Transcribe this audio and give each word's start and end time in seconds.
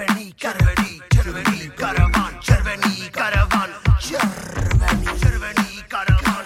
Červený, 0.00 0.32
červený, 0.36 1.00
červený 1.12 1.70
karavan, 1.76 2.32
červený 2.40 3.10
karavan, 3.10 3.68
červený, 4.00 5.06
červený 5.20 5.84
karavan, 5.88 6.44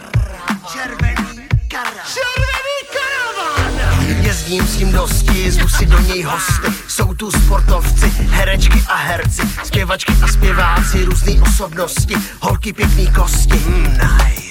červený 0.72 1.46
karavan, 1.70 2.06
červený 2.14 2.76
karavan. 2.94 4.24
Jezdím 4.26 4.66
s 4.66 4.76
tím 4.76 4.92
dosti, 4.92 5.50
zvu 5.50 5.68
si 5.68 5.86
do 5.86 5.98
něj 5.98 6.22
hosty, 6.22 6.68
jsou 6.88 7.14
tu 7.14 7.30
sportovci, 7.30 8.06
herečky 8.08 8.82
a 8.88 8.96
herci, 8.96 9.42
zpěvačky 9.64 10.12
a 10.22 10.28
zpěváci, 10.28 11.04
různé 11.04 11.42
osobnosti, 11.42 12.14
holky 12.40 12.72
pěkný 12.72 13.06
kosti, 13.12 13.58
mm, 13.58 13.82
nice. 13.82 14.43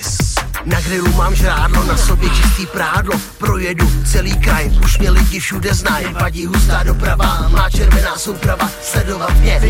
Na 0.66 0.82
grilu 0.82 1.14
mám 1.14 1.36
žrádlo, 1.36 1.84
na 1.84 1.98
sobě 1.98 2.30
čistý 2.30 2.66
prádlo 2.66 3.20
Projedu 3.38 3.86
celý 4.12 4.40
kraj, 4.40 4.72
už 4.84 4.98
mě 4.98 5.10
lidi 5.10 5.40
všude 5.40 5.74
znají 5.74 6.14
Vadí 6.14 6.46
hustá 6.46 6.84
doprava, 6.84 7.48
má 7.48 7.70
červená 7.70 8.18
souprava 8.18 8.68
Sledovat 8.68 9.38
mě, 9.38 9.62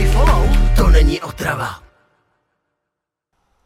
to 0.75 0.87
není 0.87 1.21
otrava 1.21 1.83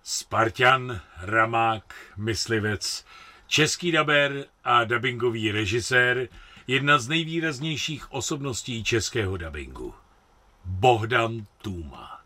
Spartan, 0.03 1.01
Ramák, 1.21 1.95
Myslivec, 2.17 3.05
český 3.47 3.91
daber 3.91 4.45
a 4.63 4.83
dubbingový 4.83 5.51
režisér, 5.51 6.27
jedna 6.67 6.99
z 6.99 7.07
nejvýraznějších 7.07 8.11
osobností 8.11 8.83
českého 8.83 9.37
dubbingu. 9.37 9.93
Bohdan 10.65 11.45
Tůma. 11.61 12.16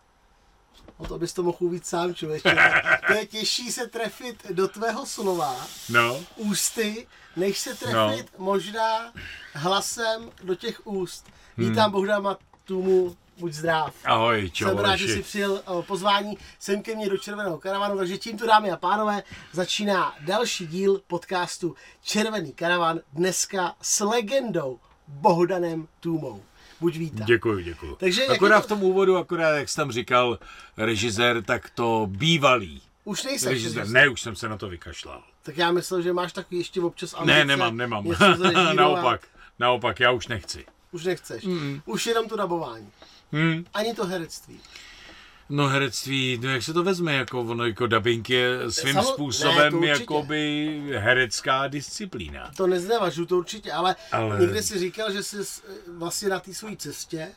O 1.02 1.08
to 1.08 1.18
bys 1.20 1.34
to 1.34 1.44
mohl 1.44 1.58
uvíct 1.60 1.86
sám, 1.86 2.16
člověče. 2.16 2.56
To 3.08 3.14
je 3.14 3.26
těžší 3.26 3.72
se 3.72 3.88
trefit 3.88 4.52
do 4.52 4.68
tvého 4.68 5.06
slova, 5.06 5.68
No, 5.90 6.20
ústy, 6.36 7.08
než 7.36 7.60
se 7.60 7.76
trefit 7.76 8.30
no. 8.38 8.46
možná 8.46 9.14
hlasem 9.54 10.32
do 10.44 10.56
těch 10.56 10.88
úst. 10.88 11.26
Vítám 11.58 11.84
hmm. 11.84 11.92
Bohdama 11.92 12.38
Tumu, 12.66 13.16
buď 13.38 13.54
zdrav. 13.54 13.94
ahoj, 14.06 14.50
čau, 14.54 14.66
Jsem 14.68 14.78
rád, 14.78 14.96
že 14.96 15.08
jsi 15.14 15.22
přijel 15.24 15.62
o, 15.66 15.82
pozvání 15.84 16.38
sem 16.60 16.82
ke 16.84 16.96
mně 16.96 17.10
do 17.10 17.18
Červeného 17.18 17.58
karavanu, 17.58 17.98
takže 17.98 18.18
tímto 18.18 18.46
dámy 18.48 18.72
a 18.72 18.78
pánové 18.78 19.24
začíná 19.52 20.16
další 20.22 20.68
díl 20.68 21.02
podcastu 21.08 21.76
Červený 22.04 22.54
karavan 22.54 23.00
dneska 23.14 23.76
s 23.82 24.00
legendou 24.00 24.80
Bohdanem 25.08 25.88
Tůmou. 26.00 26.44
Buď 26.82 26.96
vítám. 26.98 27.26
Děkuji, 27.28 27.64
děkuji. 27.64 27.96
Takže 28.00 28.26
akorát 28.26 28.60
to- 28.62 28.66
v 28.66 28.68
tom 28.70 28.84
úvodu, 28.84 29.18
akorát 29.18 29.56
jak 29.58 29.70
jsi 29.70 29.76
tam 29.76 29.92
říkal 29.92 30.40
režisér, 30.78 31.44
tak 31.44 31.70
to 31.70 32.08
bývalý 32.12 32.82
Už 33.04 33.24
nejsem 33.24 33.50
režisér. 33.52 33.88
Ne, 33.88 34.10
už 34.10 34.22
jsem 34.22 34.36
se 34.36 34.50
na 34.50 34.58
to 34.58 34.70
vykašlal. 34.70 35.24
Tak 35.44 35.58
já 35.58 35.72
myslel, 35.72 36.02
že 36.02 36.14
máš 36.14 36.34
takový 36.34 36.58
ještě 36.58 36.82
občas 36.82 37.12
Ne, 37.12 37.18
ambice 37.20 37.46
nemám, 37.46 37.78
nemám. 37.78 38.06
zrežírovat. 38.14 38.74
naopak, 38.76 39.28
naopak, 39.60 40.00
já 40.00 40.12
už 40.12 40.28
nechci. 40.28 40.66
Už 40.92 41.04
nechceš. 41.04 41.44
Mm. 41.44 41.82
Už 41.86 42.06
jenom 42.08 42.30
to 42.30 42.36
dabování. 42.36 42.90
Hmm. 43.32 43.66
Ani 43.74 43.94
to 43.94 44.06
herectví. 44.06 44.60
No 45.54 45.68
herectví, 45.68 46.40
no 46.44 46.50
jak 46.50 46.64
se 46.64 46.74
to 46.74 46.84
vezme, 46.84 47.14
jako 47.14 47.42
ono, 47.42 47.66
jako 47.66 47.88
dubbing 47.88 48.30
je 48.30 48.72
svým 48.72 48.96
Samo- 48.96 49.02
ne, 49.08 49.14
způsobem 49.14 49.74
určitě. 49.74 49.90
jakoby 50.02 50.82
herecká 50.98 51.68
disciplína. 51.68 52.52
To 52.58 52.68
neznevažu, 52.68 53.26
to 53.26 53.38
určitě, 53.38 53.72
ale, 53.72 53.96
Ale- 54.12 54.40
někde 54.40 54.64
si 54.64 54.80
říkal, 54.80 55.12
že 55.12 55.24
jsi 55.24 55.38
vlastně 55.98 56.30
na 56.30 56.40
té 56.40 56.54
své 56.54 56.76
cestě 56.76 57.28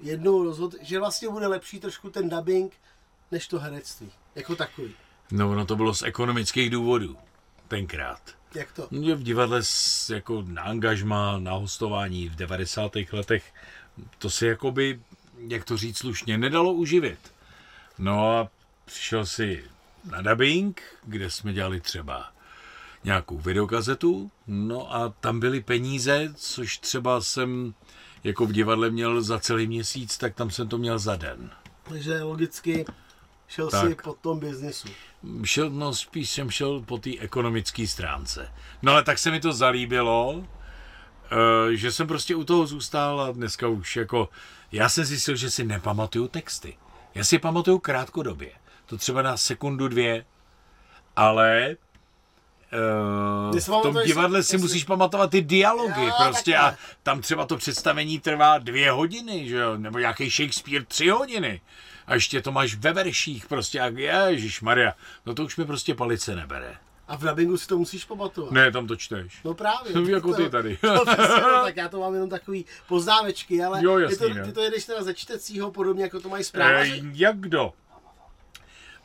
jednou 0.00 0.44
rozhodl, 0.44 0.76
že 0.82 0.98
vlastně 0.98 1.28
bude 1.28 1.46
lepší 1.46 1.80
trošku 1.80 2.10
ten 2.10 2.28
dubbing, 2.28 2.72
než 3.30 3.48
to 3.48 3.58
herectví. 3.58 4.10
Jako 4.34 4.56
takový. 4.56 4.94
No 5.30 5.50
ono 5.50 5.66
to 5.66 5.76
bylo 5.76 5.94
z 5.94 6.02
ekonomických 6.02 6.70
důvodů, 6.70 7.16
tenkrát. 7.68 8.20
Jak 8.54 8.72
to? 8.72 8.88
Mě 8.90 9.14
v 9.14 9.22
divadle 9.22 9.60
jako 10.10 10.44
na 10.46 10.62
angažma, 10.62 11.38
na 11.38 11.52
hostování 11.52 12.28
v 12.28 12.36
90. 12.36 12.92
letech, 13.12 13.52
to 14.18 14.30
se 14.30 14.46
jakoby, 14.46 15.00
jak 15.48 15.64
to 15.64 15.76
říct 15.76 15.98
slušně, 15.98 16.38
nedalo 16.38 16.72
uživit. 16.72 17.18
No 17.98 18.36
a 18.38 18.48
přišel 18.84 19.26
si 19.26 19.64
na 20.10 20.22
dubbing, 20.22 20.82
kde 21.06 21.30
jsme 21.30 21.52
dělali 21.52 21.80
třeba 21.80 22.32
nějakou 23.04 23.38
videokazetu, 23.38 24.30
no 24.46 24.94
a 24.94 25.08
tam 25.08 25.40
byly 25.40 25.60
peníze, 25.60 26.32
což 26.36 26.78
třeba 26.78 27.20
jsem 27.20 27.74
jako 28.24 28.46
v 28.46 28.52
divadle 28.52 28.90
měl 28.90 29.22
za 29.22 29.38
celý 29.38 29.66
měsíc, 29.66 30.18
tak 30.18 30.34
tam 30.34 30.50
jsem 30.50 30.68
to 30.68 30.78
měl 30.78 30.98
za 30.98 31.16
den. 31.16 31.50
Takže 31.82 32.22
logicky 32.22 32.84
šel 33.48 33.70
Tak. 33.70 33.88
si 33.88 33.94
po 33.94 34.12
tom 34.12 34.38
biznisu. 34.38 34.88
Šel, 35.44 35.70
no 35.70 35.94
spíš 35.94 36.30
jsem 36.30 36.50
šel 36.50 36.80
po 36.80 36.98
té 36.98 37.10
ekonomické 37.18 37.86
stránce. 37.86 38.52
No 38.82 38.92
ale 38.92 39.04
tak 39.04 39.18
se 39.18 39.30
mi 39.30 39.40
to 39.40 39.52
zalíbilo, 39.52 40.44
že 41.72 41.92
jsem 41.92 42.06
prostě 42.06 42.36
u 42.36 42.44
toho 42.44 42.66
zůstal 42.66 43.20
a 43.20 43.32
dneska 43.32 43.68
už 43.68 43.96
jako, 43.96 44.28
já 44.72 44.88
jsem 44.88 45.04
zjistil, 45.04 45.36
že 45.36 45.50
si 45.50 45.64
nepamatuju 45.64 46.28
texty. 46.28 46.76
Já 47.14 47.24
si 47.24 47.34
je 47.34 47.38
pamatuju 47.38 47.78
krátkodobě. 47.78 48.50
To 48.86 48.98
třeba 48.98 49.22
na 49.22 49.36
sekundu, 49.36 49.88
dvě, 49.88 50.24
ale 51.16 51.76
Uh, 53.52 53.58
v 53.58 53.82
tom 53.82 53.96
divadle 54.04 54.42
si 54.42 54.58
musíš 54.58 54.84
pamatovat 54.84 55.30
ty 55.30 55.42
dialogy 55.42 56.04
Jo, 56.04 56.12
prostě 56.26 56.56
a 56.56 56.76
tam 57.02 57.20
třeba 57.20 57.46
to 57.46 57.56
představení 57.56 58.20
trvá 58.20 58.58
dvě 58.58 58.90
hodiny, 58.90 59.48
že 59.48 59.56
jo, 59.56 59.76
nebo 59.76 59.98
nějaký 59.98 60.30
Shakespeare 60.30 60.84
tři 60.84 61.08
hodiny 61.08 61.60
a 62.06 62.14
ještě 62.14 62.42
to 62.42 62.52
máš 62.52 62.74
ve 62.74 62.92
verších 62.92 63.46
prostě 63.46 63.80
a 63.80 63.86
ježiš 64.28 64.60
Maria, 64.60 64.94
no 65.26 65.34
to 65.34 65.44
už 65.44 65.56
mi 65.56 65.64
prostě 65.64 65.94
palice 65.94 66.36
nebere. 66.36 66.76
A 67.12 67.16
v 67.16 67.20
dubbingu 67.28 67.56
si 67.56 67.66
to 67.68 67.78
musíš 67.78 68.04
pamatovat. 68.04 68.52
Ne, 68.52 68.72
tam 68.72 68.86
to 68.86 68.96
čteš. 68.96 69.40
No 69.44 69.54
právě. 69.54 69.92
Jsem 69.92 70.08
jako 70.08 70.30
To- 70.30 70.36
ty 70.44 70.50
tady. 70.50 70.78
No, 70.82 71.04
přesně, 71.04 71.40
no, 71.42 71.62
tak 71.64 71.76
já 71.76 71.88
to 71.88 72.00
mám 72.00 72.14
jenom 72.14 72.28
takový 72.30 72.64
poznámečky, 72.88 73.62
ale 73.64 73.84
Jo, 73.84 73.96
ty, 73.96 74.02
jasný, 74.02 74.16
to, 74.28 74.34
ne. 74.34 74.44
ty 74.44 74.52
to 74.52 74.62
jedeš 74.62 74.84
teda 74.84 75.02
ze 75.02 75.14
čtecího, 75.14 75.70
podobně 75.70 76.02
jako 76.02 76.20
to 76.20 76.28
mají 76.28 76.40
Eh, 76.40 76.44
zprávaři. 76.44 77.02
jak 77.12 77.36
kdo? 77.40 77.72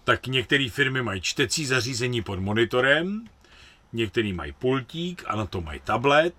Tak 0.03 0.27
některé 0.27 0.69
firmy 0.69 1.01
mají 1.01 1.21
čtecí 1.21 1.65
zařízení 1.65 2.21
pod 2.21 2.39
monitorem, 2.39 3.25
některý 3.93 4.33
mají 4.33 4.51
pultík 4.51 5.23
a 5.27 5.35
na 5.35 5.45
to 5.45 5.61
mají 5.61 5.79
tablet. 5.83 6.35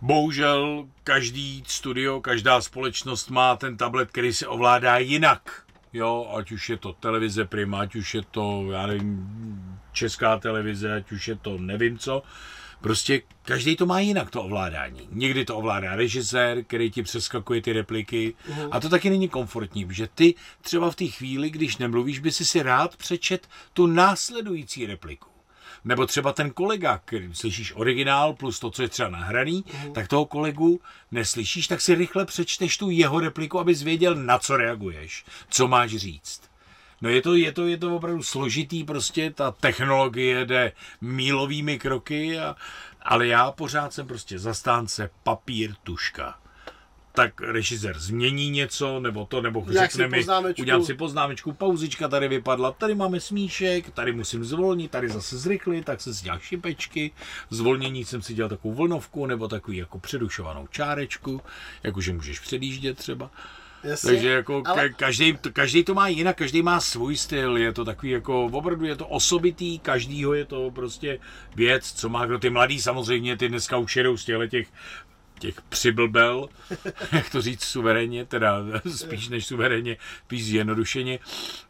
Bohužel 0.00 0.88
každý 1.04 1.64
studio, 1.66 2.20
každá 2.20 2.60
společnost 2.60 3.30
má 3.30 3.56
ten 3.56 3.76
tablet, 3.76 4.08
který 4.10 4.32
se 4.32 4.46
ovládá 4.46 4.98
jinak. 4.98 5.62
Jo, 5.92 6.32
ať 6.36 6.52
už 6.52 6.70
je 6.70 6.76
to 6.76 6.92
televize 6.92 7.44
Prima, 7.44 7.80
ať 7.80 7.94
už 7.94 8.14
je 8.14 8.22
to, 8.30 8.66
já 8.72 8.86
nevím, 8.86 9.71
česká 9.92 10.38
televize, 10.38 10.94
ať 10.94 11.12
už 11.12 11.28
je 11.28 11.36
to 11.36 11.58
nevím 11.58 11.98
co. 11.98 12.22
Prostě 12.80 13.22
každý 13.42 13.76
to 13.76 13.86
má 13.86 14.00
jinak, 14.00 14.30
to 14.30 14.42
ovládání. 14.42 15.08
Někdy 15.10 15.44
to 15.44 15.56
ovládá 15.56 15.96
režisér, 15.96 16.64
který 16.64 16.90
ti 16.90 17.02
přeskakuje 17.02 17.62
ty 17.62 17.72
repliky. 17.72 18.34
A 18.70 18.80
to 18.80 18.88
taky 18.88 19.10
není 19.10 19.28
komfortní, 19.28 19.86
protože 19.86 20.08
ty 20.14 20.34
třeba 20.60 20.90
v 20.90 20.96
té 20.96 21.06
chvíli, 21.06 21.50
když 21.50 21.76
nemluvíš, 21.76 22.18
by 22.18 22.32
si 22.32 22.44
si 22.44 22.62
rád 22.62 22.96
přečet 22.96 23.48
tu 23.72 23.86
následující 23.86 24.86
repliku. 24.86 25.28
Nebo 25.84 26.06
třeba 26.06 26.32
ten 26.32 26.50
kolega, 26.50 27.00
který 27.04 27.34
slyšíš 27.34 27.72
originál 27.76 28.32
plus 28.34 28.60
to, 28.60 28.70
co 28.70 28.82
je 28.82 28.88
třeba 28.88 29.08
nahraný, 29.08 29.64
tak 29.92 30.08
toho 30.08 30.24
kolegu 30.24 30.80
neslyšíš, 31.10 31.66
tak 31.66 31.80
si 31.80 31.94
rychle 31.94 32.24
přečteš 32.24 32.78
tu 32.78 32.90
jeho 32.90 33.20
repliku, 33.20 33.58
abys 33.58 33.82
věděl, 33.82 34.14
na 34.14 34.38
co 34.38 34.56
reaguješ, 34.56 35.24
co 35.48 35.68
máš 35.68 35.90
říct. 35.90 36.51
No 37.02 37.08
je 37.08 37.22
to, 37.22 37.34
je 37.34 37.52
to, 37.52 37.66
je 37.66 37.76
to 37.76 37.96
opravdu 37.96 38.22
složitý, 38.22 38.84
prostě 38.84 39.30
ta 39.30 39.50
technologie 39.50 40.46
jde 40.46 40.72
mílovými 41.00 41.78
kroky, 41.78 42.38
a, 42.38 42.56
ale 43.02 43.26
já 43.26 43.52
pořád 43.52 43.92
jsem 43.92 44.06
prostě 44.06 44.38
zastánce 44.38 45.10
papír, 45.22 45.74
tuška. 45.82 46.38
Tak 47.14 47.40
režisér 47.40 47.98
změní 47.98 48.50
něco, 48.50 49.00
nebo 49.00 49.26
to, 49.26 49.42
nebo 49.42 49.64
řekne 49.68 50.08
mi, 50.08 50.24
udělám 50.58 50.84
si 50.84 50.94
poznámečku, 50.94 51.52
pauzička 51.52 52.08
tady 52.08 52.28
vypadla, 52.28 52.72
tady 52.72 52.94
máme 52.94 53.20
smíšek, 53.20 53.90
tady 53.90 54.12
musím 54.12 54.44
zvolnit, 54.44 54.90
tady 54.90 55.08
zase 55.08 55.38
zrychlit, 55.38 55.84
tak 55.84 56.00
jsem 56.00 56.14
si 56.14 56.24
dělal 56.24 56.38
šipečky, 56.40 57.10
zvolnění 57.50 58.04
jsem 58.04 58.22
si 58.22 58.34
dělal 58.34 58.48
takovou 58.48 58.74
vlnovku, 58.74 59.26
nebo 59.26 59.48
takový 59.48 59.76
jako 59.76 59.98
předušovanou 59.98 60.66
čárečku, 60.66 61.40
jakože 61.82 62.12
můžeš 62.12 62.40
předjíždět 62.40 62.98
třeba. 62.98 63.30
Jasně, 63.84 64.10
Takže 64.10 64.28
jako 64.28 64.62
ale- 64.66 64.88
každý, 64.88 65.38
každý 65.52 65.84
to 65.84 65.94
má 65.94 66.08
jinak, 66.08 66.36
každý 66.36 66.62
má 66.62 66.80
svůj 66.80 67.16
styl, 67.16 67.56
je 67.56 67.72
to 67.72 67.84
takový 67.84 68.12
jako, 68.12 68.44
opravdu 68.44 68.86
je 68.86 68.96
to 68.96 69.06
osobitý, 69.06 69.78
každýho 69.78 70.34
je 70.34 70.44
to 70.44 70.70
prostě 70.70 71.18
věc, 71.56 71.92
co 71.92 72.08
má 72.08 72.26
kdo, 72.26 72.38
ty 72.38 72.50
mladý 72.50 72.80
samozřejmě, 72.80 73.36
ty 73.36 73.48
dneska 73.48 73.76
už 73.76 73.96
jedou 73.96 74.16
z 74.16 74.24
těchto 74.24 74.46
těch 74.46 74.68
těch 75.38 75.62
přiblbel, 75.62 76.48
jak 77.12 77.30
to 77.30 77.42
říct 77.42 77.64
suverénně, 77.64 78.26
teda 78.26 78.58
spíš 78.96 79.28
než 79.28 79.46
suverénně, 79.46 79.96
spíš 80.24 80.44
zjednodušeně. 80.44 81.18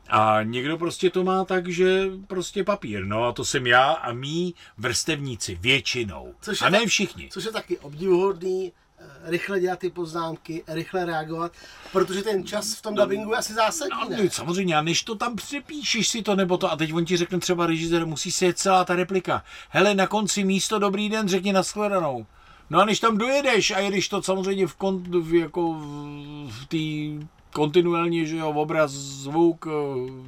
A 0.09 0.39
někdo 0.43 0.79
prostě 0.79 1.11
to 1.11 1.25
má 1.25 1.45
tak, 1.45 1.69
že 1.69 2.05
prostě 2.27 2.65
papír, 2.65 3.05
no 3.05 3.25
a 3.25 3.33
to 3.33 3.45
jsem 3.45 3.67
já 3.67 3.91
a 3.93 4.13
mý 4.13 4.55
vrstevníci 4.79 5.55
většinou. 5.61 6.35
Což 6.41 6.63
a 6.63 6.69
ne 6.69 6.79
tak- 6.79 6.89
všichni. 6.89 7.29
Což 7.33 7.45
je 7.45 7.53
taky 7.53 7.79
obdivuhodný, 7.79 8.73
rychle 9.25 9.61
dělat 9.61 9.79
ty 9.79 9.91
poznámky, 9.91 10.65
rychle 10.69 11.05
reagovat, 11.05 11.53
protože 11.93 12.23
ten 12.23 12.47
čas 12.47 12.75
v 12.75 12.83
tom 12.83 12.95
dubbingu 12.95 13.31
je 13.31 13.37
asi 13.39 13.55
zásadní, 13.55 13.97
No, 14.03 14.09
ne? 14.09 14.25
no, 14.25 14.31
samozřejmě, 14.31 14.77
a 14.77 14.83
než 14.83 15.03
to 15.03 15.15
tam 15.15 15.37
přepíšeš 15.37 16.09
si 16.09 16.23
to 16.23 16.37
nebo 16.37 16.57
to, 16.57 16.73
a 16.73 16.77
teď 16.77 16.95
on 16.95 17.05
ti 17.05 17.17
řekne 17.17 17.39
třeba 17.39 17.67
režisér, 17.67 18.07
musí 18.07 18.33
se 18.33 18.47
jet 18.47 18.59
celá 18.59 18.85
ta 18.85 18.97
replika. 18.97 19.45
Hele, 19.71 19.95
na 19.95 20.07
konci 20.07 20.45
místo 20.45 20.79
dobrý 20.79 21.09
den, 21.09 21.29
řekni 21.29 21.53
nashledanou. 21.53 22.27
No 22.71 22.81
a 22.81 22.85
než 22.85 23.01
tam 23.01 23.19
dojedeš 23.19 23.71
a 23.71 23.79
jedeš 23.79 24.09
to 24.09 24.23
samozřejmě 24.23 24.67
v, 24.67 24.75
kon, 24.75 25.23
v 25.23 25.35
jako 25.35 25.73
v, 25.73 25.85
v 26.51 26.67
té 26.67 27.27
kontinuálně, 27.53 28.27
že 28.27 28.37
jo, 28.37 28.51
obraz, 28.51 28.91
zvuk, 28.91 29.67
eh, 29.67 29.71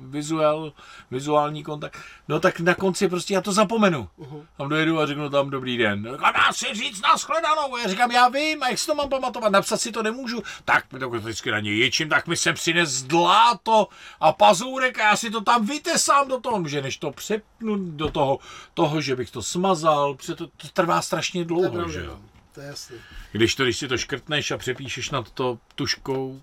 vizuál, 0.03 0.73
vizuální 1.11 1.63
kontakt, 1.63 1.99
no 2.29 2.41
tak 2.41 2.61
na 2.61 2.75
konci 2.75 3.09
prostě 3.09 3.35
já 3.35 3.41
to 3.41 3.53
zapomenu. 3.53 4.09
Uh-huh. 4.19 4.47
Tam 4.57 4.69
dojedu 4.69 5.01
a 5.01 5.07
řeknu 5.07 5.31
tam 5.31 5.51
dobrý 5.51 5.77
den. 5.77 6.19
A 6.23 6.33
dá 6.33 6.53
si 6.53 6.75
říct 6.75 7.03
nashledanou. 7.03 7.77
Já 7.77 7.89
říkám, 7.89 8.11
já 8.11 8.29
vím, 8.29 8.63
a 8.63 8.69
jak 8.69 8.79
si 8.79 8.87
to 8.87 8.95
mám 8.95 9.09
pamatovat, 9.09 9.53
napsat 9.53 9.81
si 9.81 9.93
to 9.93 10.03
nemůžu. 10.03 10.43
Tak 10.65 10.93
mi 10.93 10.99
to 10.99 11.11
vždycky 11.11 11.51
na 11.51 11.61
něj 11.61 11.79
ječím, 11.79 12.09
tak 12.09 12.27
mi 12.27 12.37
se 12.37 12.53
přines 12.53 13.03
dláto 13.03 13.89
a 14.21 14.33
pazůrek 14.33 14.99
a 14.99 15.03
já 15.03 15.17
si 15.17 15.31
to 15.31 15.41
tam 15.41 15.67
vytesám 15.67 16.29
do 16.29 16.41
toho, 16.41 16.69
že 16.69 16.83
než 16.83 16.97
to 16.97 17.11
přepnu 17.11 17.77
do 17.77 18.11
toho, 18.11 18.39
toho, 18.75 19.01
že 19.01 19.17
bych 19.17 19.31
to 19.31 19.43
smazal, 19.43 20.15
protože 20.15 20.35
to, 20.35 20.47
to 20.47 20.69
trvá 20.73 21.03
strašně 21.03 21.45
dlouho, 21.45 21.71
pravda, 21.71 21.93
že 21.93 22.01
jo. 22.01 22.07
no. 22.07 22.35
To 22.55 22.61
je 22.61 22.67
jasný. 22.67 22.97
Když 23.33 23.55
to, 23.55 23.65
když 23.65 23.77
si 23.77 23.89
to 23.89 23.99
škrtneš 23.99 24.51
a 24.51 24.59
přepíšeš 24.59 25.11
na 25.11 25.23
to 25.23 25.59
tuškou, 25.75 26.43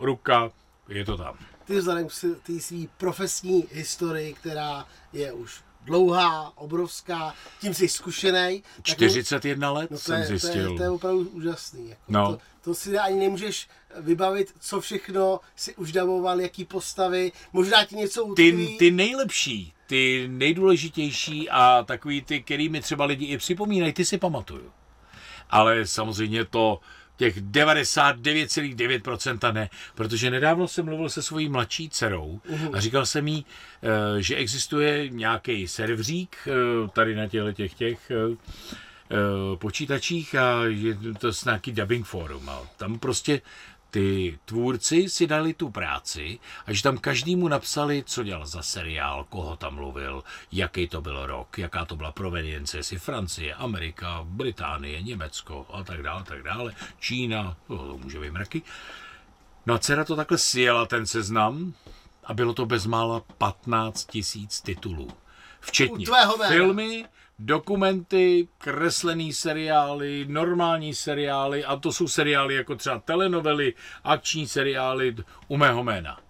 ruka, 0.00 0.50
je 0.88 1.04
to 1.04 1.16
tam. 1.16 1.38
Ty 1.64 1.78
vzhledem 1.78 2.08
k 2.08 2.12
té 2.46 2.60
svý 2.60 2.88
profesní 2.98 3.64
historii, 3.72 4.34
která 4.34 4.86
je 5.12 5.32
už 5.32 5.60
dlouhá, 5.84 6.52
obrovská, 6.56 7.34
tím 7.60 7.74
jsi 7.74 7.88
zkušený. 7.88 8.62
41 8.82 9.70
let 9.72 9.90
no 9.90 9.96
to 9.96 10.02
jsem 10.02 10.20
je, 10.20 10.26
zjistil. 10.26 10.52
To 10.66 10.72
je, 10.72 10.76
to 10.76 10.82
je 10.82 10.90
opravdu 10.90 11.28
úžasný. 11.28 11.88
Jako 11.88 12.02
No. 12.08 12.32
to, 12.32 12.38
to 12.60 12.74
si 12.74 12.98
ani 12.98 13.18
nemůžeš 13.18 13.68
vybavit, 14.00 14.54
co 14.60 14.80
všechno 14.80 15.40
si 15.56 15.74
už 15.76 15.92
davoval, 15.92 16.40
jaký 16.40 16.64
postavy, 16.64 17.32
možná 17.52 17.84
ti 17.84 17.96
něco 17.96 18.24
utkví. 18.24 18.66
ty, 18.66 18.76
ty 18.78 18.90
nejlepší, 18.90 19.72
ty 19.86 20.28
nejdůležitější 20.30 21.50
a 21.50 21.84
takový 21.86 22.22
ty, 22.22 22.42
který 22.42 22.68
mi 22.68 22.80
třeba 22.80 23.04
lidi 23.04 23.24
i 23.26 23.38
připomínají, 23.38 23.92
ty 23.92 24.04
si 24.04 24.18
pamatuju. 24.18 24.72
Ale 25.50 25.86
samozřejmě 25.86 26.44
to 26.44 26.80
těch 27.18 27.42
99,9% 27.42 29.52
ne, 29.52 29.70
protože 29.94 30.30
nedávno 30.30 30.68
jsem 30.68 30.84
mluvil 30.84 31.08
se 31.08 31.22
svojí 31.22 31.48
mladší 31.48 31.90
dcerou 31.90 32.40
a 32.72 32.80
říkal 32.80 33.06
jsem 33.06 33.28
jí, 33.28 33.46
eh, 33.82 33.88
že 34.22 34.36
existuje 34.36 35.08
nějaký 35.08 35.68
serverík 35.68 36.36
eh, 36.46 36.50
tady 36.92 37.14
na 37.14 37.28
těchto 37.28 37.52
těch, 37.52 37.74
těch 37.74 38.10
eh, 38.10 38.36
počítačích 39.56 40.34
a 40.34 40.64
je 40.64 40.96
to 41.18 41.32
s 41.32 41.44
nějaký 41.44 41.72
dubbing 41.72 42.06
forum. 42.06 42.48
A 42.48 42.62
tam 42.76 42.98
prostě 42.98 43.40
ty 43.90 44.38
tvůrci 44.44 45.08
si 45.08 45.26
dali 45.26 45.54
tu 45.54 45.70
práci 45.70 46.38
a 46.66 46.72
že 46.72 46.82
tam 46.82 46.98
každému 46.98 47.48
napsali, 47.48 48.04
co 48.06 48.22
dělal 48.22 48.46
za 48.46 48.62
seriál, 48.62 49.24
koho 49.24 49.56
tam 49.56 49.74
mluvil, 49.74 50.24
jaký 50.52 50.88
to 50.88 51.00
byl 51.00 51.26
rok, 51.26 51.58
jaká 51.58 51.84
to 51.84 51.96
byla 51.96 52.12
provenience, 52.12 52.76
jestli 52.76 52.98
Francie, 52.98 53.54
Amerika, 53.54 54.20
Británie, 54.24 55.02
Německo 55.02 55.66
a 55.72 55.84
tak 55.84 56.02
dále, 56.02 56.24
tak 56.24 56.42
dále, 56.42 56.74
Čína, 57.00 57.56
to, 57.66 57.76
to 57.76 57.98
může 57.98 58.20
být 58.20 58.30
mraky. 58.30 58.62
No 59.66 59.74
a 59.74 59.78
dcera 59.78 60.04
to 60.04 60.16
takhle 60.16 60.38
sjela 60.38 60.86
ten 60.86 61.06
seznam 61.06 61.74
a 62.24 62.34
bylo 62.34 62.54
to 62.54 62.66
bezmála 62.66 63.20
15 63.38 64.04
tisíc 64.04 64.60
titulů. 64.60 65.08
Včetně 65.60 66.06
filmy, 66.48 67.04
dokumenty, 67.38 68.48
kreslený 68.58 69.32
seriály, 69.32 70.26
normální 70.28 70.94
seriály 70.94 71.64
a 71.64 71.76
to 71.76 71.92
jsou 71.92 72.08
seriály 72.08 72.54
jako 72.54 72.76
třeba 72.76 72.98
telenovely, 72.98 73.74
akční 74.04 74.48
seriály 74.48 75.16
u 75.48 75.56
mého 75.56 75.84
jména. 75.84 76.20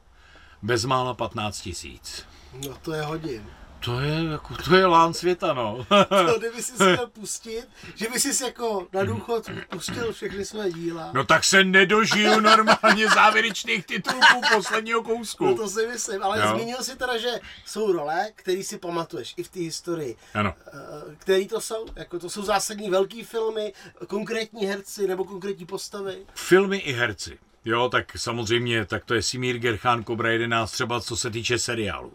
Bezmála 0.62 1.14
15 1.14 1.60
tisíc. 1.60 2.26
No 2.68 2.74
to 2.82 2.92
je 2.92 3.02
hodin. 3.02 3.46
To 3.80 4.00
je, 4.00 4.24
jako, 4.32 4.54
to 4.54 4.76
je 4.76 4.86
lán 4.86 5.14
světa, 5.14 5.52
no. 5.52 5.86
To, 6.08 6.38
kdyby 6.38 6.62
si 6.62 6.72
měl 6.84 7.06
pustit, 7.06 7.68
že 7.94 8.06
by 8.12 8.20
si 8.20 8.44
jako 8.44 8.86
na 8.92 9.04
důchod 9.04 9.50
pustil 9.68 10.12
všechny 10.12 10.44
své 10.44 10.70
díla. 10.72 11.10
No 11.14 11.24
tak 11.24 11.44
se 11.44 11.64
nedožiju 11.64 12.40
normálně 12.40 13.08
závěrečných 13.14 13.86
titulků 13.86 14.40
posledního 14.54 15.02
kousku. 15.02 15.44
No 15.44 15.54
to 15.56 15.68
si 15.68 15.86
myslím, 15.86 16.22
ale 16.22 16.40
Jo. 16.40 16.48
zmínil 16.54 16.82
si 16.82 16.96
teda, 16.96 17.18
že 17.18 17.28
jsou 17.66 17.92
role, 17.92 18.26
které 18.34 18.62
si 18.64 18.78
pamatuješ 18.78 19.34
i 19.36 19.42
v 19.42 19.48
té 19.48 19.60
historii. 19.60 20.16
Ano. 20.34 20.54
Eh, 20.66 21.16
Který 21.18 21.48
to 21.48 21.60
jsou? 21.60 21.86
Jako 21.96 22.18
to 22.18 22.30
jsou 22.30 22.42
zásadní 22.42 22.90
velký 22.90 23.24
filmy, 23.24 23.72
konkrétní 24.06 24.66
herci 24.66 25.06
nebo 25.06 25.24
konkrétní 25.24 25.66
postavy? 25.66 26.18
Filmy 26.34 26.76
i 26.76 26.92
herci. 26.92 27.38
Jo, 27.64 27.88
tak 27.88 28.12
samozřejmě, 28.16 28.84
tak 28.84 29.04
to 29.04 29.14
je 29.14 29.22
Simír 29.22 29.58
Gerchán 29.58 30.04
Cobra 30.04 30.30
11, 30.30 30.70
třeba 30.72 31.00
co 31.00 31.16
se 31.16 31.30
týče 31.30 31.58
seriálu. 31.58 32.12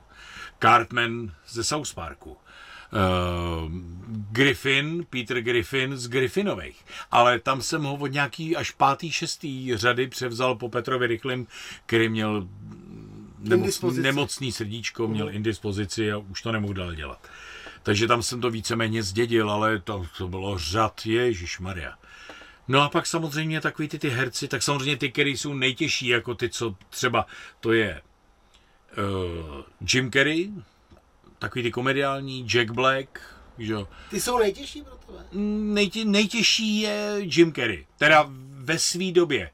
Cartman 0.60 1.32
ze 1.48 1.64
South 1.64 1.94
Parku. 1.94 2.32
Uh, 2.32 3.72
Griffin, 4.32 5.06
Peter 5.10 5.42
Griffin 5.42 5.98
z 5.98 6.08
Griffinových. 6.08 6.86
Ale 7.12 7.40
tam 7.40 7.62
jsem 7.62 7.84
ho 7.84 7.96
od 7.96 8.08
nějaký 8.08 8.56
až 8.56 8.72
pátý, 8.72 9.12
šestý 9.12 9.78
řady 9.78 10.08
převzal 10.08 10.56
po 10.56 10.70
Petrovi 10.70 11.08
Rychlým, 11.08 11.48
který 11.86 12.10
měl 12.10 12.48
nemoc, 13.40 13.82
nemocný 13.84 14.52
srdíčko, 14.52 15.08
měl 15.08 15.30
indispozici 15.30 16.12
a 16.12 16.18
už 16.18 16.42
to 16.42 16.52
nemohl 16.52 16.74
dál 16.74 16.96
dělat. 16.96 17.28
Takže 17.84 18.08
tam 18.08 18.24
jsem 18.24 18.42
to 18.42 18.50
víceméně 18.50 19.04
zdědil, 19.04 19.52
ale 19.52 19.80
to, 19.80 20.06
to 20.18 20.28
bylo 20.28 20.58
řad, 20.58 21.06
Ježíš 21.06 21.60
Maria. 21.60 21.94
No 22.68 22.82
a 22.82 22.90
pak 22.90 23.06
samozřejmě 23.08 23.62
takový 23.62 23.88
ty, 23.88 24.00
ty 24.00 24.10
herci, 24.10 24.48
tak 24.48 24.64
samozřejmě 24.64 24.98
ty, 24.98 25.12
který 25.12 25.38
jsou 25.38 25.54
nejtěžší, 25.54 26.08
jako 26.08 26.36
ty, 26.36 26.50
co 26.50 26.76
třeba, 26.90 27.26
to 27.60 27.74
je 27.74 28.02
Jim 29.94 30.12
Carrey, 30.12 30.52
takový 31.40 31.64
ty 31.64 31.72
komediální, 31.72 32.44
Jack 32.48 32.72
Black, 32.72 33.20
že 33.58 33.74
jo. 33.74 33.88
Ty 34.10 34.22
jsou 34.22 34.40
nejtěžší 34.40 34.82
pro 34.82 34.96
tebe? 34.96 35.26
Nejtě, 35.74 36.06
nejtěžší 36.06 36.80
je 36.80 37.16
Jim 37.20 37.54
Carrey, 37.54 37.86
teda 37.98 38.26
ve 38.52 38.80
své 38.80 39.12
době. 39.12 39.50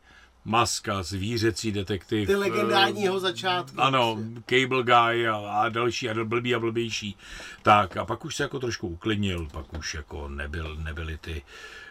Maska, 0.46 1.04
zvířecí 1.04 1.72
detektiv. 1.72 2.28
Ty 2.28 2.34
eh, 2.34 2.38
legendárního 2.38 3.20
začátku. 3.20 3.82
ano, 3.82 4.18
Cable 4.46 4.84
Guy 4.84 5.28
a, 5.28 5.36
a 5.36 5.70
další 5.70 6.10
a 6.10 6.24
blbý 6.24 6.56
a 6.56 6.60
blbější. 6.60 7.16
Tak 7.62 7.98
a 7.98 8.06
pak 8.06 8.26
už 8.26 8.36
se 8.36 8.44
jako 8.44 8.60
trošku 8.60 8.88
uklidnil, 8.88 9.48
pak 9.52 9.74
už 9.78 9.94
jako 9.94 10.30
nebyl, 10.30 10.76
nebyly 10.76 11.18
ty 11.18 11.42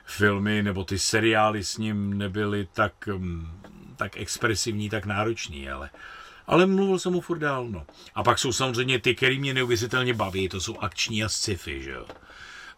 filmy 0.04 0.62
nebo 0.62 0.84
ty 0.84 0.98
seriály 0.98 1.64
s 1.64 1.76
ním 1.76 2.18
nebyly 2.18 2.68
tak, 2.72 3.06
mm, 3.06 3.60
tak 3.96 4.16
expresivní, 4.16 4.90
tak 4.90 5.06
náročný, 5.06 5.70
ale 5.70 5.90
ale 6.48 6.66
mluvil 6.66 6.98
jsem 6.98 7.12
mu 7.12 7.20
furt 7.20 7.38
dál, 7.38 7.68
no. 7.68 7.86
A 8.14 8.22
pak 8.22 8.38
jsou 8.38 8.52
samozřejmě 8.52 8.98
ty, 8.98 9.14
který 9.14 9.38
mě 9.38 9.54
neuvěřitelně 9.54 10.14
baví, 10.14 10.48
to 10.48 10.60
jsou 10.60 10.78
akční 10.78 11.24
a 11.24 11.28
sci-fi, 11.28 11.82
že 11.82 11.90
jo. 11.90 12.06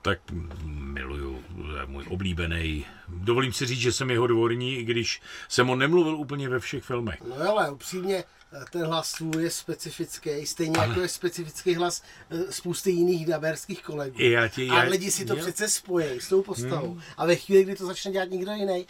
Tak 0.03 0.19
miluju, 0.65 1.45
to 1.71 1.77
je 1.77 1.87
můj 1.87 2.05
oblíbený. 2.09 2.87
Dovolím 3.09 3.53
si 3.53 3.67
říct, 3.67 3.81
že 3.81 3.93
jsem 3.93 4.11
jeho 4.11 4.27
dvorní, 4.27 4.75
i 4.77 4.85
když 4.85 5.21
jsem 5.49 5.71
on 5.71 5.79
nemluvil 5.79 6.17
úplně 6.17 6.49
ve 6.49 6.61
všech 6.61 6.85
filmech. 6.85 7.21
No 7.39 7.51
ale 7.51 7.71
upřímně, 7.71 8.17
eh, 8.53 8.65
ten 8.71 8.85
hlas 8.87 9.13
tvůj 9.13 9.43
je 9.43 9.51
specifický, 9.51 10.47
stejně 10.47 10.81
jako 10.81 11.01
je 11.01 11.09
specifický 11.09 11.75
hlas 11.75 12.03
eh, 12.31 12.53
spousty 12.53 12.91
jiných 12.91 13.27
daberských 13.27 13.83
kolegů. 13.83 14.17
Já 14.21 14.49
ti- 14.49 14.71
a 14.71 14.85
já- 14.85 14.91
lidi 14.91 15.11
si 15.11 15.25
to 15.25 15.35
jo. 15.37 15.41
přece 15.43 15.69
spojí 15.69 16.21
s 16.21 16.29
tou 16.29 16.43
postavou. 16.43 17.01
A 17.17 17.27
ve 17.27 17.37
chvíli, 17.37 17.65
kdy 17.65 17.77
to 17.77 17.87
začne 17.87 18.13
dělat 18.13 18.31
někdo 18.31 18.53
jiný, 18.53 18.87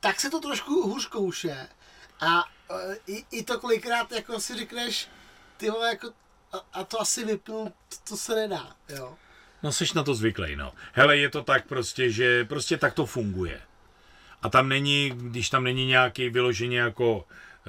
tak 0.00 0.20
se 0.20 0.30
to 0.30 0.40
trošku 0.40 0.88
hůř 0.88 1.06
kouše. 1.06 1.56
A 2.20 2.44
eh, 2.70 2.96
i, 3.06 3.24
i 3.30 3.42
to 3.42 3.58
kolikrát 3.60 4.12
jako 4.12 4.40
si 4.40 4.56
řekneš, 4.56 5.08
ty 5.56 5.70
vole, 5.70 5.88
jako, 5.88 6.12
a, 6.52 6.56
a 6.72 6.84
to 6.84 7.00
asi 7.00 7.24
vypnu, 7.24 7.72
to, 7.88 7.96
to 8.08 8.16
se 8.16 8.34
nedá, 8.34 8.76
jo. 8.88 9.14
No, 9.62 9.72
seš 9.72 9.92
na 9.92 10.02
to 10.02 10.14
zvyklý, 10.14 10.56
no. 10.56 10.72
Hele, 10.92 11.16
je 11.16 11.28
to 11.30 11.42
tak 11.42 11.66
prostě, 11.66 12.10
že 12.10 12.44
prostě 12.44 12.76
tak 12.76 12.94
to 12.94 13.06
funguje. 13.06 13.60
A 14.42 14.48
tam 14.48 14.68
není, 14.68 15.12
když 15.14 15.50
tam 15.50 15.64
není 15.64 15.86
nějaký 15.86 16.28
vyloženě 16.28 16.78
jako 16.78 17.24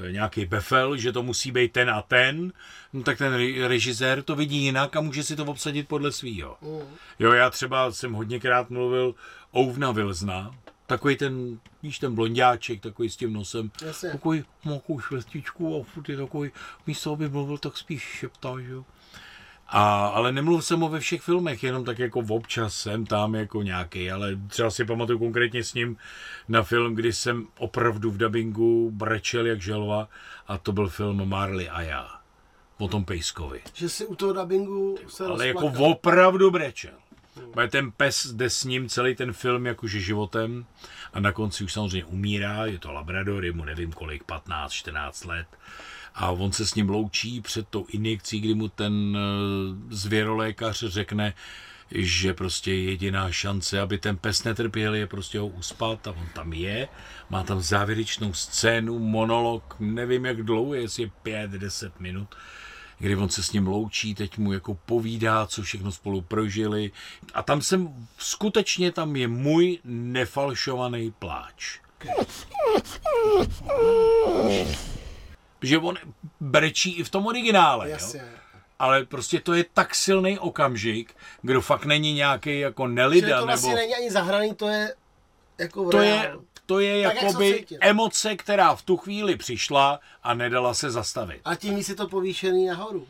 eh, 0.07 0.11
nějaký 0.11 0.45
befel, 0.45 0.97
že 0.97 1.11
to 1.11 1.23
musí 1.23 1.51
být 1.51 1.71
ten 1.73 1.89
a 1.89 2.01
ten, 2.01 2.53
no 2.93 3.03
tak 3.03 3.17
ten 3.17 3.33
re- 3.33 3.67
režisér 3.67 4.23
to 4.23 4.35
vidí 4.35 4.57
jinak 4.57 4.95
a 4.95 5.01
může 5.01 5.23
si 5.23 5.35
to 5.35 5.45
obsadit 5.45 5.87
podle 5.87 6.11
svýho. 6.11 6.57
Jo, 7.19 7.31
já 7.31 7.49
třeba 7.49 7.91
jsem 7.91 8.13
hodněkrát 8.13 8.69
mluvil 8.69 9.15
Ouvna 9.55 9.91
Vilzna, 9.91 10.55
takový 10.87 11.15
ten, 11.15 11.59
víš, 11.83 11.99
ten 11.99 12.15
blondáček, 12.15 12.81
takový 12.81 13.09
s 13.09 13.17
tím 13.17 13.33
nosem, 13.33 13.71
Jasně. 13.85 14.09
takový 14.09 14.43
takovou 14.63 14.99
švestičku 14.99 15.81
a 15.81 15.83
furt 15.83 16.09
je 16.09 16.17
takový, 16.17 16.51
místo 16.87 17.11
aby 17.11 17.29
mluvil, 17.29 17.57
tak 17.57 17.77
spíš 17.77 18.01
šeptá, 18.01 18.53
že 18.59 18.71
jo. 18.71 18.85
A, 19.69 20.07
ale 20.07 20.31
nemluvil 20.31 20.61
jsem 20.61 20.79
ho 20.79 20.89
ve 20.89 20.99
všech 20.99 21.21
filmech, 21.21 21.63
jenom 21.63 21.85
tak 21.85 21.99
jako 21.99 22.19
občas 22.29 22.75
jsem 22.75 23.05
tam 23.05 23.35
jako 23.35 23.61
nějaký, 23.61 24.11
ale 24.11 24.39
třeba 24.47 24.71
si 24.71 24.85
pamatuju 24.85 25.19
konkrétně 25.19 25.63
s 25.63 25.73
ním 25.73 25.97
na 26.47 26.63
film, 26.63 26.95
kdy 26.95 27.13
jsem 27.13 27.47
opravdu 27.57 28.11
v 28.11 28.17
dabingu 28.17 28.91
brečel 28.91 29.45
jak 29.45 29.61
želva 29.61 30.07
a 30.47 30.57
to 30.57 30.71
byl 30.71 30.89
film 30.89 31.29
Marley 31.29 31.69
a 31.69 31.81
já. 31.81 32.09
O 32.77 32.87
tom 32.87 33.05
Pejskovi. 33.05 33.61
Že 33.73 33.89
si 33.89 34.05
u 34.05 34.15
toho 34.15 34.33
dubbingu 34.33 34.97
se 35.07 35.25
Ale 35.25 35.47
jako 35.47 35.61
rozplakal. 35.61 35.91
opravdu 35.91 36.51
brečel. 36.51 36.93
Protože 37.53 37.67
ten 37.67 37.91
pes 37.91 38.25
jde 38.25 38.49
s 38.49 38.63
ním 38.63 38.89
celý 38.89 39.15
ten 39.15 39.33
film 39.33 39.65
jakože 39.65 39.99
životem 39.99 40.65
a 41.13 41.19
na 41.19 41.31
konci 41.31 41.63
už 41.63 41.73
samozřejmě 41.73 42.05
umírá, 42.05 42.65
je 42.65 42.79
to 42.79 42.91
Labrador, 42.91 43.45
je 43.45 43.51
mu 43.51 43.65
nevím 43.65 43.91
kolik, 43.91 44.23
15, 44.23 44.71
14 44.71 45.25
let. 45.25 45.47
A 46.15 46.31
on 46.31 46.51
se 46.51 46.67
s 46.67 46.75
ním 46.75 46.89
loučí 46.89 47.41
před 47.41 47.67
tou 47.67 47.85
injekcí, 47.89 48.39
kdy 48.39 48.53
mu 48.53 48.67
ten 48.67 49.17
eh, 49.17 49.95
zvěrolékař 49.95 50.83
řekne, 50.87 51.33
že 51.91 52.33
prostě 52.33 52.73
jediná 52.73 53.31
šance, 53.31 53.81
aby 53.81 53.97
ten 53.97 54.17
pes 54.17 54.43
netrpěl, 54.43 54.95
je 54.95 55.07
prostě 55.07 55.39
ho 55.39 55.47
uspat 55.47 56.07
a 56.07 56.11
on 56.11 56.27
tam 56.33 56.53
je. 56.53 56.87
Má 57.29 57.43
tam 57.43 57.61
závěrečnou 57.61 58.33
scénu, 58.33 58.99
monolog, 58.99 59.75
nevím 59.79 60.25
jak 60.25 60.43
dlouho, 60.43 60.73
jestli 60.73 61.03
je 61.03 61.47
5-10 61.47 61.91
minut 61.99 62.35
kdy 62.99 63.15
on 63.15 63.29
se 63.29 63.43
s 63.43 63.51
ním 63.51 63.67
loučí, 63.67 64.15
teď 64.15 64.37
mu 64.37 64.53
jako 64.53 64.77
povídá, 64.85 65.47
co 65.47 65.61
všechno 65.61 65.91
spolu 65.91 66.21
prožili. 66.21 66.91
A 67.33 67.43
tam 67.43 67.61
jsem, 67.61 68.07
skutečně 68.17 68.91
tam 68.91 69.15
je 69.15 69.27
můj 69.27 69.79
nefalšovaný 69.83 71.13
pláč. 71.19 71.79
Že 75.61 75.77
on 75.77 75.97
brečí 76.39 76.91
i 76.93 77.03
v 77.03 77.09
tom 77.09 77.25
originále, 77.25 77.89
Jasně. 77.89 78.19
jo? 78.19 78.25
ale 78.79 79.05
prostě 79.05 79.39
to 79.39 79.53
je 79.53 79.65
tak 79.73 79.95
silný 79.95 80.39
okamžik, 80.39 81.15
kdo 81.41 81.61
fakt 81.61 81.85
není 81.85 82.13
nějaký 82.13 82.59
jako 82.59 82.87
nelida, 82.87 83.27
Že 83.27 83.33
to 83.33 83.45
vlastně 83.45 83.69
nebo 83.69 83.81
není 83.81 83.95
ani 83.95 84.11
zahraný, 84.11 84.53
to 84.53 84.67
je 84.67 84.93
jako 85.57 85.89
to 85.89 86.01
je. 86.01 86.35
To 86.67 86.79
je 86.79 87.03
Tak, 87.03 87.15
jak 87.15 87.23
jakoby 87.23 87.53
cítil. 87.59 87.77
emoce, 87.81 88.35
která 88.35 88.75
v 88.75 88.81
tu 88.81 88.97
chvíli 88.97 89.35
přišla 89.35 89.99
a 90.23 90.33
nedala 90.33 90.73
se 90.73 90.91
zastavit. 90.91 91.41
A 91.45 91.55
tím 91.55 91.77
je 91.77 91.95
to 91.95 92.07
povýšený 92.07 92.65
nahoru. 92.67 93.07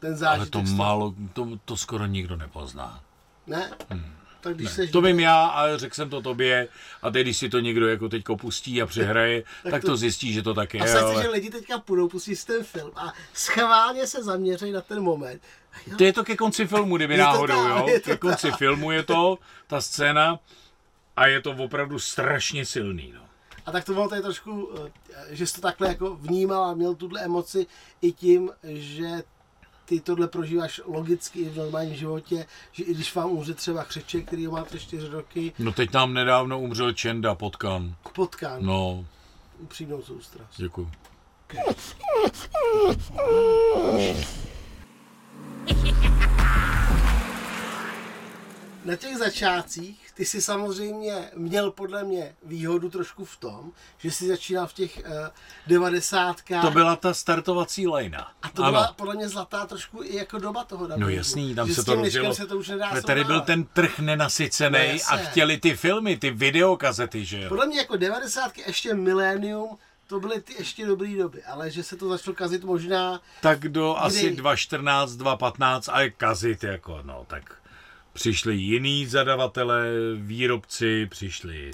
Ten 0.00 0.16
zážitek. 0.16 0.54
Ale 0.56 0.64
to 0.66 0.72
málo, 0.72 1.14
to, 1.32 1.48
to 1.64 1.76
skoro 1.76 2.06
nikdo 2.06 2.36
nepozná. 2.36 3.00
Ne? 3.46 3.70
Tak 4.40 4.56
když 4.56 4.70
seš 4.70 4.90
To 4.90 5.00
vím 5.00 5.20
já 5.20 5.46
a 5.46 5.76
řekl 5.76 5.94
jsem 5.94 6.10
to 6.10 6.22
tobě 6.22 6.68
a 7.02 7.10
teď, 7.10 7.22
když 7.26 7.36
si 7.36 7.48
to 7.48 7.60
někdo 7.60 7.88
jako 7.88 8.08
teďko 8.08 8.36
pustí 8.36 8.82
a 8.82 8.86
přehraje, 8.86 9.42
tak 9.70 9.80
to- 9.82 9.86
to 9.88 9.96
zjistí, 9.96 10.32
že 10.32 10.42
to 10.42 10.54
tak 10.54 10.74
je. 10.74 10.80
A 10.80 10.86
se 10.86 10.92
chci, 10.92 11.12
že 11.12 11.18
Ale 11.18 11.28
lidi 11.28 11.50
teďka 11.50 11.78
půjdou, 11.78 12.08
pustí 12.08 12.36
si 12.36 12.46
ten 12.46 12.64
film 12.64 12.90
a 12.96 13.12
schválně 13.34 14.06
se 14.06 14.24
zaměří 14.24 14.72
na 14.72 14.80
ten 14.80 15.00
moment. 15.02 15.42
Jo, 15.86 15.96
to 15.96 16.04
je 16.04 16.12
to 16.12 16.24
ke 16.24 16.36
konci 16.36 16.66
filmu, 16.66 16.96
kdyby 16.96 17.16
náhodou, 17.16 17.54
tak, 17.68 17.78
jo. 17.78 17.86
je 17.88 18.00
to 18.00 18.10
Ke 18.10 18.16
konci 18.16 18.50
tak. 18.50 18.58
filmu 18.58 18.90
je 18.92 19.02
to, 19.02 19.38
ta 19.66 19.80
scéna 19.80 20.38
a 21.16 21.26
je 21.26 21.40
to 21.42 21.50
opravdu 21.50 21.98
strašně 21.98 22.66
silný, 22.66 23.12
no. 23.14 23.20
A 23.66 23.72
tak 23.72 23.84
to 23.84 24.08
to 24.08 24.14
je 24.14 24.22
trošku, 24.22 24.70
eh, 24.86 24.90
že 25.30 25.46
jsi 25.46 25.54
to 25.54 25.60
takhle 25.60 25.88
jako 25.88 26.16
vnímal 26.16 26.64
a 26.64 26.74
měl 26.74 26.94
tuhle 26.94 27.24
emoci 27.24 27.66
i 28.02 28.12
tím, 28.12 28.50
že 28.62 29.22
ty 29.84 30.00
tohle 30.00 30.28
prožíváš 30.28 30.80
logicky 30.84 31.40
i 31.40 31.48
v 31.48 31.56
normálním 31.56 31.94
životě, 31.94 32.46
že 32.72 32.84
i 32.84 32.94
když 32.94 33.14
vám 33.14 33.30
umře 33.30 33.54
třeba 33.54 33.84
křeček, 33.84 34.26
který 34.26 34.48
máte 34.48 34.78
4 34.78 35.08
roky, 35.08 35.52
No 35.58 35.72
teď 35.72 35.92
nám 35.92 36.14
nedávno 36.14 36.60
umřel 36.60 36.92
Čenda 36.92 37.34
Potkan. 37.34 37.94
potkán, 38.14 38.62
no. 38.62 38.72
No, 38.72 39.06
upřímnou 39.58 40.02
soustrast. 40.02 40.50
děkuji. 40.56 40.90
Na 48.84 48.96
těch 48.96 49.16
začátcích 49.16 50.10
ty 50.14 50.24
si 50.24 50.42
samozřejmě 50.42 51.30
měl 51.36 51.70
podle 51.70 52.04
mě 52.04 52.34
výhodu 52.46 52.90
trošku 52.90 53.24
v 53.24 53.36
tom, 53.36 53.72
že 53.98 54.10
jsi 54.10 54.28
začínal 54.28 54.66
v 54.66 54.72
těch 54.72 54.96
uh, 55.06 55.12
devadesátkách. 55.66 56.64
To 56.64 56.70
byla 56.70 56.96
ta 56.96 57.14
startovací 57.14 57.86
lejna. 57.86 58.32
a 58.42 58.48
to 58.48 58.62
byla 58.62 58.92
podle 58.96 59.14
mě 59.14 59.28
zlatá 59.28 59.66
trošku 59.66 60.02
i 60.02 60.16
jako 60.16 60.38
doba 60.38 60.64
toho 60.64 60.82
No 60.82 60.88
dubbingu. 60.88 61.10
jasný, 61.16 61.54
tam 61.54 61.68
že 61.68 61.74
se 61.74 61.84
to 61.84 61.94
rozjelo. 61.94 62.34
se 62.34 62.46
to 62.46 62.56
už 62.56 62.68
nedá 62.68 62.88
Ale 62.88 63.02
tady 63.02 63.24
byl 63.24 63.40
ten 63.40 63.64
trh 63.64 63.98
nenasycený 63.98 64.78
No 64.92 65.14
a 65.14 65.16
chtěli 65.16 65.58
ty 65.58 65.76
filmy, 65.76 66.16
ty 66.16 66.30
videokazety, 66.30 67.24
že 67.24 67.40
jo? 67.42 67.48
Podle 67.48 67.66
mě 67.66 67.78
jako 67.78 67.96
devadesátky 67.96 68.62
ještě 68.66 68.94
milénium, 68.94 69.78
to 70.06 70.20
byly 70.20 70.40
ty 70.40 70.54
ještě 70.58 70.86
dobré 70.86 71.16
doby, 71.16 71.42
ale 71.44 71.70
že 71.70 71.82
se 71.82 71.96
to 71.96 72.08
začalo 72.08 72.34
kazit 72.34 72.64
možná, 72.64 73.20
Tak 73.40 73.68
do 73.68 73.96
asi 73.96 74.30
Kdy? 74.30 74.42
2.14, 74.42 75.06
2.15 75.06 75.92
a 75.92 76.00
je 76.00 76.10
kazit 76.10 76.64
jako, 76.64 76.98
no, 77.02 77.24
tak 77.26 77.54
přišli 78.14 78.56
jiný 78.56 79.06
zadavatelé, 79.06 79.86
výrobci, 80.16 81.06
přišli 81.10 81.70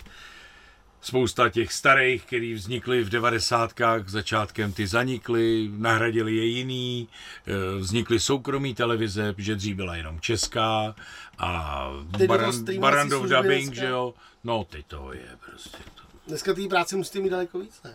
spousta 1.03 1.49
těch 1.49 1.73
starých, 1.73 2.25
který 2.25 2.55
vznikly 2.55 3.03
v 3.05 3.09
devadesátkách, 3.09 4.09
začátkem 4.09 4.73
ty 4.73 4.87
zanikly, 4.87 5.71
nahradili 5.77 6.37
je 6.37 6.45
jiný, 6.45 7.09
eh, 7.47 7.79
vznikly 7.79 8.21
soukromí 8.21 8.75
televize, 8.75 9.33
protože 9.33 9.55
dřív 9.55 9.77
byla 9.77 9.97
jenom 9.97 10.21
česká 10.21 10.95
a 11.39 11.89
Baran, 12.27 12.65
Barandov 12.79 13.23
dubbing, 13.29 13.67
dneska. 13.67 13.75
že 13.85 13.87
jo? 13.87 14.15
No, 14.45 14.67
teď 14.71 14.87
to 14.87 15.13
je 15.13 15.29
prostě 15.47 15.79
to. 15.95 16.03
dneska 16.29 16.55
té 16.55 16.69
práce 16.69 16.97
musíte 16.97 17.21
mít 17.21 17.31
daleko 17.31 17.59
víc, 17.59 17.81
ne? 17.85 17.95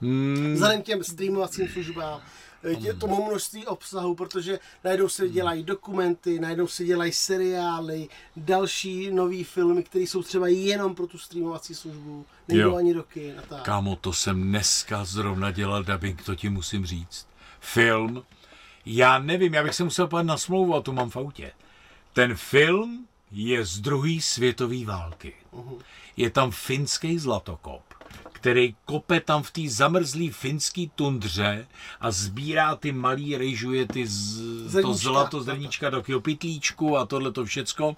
Hmm, 0.00 0.52
Vzhledem 0.54 0.82
k 0.82 0.84
těm 0.84 1.04
streamovacím 1.04 1.68
službám, 1.68 2.20
tě, 2.82 2.94
tomu 2.94 3.26
množství 3.26 3.66
obsahu, 3.66 4.14
protože 4.14 4.58
najednou 4.84 5.08
se 5.08 5.28
dělají 5.28 5.62
dokumenty, 5.62 6.40
najednou 6.40 6.66
se 6.66 6.84
dělají 6.84 7.12
seriály, 7.12 8.08
další 8.36 9.10
nový 9.10 9.44
filmy, 9.44 9.82
které 9.82 10.02
jsou 10.04 10.22
třeba 10.22 10.48
jenom 10.48 10.94
pro 10.94 11.06
tu 11.06 11.18
streamovací 11.18 11.74
službu, 11.74 12.26
nejdou 12.48 12.70
Jo. 12.70 12.76
ani 12.76 12.94
do 12.94 13.02
kin 13.02 13.34
a 13.38 13.42
tak. 13.42 13.62
Kámo, 13.62 13.96
to 13.96 14.12
jsem 14.12 14.42
dneska 14.42 15.04
zrovna 15.04 15.50
dělal 15.50 15.82
dubbing, 15.84 16.22
to 16.22 16.34
ti 16.34 16.48
musím 16.48 16.86
říct. 16.86 17.26
Film, 17.60 18.22
já 18.86 19.18
nevím, 19.18 19.54
já 19.54 19.62
bych 19.62 19.74
se 19.74 19.84
musel 19.84 20.06
podívat 20.06 20.22
na 20.26 20.36
smlouvu, 20.36 20.74
a 20.74 20.82
tu 20.82 20.92
mám 20.92 21.10
v 21.10 21.16
autě. 21.16 21.52
Ten 22.12 22.34
film 22.34 23.06
je 23.30 23.64
z 23.64 23.80
druhé 23.80 24.20
světové 24.20 24.84
války. 24.84 25.34
Je 26.16 26.30
tam 26.30 26.50
finský 26.50 27.18
zlatokop, 27.18 27.82
který 28.42 28.74
kope 28.84 29.20
tam 29.20 29.42
v 29.42 29.50
té 29.50 29.60
zamrzlý 29.68 30.30
finský 30.30 30.90
tundře 30.94 31.66
a 32.00 32.10
sbírá 32.10 32.76
ty 32.76 32.92
malý, 32.92 33.36
rejžuje 33.36 33.86
ty 33.86 34.06
z, 34.06 34.36
to 34.36 34.68
Zrníčka. 34.68 34.92
zlato 34.92 35.42
z 35.42 35.44
zrníčka 35.44 35.90
do 35.90 35.96
takového 35.96 36.20
pytlíčku 36.20 36.96
a 36.98 37.06
tohle 37.06 37.32
to 37.32 37.44
všecko. 37.44 37.96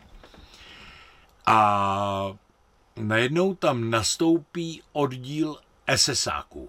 A 1.46 2.36
najednou 2.96 3.54
tam 3.54 3.90
nastoupí 3.90 4.82
oddíl 4.92 5.56
SSáků, 5.96 6.68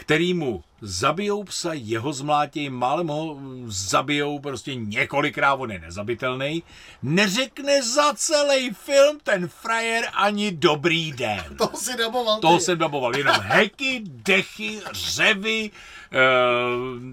který 0.00 0.34
mu 0.34 0.64
zabijou 0.80 1.44
psa, 1.44 1.70
jeho 1.72 2.12
zmlátějí, 2.12 2.70
málem 2.70 3.08
ho 3.08 3.38
zabijou, 3.66 4.38
prostě 4.38 4.74
několikrát, 4.74 5.54
on 5.54 5.72
je 5.72 5.78
nezabitelný, 5.78 6.62
neřekne 7.02 7.82
za 7.82 8.14
celý 8.14 8.70
film 8.70 9.18
ten 9.22 9.48
frajer 9.48 10.04
ani 10.14 10.52
dobrý 10.52 11.12
den. 11.12 11.44
To 11.58 11.70
si 11.76 11.96
daboval 11.96 12.40
ty. 12.40 12.60
jsem 12.60 12.78
daboval 12.78 13.16
jenom 13.16 13.36
heky, 13.40 14.02
dechy, 14.04 14.80
řevy, 14.92 15.70
eh, 16.12 16.16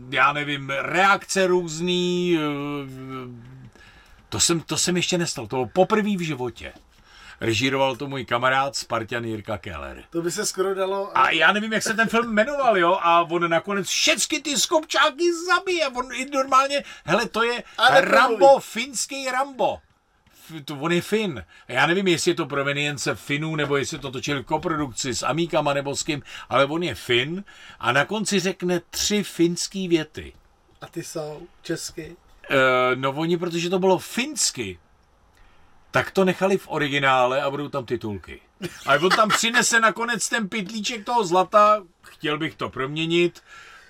já 0.09 0.33
nevím, 0.33 0.69
reakce 0.69 1.47
různý. 1.47 2.37
eh, 2.39 3.47
to, 4.29 4.39
jsem, 4.39 4.59
to 4.61 4.77
jsem 4.77 4.95
ještě 4.97 5.17
nestal, 5.17 5.47
to 5.47 5.69
poprvé 5.73 6.17
v 6.17 6.25
životě. 6.25 6.73
Režíroval 7.41 7.95
to 7.95 8.07
můj 8.07 8.25
kamarád 8.25 8.75
Spartan 8.75 9.25
Jirka 9.25 9.57
Keller. 9.57 10.03
To 10.09 10.21
by 10.21 10.31
se 10.31 10.45
skoro 10.45 10.75
dalo... 10.75 11.17
A 11.17 11.29
já 11.29 11.51
nevím, 11.51 11.73
jak 11.73 11.83
se 11.83 11.93
ten 11.93 12.09
film 12.09 12.33
jmenoval, 12.33 12.77
jo, 12.77 12.97
a 13.01 13.21
on 13.21 13.49
nakonec 13.49 13.87
všechny 13.87 14.39
ty 14.39 14.57
skopčáky 14.57 15.33
zabije, 15.45 15.87
on 15.87 16.05
i 16.13 16.25
normálně, 16.25 16.83
hele, 17.05 17.29
to 17.29 17.43
je 17.43 17.63
Ale 17.77 18.01
Rambo, 18.01 18.59
finský 18.59 19.31
Rambo. 19.31 19.77
To, 20.65 20.75
on 20.75 20.91
je 20.91 21.01
Fin. 21.01 21.45
Já 21.67 21.87
nevím, 21.87 22.07
jestli 22.07 22.31
je 22.31 22.35
to 22.35 22.45
provenience 22.45 23.15
Finů, 23.15 23.55
nebo 23.55 23.77
jestli 23.77 23.99
to 23.99 24.11
točili 24.11 24.41
v 24.41 24.45
koprodukci 24.45 25.15
s 25.15 25.23
Amíkama 25.23 25.73
nebo 25.73 25.95
s 25.95 26.03
kým, 26.03 26.23
ale 26.49 26.65
on 26.65 26.83
je 26.83 26.95
Fin 26.95 27.43
a 27.79 27.91
na 27.91 28.05
konci 28.05 28.39
řekne 28.39 28.81
tři 28.89 29.23
finský 29.23 29.87
věty. 29.87 30.33
A 30.81 30.87
ty 30.87 31.03
jsou 31.03 31.47
česky. 31.61 32.15
E, 32.49 32.95
no 32.95 33.11
oni, 33.11 33.37
protože 33.37 33.69
to 33.69 33.79
bylo 33.79 33.97
finsky, 33.97 34.79
tak 35.97 36.11
to 36.11 36.25
nechali 36.25 36.57
v 36.57 36.67
originále 36.67 37.41
a 37.41 37.49
budou 37.49 37.67
tam 37.67 37.85
titulky. 37.85 38.41
A 38.85 38.93
on 38.95 39.09
tam 39.09 39.29
přinese 39.29 39.79
nakonec 39.79 40.29
ten 40.29 40.49
pytlíček 40.49 41.05
toho 41.05 41.23
zlata, 41.23 41.83
chtěl 42.01 42.37
bych 42.37 42.55
to 42.55 42.69
proměnit, 42.69 43.41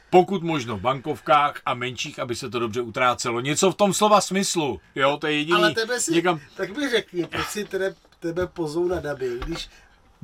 pokud 0.09 0.43
možno 0.43 0.77
v 0.77 0.81
bankovkách 0.81 1.61
a 1.65 1.73
menších, 1.73 2.19
aby 2.19 2.35
se 2.35 2.49
to 2.49 2.59
dobře 2.59 2.81
utrácelo. 2.81 3.39
Něco 3.39 3.71
v 3.71 3.75
tom 3.75 3.93
slova 3.93 4.21
smyslu, 4.21 4.81
jo, 4.95 5.17
to 5.17 5.27
je 5.27 5.33
jediný. 5.33 5.57
Ale 5.57 5.73
tebe 5.73 5.99
si, 5.99 6.11
Někam, 6.11 6.39
tak 6.55 6.77
mi 6.77 6.89
řekni, 6.89 7.25
proč 7.25 7.47
si 7.47 7.65
tebe, 7.65 7.95
tebe 8.19 8.47
pozou 8.47 8.87
na 8.87 8.99
dubbing, 8.99 9.45
když... 9.45 9.69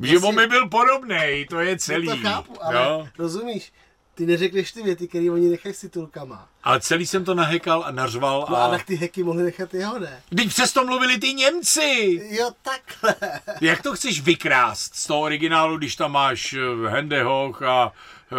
že 0.01 0.19
on 0.19 0.35
mi 0.35 0.47
byl 0.47 0.69
podobnej, 0.69 1.45
to 1.45 1.59
je 1.59 1.77
celý. 1.77 2.07
To 2.07 2.17
chápu, 2.17 2.65
ale 2.65 2.75
jo. 2.75 3.07
rozumíš, 3.17 3.71
ty 4.15 4.25
neřekneš 4.25 4.71
ty 4.71 4.83
věty, 4.83 5.07
které 5.07 5.31
oni 5.31 5.49
nechají 5.49 5.75
s 5.75 5.79
titulkama. 5.79 6.47
Ale 6.63 6.79
celý 6.81 7.07
jsem 7.07 7.25
to 7.25 7.33
nahekal 7.33 7.83
a 7.85 7.91
nařval 7.91 8.47
No 8.49 8.57
a 8.57 8.65
a... 8.65 8.71
tak 8.71 8.85
ty 8.85 8.95
heky 8.95 9.23
mohli 9.23 9.43
nechat 9.43 9.73
jeho, 9.73 9.99
ne? 9.99 10.23
Teď 10.35 10.47
přesto 10.47 10.85
mluvili 10.85 11.17
ty 11.17 11.33
Němci! 11.33 12.21
Jo, 12.31 12.51
takhle. 12.61 13.15
Jak 13.61 13.81
to 13.81 13.93
chceš 13.93 14.21
vykrást 14.21 14.95
z 14.95 15.07
toho 15.07 15.21
originálu, 15.21 15.77
když 15.77 15.95
tam 15.95 16.11
máš 16.11 16.53
eh, 16.53 16.89
Hendehoch 16.89 17.61
a 17.61 17.91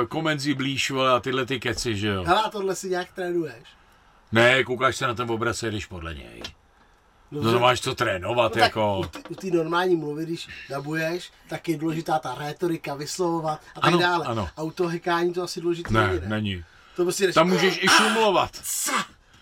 eh, 0.03 0.07
Komenzi 0.07 0.55
blíž 0.55 0.91
vole, 0.91 1.13
a 1.13 1.21
tyhle 1.21 1.47
ty 1.47 1.61
keci, 1.61 1.97
že 1.97 2.09
jo? 2.09 2.25
Hele, 2.25 2.43
a 2.43 2.51
tohle 2.51 2.77
si 2.77 2.89
nějak 2.89 3.13
trénuješ. 3.13 3.69
Ne, 4.33 4.65
koukáš 4.65 4.97
se 4.97 5.07
na 5.07 5.15
ten 5.15 5.31
obraz 5.31 5.63
a 5.63 5.67
jdeš 5.67 5.87
podle 5.87 6.15
něj. 6.15 6.43
No 7.43 7.53
to 7.53 7.59
máš 7.61 7.81
co 7.81 7.95
trénovat, 7.95 8.55
No 8.57 8.63
jako... 8.63 9.01
u 9.29 9.35
té- 9.35 9.51
normální 9.51 9.97
mluvy, 9.97 10.25
když 10.27 10.49
dabuješ, 10.71 11.31
tak 11.49 11.69
je 11.69 11.79
důležitá 11.79 12.19
ta 12.19 12.35
rétorika, 12.35 12.95
vyslovovat 12.95 13.61
a 13.77 13.81
tak 13.81 13.89
Ano, 13.89 13.99
dále. 13.99 14.27
ano. 14.27 14.49
A 14.57 14.63
u 14.63 14.71
toho 14.71 14.89
hekání 14.89 15.33
to 15.33 15.43
asi 15.43 15.61
důležité 15.61 15.95
Ne, 15.95 16.07
není, 16.07 16.21
ne? 16.21 16.29
není. 16.29 16.65
To 16.97 17.03
prostě 17.03 17.27
jdeš, 17.27 17.35
Tam 17.35 17.49
můžeš 17.49 17.79
i 17.83 17.89
šumlovat. 17.89 18.51
Sa! 18.63 18.93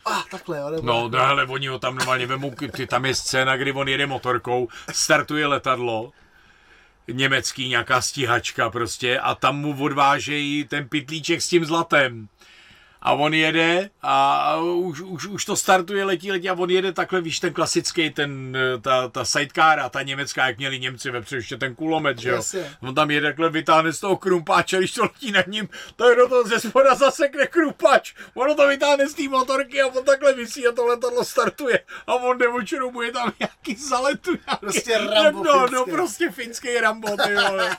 A 0.05 0.19
ah, 0.19 0.23
takhle, 0.31 0.59
jo, 0.59 0.71
nebo 0.71 0.87
No, 0.87 1.09
no, 1.09 1.19
ale 1.19 1.47
oni 1.47 1.67
ho 1.69 1.79
tam 1.79 1.95
normálně 1.95 2.27
vemou, 2.27 2.55
ty, 2.77 2.87
tam 2.87 3.05
je 3.05 3.15
scéna, 3.15 3.57
kdy 3.57 3.73
on 3.73 3.89
jede 3.89 4.07
motorkou, 4.07 4.69
startuje 4.93 5.47
letadlo, 5.47 6.11
německý 7.09 7.69
nějaká 7.69 8.01
stíhačka 8.01 8.71
prostě 8.71 9.19
a 9.19 9.35
tam 9.35 9.57
mu 9.59 9.85
odvážejí 9.85 10.65
ten 10.65 10.89
pitlíček 10.89 11.43
s 11.43 11.49
tím 11.49 11.65
zlatem. 11.65 12.29
A 13.05 13.13
on 13.13 13.35
jede 13.35 13.91
a 14.03 14.57
už, 14.57 15.01
už, 15.01 15.27
už 15.27 15.45
to 15.45 15.57
startuje, 15.57 16.05
letí, 16.05 16.33
letí 16.33 16.51
a 16.51 16.55
on 16.55 16.71
jede 16.71 16.93
takhle, 16.93 17.21
víš, 17.21 17.41
ten 17.41 17.53
klasický, 17.53 18.11
ten, 18.11 18.57
ta, 18.81 19.09
ta 19.09 19.25
sidecar 19.25 19.81
a 19.81 19.89
ta 19.89 20.03
německá, 20.03 20.47
jak 20.47 20.59
měli 20.59 20.81
Němci 20.81 21.11
vepředu, 21.11 21.39
ještě 21.39 21.57
ten 21.57 21.75
kulomet, 21.75 22.19
že 22.19 22.29
jo. 22.29 22.37
Jasně. 22.37 22.77
On 22.81 22.95
tam 22.95 23.11
jede 23.11 23.27
takhle, 23.27 23.51
vytáhne 23.51 23.93
z 23.93 24.01
toho 24.01 24.17
krumpáče, 24.17 24.79
když 24.79 24.93
to 24.93 25.03
letí 25.03 25.33
nad 25.33 25.47
ním, 25.47 25.69
to 25.97 26.15
do 26.15 26.29
toho 26.29 26.45
ze 26.45 26.61
spoda 26.61 26.95
zasekne 26.95 27.47
krumpáč. 27.47 28.15
Ono 28.35 28.55
to 28.55 28.69
vytáhne 28.69 29.09
z 29.09 29.15
té 29.15 29.29
motorky 29.29 29.83
a 29.83 29.87
on 29.87 30.05
takhle 30.05 30.35
visí 30.35 30.67
a 30.67 30.73
to 30.73 30.87
letadlo 30.87 31.25
startuje. 31.25 31.81
A 32.07 32.15
on 32.15 32.39
jde 32.39 32.49
očerubuje 32.49 33.13
tam 33.13 33.33
nějaký 33.41 33.75
zaletu. 33.75 34.31
Nějaký, 34.31 34.61
Prostě 34.61 34.99
Rambo 34.99 35.45
No, 35.45 35.67
no, 35.73 35.85
prostě 35.85 36.31
finský 36.31 36.79
Rambo, 36.81 37.09
ty 37.17 37.35
vole. 37.35 37.77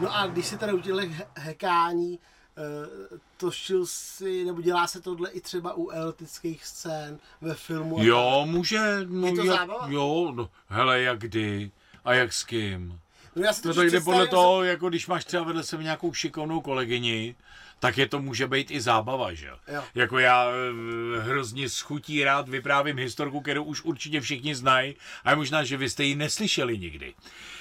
No 0.00 0.16
a 0.16 0.26
když 0.26 0.46
se 0.46 0.58
teda 0.58 0.72
u 0.74 0.78
těchto 0.78 0.98
he- 1.00 1.26
hekání, 1.36 2.18
eh, 2.58 3.18
točil 3.36 3.86
si, 3.86 4.44
nebo 4.44 4.60
dělá 4.62 4.86
se 4.86 5.00
tohle 5.00 5.30
i 5.30 5.40
třeba 5.40 5.74
u 5.76 5.88
erotických 5.90 6.64
scén 6.64 7.18
ve 7.40 7.54
filmu? 7.54 7.96
Jo, 8.00 8.42
může. 8.46 8.80
No, 9.06 9.26
Je 9.26 9.32
to 9.34 9.44
jak, 9.44 9.56
zábava? 9.58 9.86
Jo, 9.88 10.32
no, 10.36 10.50
hele, 10.68 11.00
jak 11.00 11.18
kdy 11.18 11.70
a 12.04 12.14
jak 12.14 12.32
s 12.32 12.44
kým. 12.44 13.00
No, 13.36 13.42
já 13.44 13.52
si 13.52 13.68
No 13.68 13.74
totiž 13.74 13.90
to 13.92 13.96
jde 13.98 14.04
podle 14.04 14.26
toho, 14.26 14.64
jako 14.64 14.88
když 14.88 15.06
máš 15.06 15.24
třeba 15.24 15.42
vedle 15.42 15.62
sebe 15.62 15.82
nějakou 15.82 16.12
šikovnou 16.12 16.60
kolegyni, 16.60 17.34
tak 17.80 17.98
je 17.98 18.08
to 18.08 18.18
může 18.22 18.46
být 18.46 18.70
i 18.70 18.80
zábava, 18.80 19.32
že 19.34 19.46
Jo. 19.46 19.82
Jako 19.94 20.18
já 20.18 20.46
eh, 20.50 21.20
hrozně 21.20 21.68
schutí 21.68 22.24
rád 22.24 22.48
vyprávím 22.48 22.98
historku, 22.98 23.40
kterou 23.40 23.64
už 23.64 23.82
určitě 23.84 24.20
všichni 24.20 24.54
znají, 24.54 24.96
a 25.24 25.30
je 25.30 25.36
možná, 25.36 25.64
že 25.64 25.76
vy 25.76 25.90
jste 25.90 26.04
ji 26.04 26.14
neslyšeli 26.16 26.78
nikdy. 26.78 27.14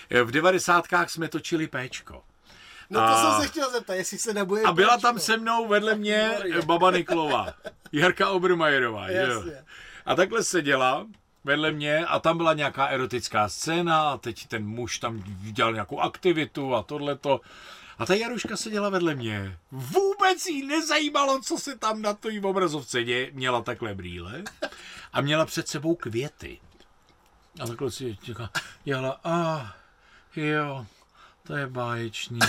Eh, 0.09 0.23
V 0.23 0.31
devadesátkách 0.31 1.09
jsme 1.09 1.27
točili 1.27 1.67
Péčko. 1.67 2.23
No 2.89 2.99
to 2.99 3.05
a- 3.05 3.31
jsem 3.31 3.41
se 3.41 3.47
chtěl 3.51 3.71
zeptat, 3.71 3.93
jestli 3.93 4.17
se 4.17 4.33
nebojí. 4.33 4.63
A 4.63 4.71
byla 4.71 4.89
péčko. 4.93 5.01
tam 5.07 5.19
se 5.19 5.37
mnou 5.37 5.67
vedle 5.67 5.95
mě 5.95 6.31
Maria. 6.37 6.61
baba 6.61 6.91
Niklova, 6.91 7.53
Jarka 7.91 8.29
Obermajerová, 8.29 9.09
jo. 9.09 9.43
A 10.05 10.15
takhle 10.15 10.43
seděla 10.43 11.07
vedle 11.43 11.71
mě 11.71 12.05
a 12.05 12.19
tam 12.19 12.37
byla 12.37 12.53
nějaká 12.53 12.85
erotická 12.85 13.49
scéna 13.49 14.09
a 14.11 14.17
teď 14.17 14.47
ten 14.47 14.65
muž 14.65 14.97
tam 14.99 15.23
dělal 15.41 15.73
nějakou 15.73 15.99
aktivitu 15.99 16.75
a 16.75 16.83
tohleto. 16.83 17.41
A 17.99 18.05
ta 18.05 18.13
Jaruška 18.13 18.57
seděla 18.57 18.89
vedle 18.89 19.15
mě. 19.15 19.57
Vůbec 19.71 20.45
jí 20.45 20.65
nezajímalo, 20.67 21.41
co 21.41 21.57
se 21.57 21.77
tam 21.77 22.01
na 22.01 22.13
té 22.13 22.29
obrazovce 22.43 23.03
děje. 23.03 23.29
Měla 23.33 23.61
takhle 23.61 23.95
brýle 23.95 24.43
a 25.13 25.21
měla 25.21 25.45
před 25.45 25.67
sebou 25.67 25.95
květy. 25.95 26.59
A 27.59 27.67
takhle 27.67 27.91
si 27.91 28.17
dělala, 28.83 29.19
a 29.23 29.65
jo, 30.37 30.85
to 31.43 31.55
je 31.55 31.67
báječný. 31.67 32.39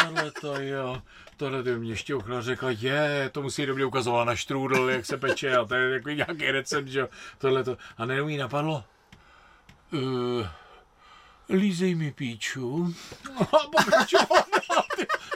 Tohle 0.00 0.30
to 0.30 0.60
jo, 0.60 1.02
tohle 1.36 1.62
by 1.62 1.78
mě 1.78 1.96
šťouchla, 1.96 2.40
řekla, 2.40 2.70
je, 2.70 3.30
to 3.32 3.42
musí 3.42 3.66
dobře 3.66 3.84
ukazovat 3.84 4.24
na 4.24 4.36
štrůdl, 4.36 4.90
jak 4.90 5.06
se 5.06 5.16
peče 5.16 5.56
a 5.56 5.64
to 5.64 5.74
je 5.74 5.90
jako 5.90 6.10
nějaký 6.10 6.50
recept, 6.50 6.88
že 6.88 7.00
jo, 7.00 7.08
tohle 7.38 7.64
to. 7.64 7.76
A 7.96 8.04
nejenom 8.04 8.28
jí 8.28 8.36
napadlo, 8.36 8.84
uh, 9.92 10.46
lízej 11.48 11.94
mi 11.94 12.12
píču. 12.12 12.94
A 13.40 13.58
pokračovala, 13.76 14.46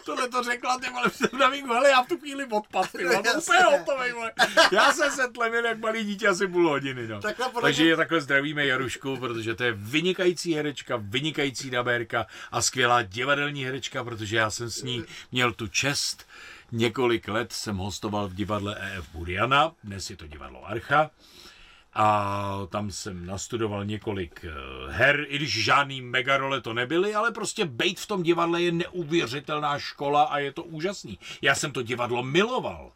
tohle 0.04 0.28
to 0.28 0.42
řekla, 0.42 0.78
ty 0.78 0.90
vole, 0.90 1.10
jsem 1.10 1.38
na 1.38 1.50
mýku, 1.50 1.72
hele, 1.72 1.90
já 1.90 2.02
v 2.02 2.08
tu 2.08 2.18
chvíli 2.18 2.44
odpad, 2.44 2.92
ty 2.92 3.04
vole, 3.04 3.18
úplně 3.18 3.58
hotovej, 3.78 4.12
vole. 4.12 4.32
Já 4.72 4.92
jsem 4.92 5.10
se 5.10 5.28
tlemil 5.28 5.64
jak 5.64 5.78
malý 5.78 6.04
dítě 6.04 6.28
asi 6.28 6.46
půl 6.46 6.68
hodiny, 6.68 7.08
no. 7.08 7.20
Takhle 7.20 7.48
podle 7.48 7.62
Takže 7.62 7.86
je 7.86 7.96
takhle 7.96 8.20
zdravíme 8.20 8.66
Jarušku, 8.66 9.16
protože 9.16 9.54
to 9.54 9.64
je 9.64 9.72
vynikající 9.72 10.54
herečka, 10.54 10.98
vynikající 11.02 11.70
dabérka 11.70 12.26
a 12.52 12.62
skvělá 12.62 13.02
divadelní 13.02 13.64
herečka, 13.64 14.04
protože 14.04 14.36
já 14.36 14.50
jsem 14.50 14.70
s 14.70 14.82
ní 14.82 15.04
měl 15.32 15.52
tu 15.52 15.68
čest. 15.68 16.26
Několik 16.72 17.28
let 17.28 17.52
jsem 17.52 17.76
hostoval 17.76 18.28
v 18.28 18.34
divadle 18.34 18.76
EF 18.80 19.08
Buriana, 19.12 19.72
dnes 19.84 20.10
je 20.10 20.16
to 20.16 20.26
divadlo 20.26 20.66
Archa. 20.66 21.10
A 21.98 22.66
tam 22.70 22.90
jsem 22.90 23.26
nastudoval 23.26 23.84
několik 23.84 24.44
eh, 24.44 24.52
her, 24.92 25.24
i 25.28 25.36
když 25.36 25.64
žádný 25.64 26.02
megarole 26.02 26.60
to 26.60 26.72
nebyly, 26.72 27.14
ale 27.14 27.30
prostě 27.32 27.64
bejt 27.64 28.00
v 28.00 28.06
tom 28.06 28.22
divadle 28.22 28.62
je 28.62 28.72
neuvěřitelná 28.72 29.78
škola 29.78 30.22
a 30.22 30.38
je 30.38 30.52
to 30.52 30.62
úžasný. 30.62 31.18
Já 31.42 31.54
jsem 31.54 31.72
to 31.72 31.82
divadlo 31.82 32.22
miloval, 32.22 32.92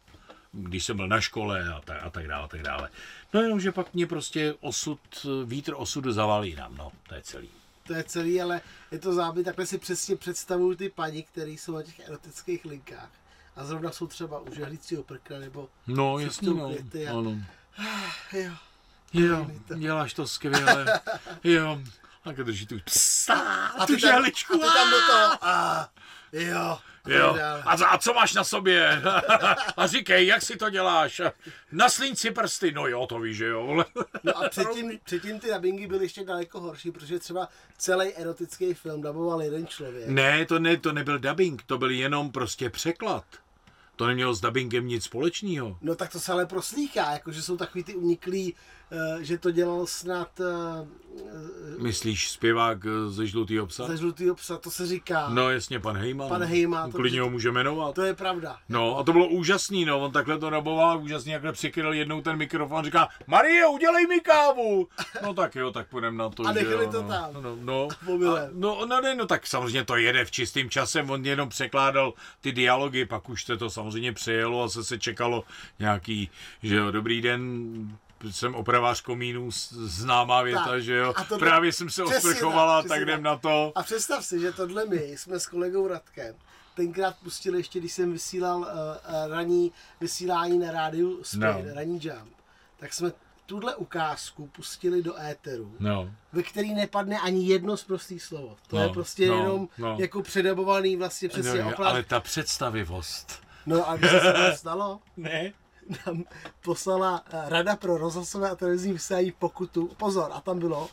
když 0.51 0.85
jsem 0.85 0.97
byl 0.97 1.07
na 1.07 1.21
škole 1.21 1.73
a 1.73 1.81
tak, 1.81 2.03
a 2.03 2.09
tak 2.09 2.27
dále, 2.27 2.43
a 2.43 2.47
tak 2.47 2.61
dále. 2.61 2.89
No 3.33 3.41
jenom, 3.41 3.59
že 3.59 3.71
pak 3.71 3.93
mě 3.93 4.07
prostě 4.07 4.55
osud, 4.59 4.99
vítr 5.45 5.73
osudu 5.77 6.11
zavalí 6.11 6.55
nám, 6.55 6.77
no, 6.77 6.91
to 7.07 7.15
je 7.15 7.21
celý. 7.21 7.49
To 7.87 7.93
je 7.93 8.03
celý, 8.03 8.41
ale 8.41 8.61
je 8.91 8.99
to 8.99 9.13
záběr, 9.13 9.45
takhle 9.45 9.65
si 9.65 9.77
přesně 9.77 10.15
představuju 10.15 10.75
ty 10.75 10.89
paní, 10.89 11.23
které 11.23 11.51
jsou 11.51 11.75
na 11.75 11.83
těch 11.83 11.99
erotických 11.99 12.65
linkách. 12.65 13.09
A 13.55 13.65
zrovna 13.65 13.91
jsou 13.91 14.07
třeba 14.07 14.39
u 14.39 14.53
žehlícího 14.55 15.03
prkna, 15.03 15.39
nebo 15.39 15.69
No, 15.87 16.19
jasně, 16.19 16.49
no. 16.49 16.75
Ano. 17.09 17.37
jo. 18.33 18.51
Jo, 19.13 19.47
děláš 19.75 20.13
to 20.13 20.27
skvěle. 20.27 20.99
Jo. 21.43 21.79
A 22.25 22.31
když 22.31 22.45
drží 22.45 22.67
tu, 22.67 22.75
A 23.79 23.85
tu 23.85 23.93
a 23.93 23.97
žehličku. 23.97 24.53
ty 24.53 24.59
tam 24.63 24.91
do 24.91 24.97
toho, 24.97 25.37
a 25.41 25.89
jo. 26.31 26.57
a 26.59 26.81
Jo. 27.09 27.37
A, 27.65 27.77
co- 27.77 27.91
a 27.93 27.97
co 27.97 28.13
máš 28.13 28.33
na 28.33 28.43
sobě? 28.43 29.01
a 29.77 29.87
říkej, 29.87 30.27
jak 30.27 30.41
si 30.41 30.55
to 30.57 30.69
děláš? 30.69 31.21
Na 31.71 31.89
slínci 31.89 32.31
prsty. 32.31 32.71
No 32.71 32.87
jo, 32.87 33.07
to 33.07 33.19
víš, 33.19 33.37
že 33.37 33.45
jo. 33.47 33.85
No 34.23 34.37
a 34.37 34.49
předtím, 34.49 34.99
předtím 35.03 35.39
ty 35.39 35.53
dubbingy 35.53 35.87
byly 35.87 36.05
ještě 36.05 36.23
daleko 36.25 36.59
horší, 36.59 36.91
protože 36.91 37.19
třeba 37.19 37.47
celý 37.77 38.13
erotický 38.13 38.73
film 38.73 39.01
daboval 39.01 39.41
jeden 39.41 39.67
člověk. 39.67 40.07
ne, 40.07 40.45
to 40.45 40.59
ne, 40.59 40.77
to 40.77 40.91
nebyl 40.93 41.19
dubbing, 41.19 41.63
to 41.65 41.77
byl 41.77 41.91
jenom 41.91 42.31
prostě 42.31 42.69
překlad. 42.69 43.25
To 43.95 44.07
nemělo 44.07 44.33
s 44.33 44.41
dubbingem 44.41 44.87
nic 44.87 45.03
společného. 45.03 45.77
No 45.81 45.95
tak 45.95 46.11
to 46.11 46.19
se 46.19 46.31
ale 46.31 46.45
proslýchá, 46.45 47.11
jakože 47.11 47.41
jsou 47.41 47.57
takový 47.57 47.83
ty 47.83 47.95
uniklí, 47.95 48.55
eh, 48.55 48.80
že 49.21 49.37
to 49.37 49.51
dělal 49.51 49.87
snad 49.87 50.39
eh, 50.39 50.87
Myslíš 51.81 52.31
zpěvák 52.31 52.77
eh, 52.85 53.09
ze 53.09 53.27
žlutýho 53.27 53.67
psa? 53.67 53.87
ze 53.87 53.97
žlutýho 53.97 54.35
psa, 54.35 54.57
to 54.57 54.71
se 54.71 54.87
říká. 54.87 55.29
No 55.29 55.49
jasně, 55.49 55.79
pan 55.79 55.97
Hejman. 55.97 56.29
Pan 56.29 56.43
Hejman, 56.43 56.91
Klidně 56.91 57.21
ho 57.21 57.29
může 57.29 57.51
jmenovat. 57.51 57.95
To 57.95 58.01
je 58.01 58.13
pravda. 58.13 58.57
No 58.69 58.97
a 58.97 59.03
to 59.03 59.11
bylo 59.11 59.27
úžasný, 59.27 59.85
no, 59.85 59.99
on 59.99 60.11
takhle 60.11 60.39
to 60.39 60.49
naboval, 60.49 60.99
úžasně 61.03 61.33
jakhle 61.33 61.51
přikryl 61.51 61.93
jednou 61.93 62.21
ten 62.21 62.35
mikrofon, 62.37 62.85
říká, 62.85 63.07
Marie, 63.27 63.67
udělej 63.67 64.07
mi 64.07 64.19
kávu. 64.19 64.87
No 65.23 65.33
tak 65.33 65.55
jo, 65.55 65.71
tak 65.71 65.87
půjdem 65.87 66.17
na 66.17 66.29
to, 66.29 66.43
A 66.45 66.51
nechali 66.51 66.85
jo, 66.85 66.91
to 66.91 67.01
no, 67.01 67.07
tam. 67.07 67.33
No, 67.33 67.55
no, 67.61 67.87
Omylem. 68.07 68.43
a, 68.43 68.49
no, 68.53 68.85
no, 68.85 69.01
ne, 69.01 69.15
no, 69.15 69.25
tak 69.25 69.47
samozřejmě 69.47 69.83
to 69.85 69.95
jede 69.95 70.25
v 70.25 70.31
čistým 70.31 70.69
časem, 70.69 71.09
on 71.09 71.25
jenom 71.25 71.49
překládal 71.49 72.13
ty 72.41 72.51
dialogy, 72.51 73.05
pak 73.05 73.29
už 73.29 73.43
se 73.43 73.57
to 73.57 73.69
samozřejmě 73.69 74.13
přejelo 74.13 74.63
a 74.63 74.69
se 74.69 74.83
se 74.83 74.99
čekalo 74.99 75.43
nějaký, 75.79 76.29
že 76.63 76.75
jo, 76.75 76.91
dobrý 76.91 77.21
den, 77.21 77.41
jsem 78.29 78.55
opravář 78.55 79.01
komínů, 79.01 79.49
známá 79.71 80.41
věta, 80.41 80.65
Tak, 80.65 80.83
že 80.83 80.95
jo, 80.95 81.13
a 81.15 81.23
to- 81.23 81.37
právě 81.37 81.71
jsem 81.73 81.89
se 81.89 82.03
osprchovala, 82.03 82.83
tak, 82.83 83.01
jdem 83.01 83.23
na 83.23 83.37
to. 83.37 83.71
A 83.75 83.83
představ 83.83 84.25
si, 84.25 84.39
že 84.39 84.51
tohle 84.51 84.85
my 84.85 84.97
jsme 85.17 85.39
s 85.39 85.47
kolegou 85.47 85.87
Radkem 85.87 86.35
tenkrát 86.75 87.15
pustili 87.23 87.57
ještě, 87.59 87.79
když 87.79 87.91
jsem 87.93 88.11
vysílal 88.13 88.59
uh, 88.59 88.65
uh, 88.65 89.31
ranní 89.31 89.71
vysílání 90.01 90.59
na 90.59 90.71
rádiu 90.71 91.23
Speed, 91.23 91.65
No. 91.67 91.73
ranní 91.73 91.99
jump, 92.03 92.33
tak 92.79 92.93
jsme 92.93 93.11
tuhle 93.45 93.75
ukázku 93.75 94.47
pustili 94.47 95.03
do 95.03 95.19
éteru, 95.21 95.75
No, 95.79 96.11
ve 96.33 96.43
který 96.43 96.73
nepadne 96.73 97.19
ani 97.19 97.45
jedno 97.47 97.77
z 97.77 97.83
prostých 97.83 98.23
slovo. 98.23 98.57
To 98.67 98.75
No, 98.75 98.83
je 98.83 98.89
prostě 98.89 99.27
no, 99.27 99.35
jenom 99.35 99.67
no. 99.77 99.97
jako 99.99 100.21
předabovaný 100.21 100.95
vlastně 100.95 101.29
přesně 101.29 101.63
no 101.63 101.79
ale 101.85 102.03
ta 102.03 102.19
představivost. 102.19 103.43
No 103.65 103.89
a 103.89 103.95
když 103.97 104.11
se 104.11 104.19
to 104.33 104.39
stalo, 104.55 104.99
Ne? 105.17 105.53
Nám 106.07 106.23
poslala 106.63 107.23
eh, 107.25 107.49
Rada 107.49 107.75
pro 107.75 107.97
rozhlasové 107.97 108.49
a 108.49 108.55
televizní 108.55 108.93
vysílání 108.93 109.31
pokutu. 109.31 109.87
Pozor, 109.97 110.29
a 110.33 110.41
tam 110.41 110.59
bylo 110.59 110.89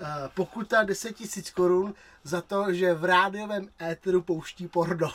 eh, 0.00 0.06
pokuta 0.34 0.82
10 0.84 1.20
000 1.20 1.30
korun 1.54 1.94
za 2.24 2.40
to, 2.40 2.72
že 2.72 2.94
v 2.94 3.04
rádiovém 3.04 3.68
éteru 3.82 4.22
pouští 4.22 4.68
porno. 4.68 5.10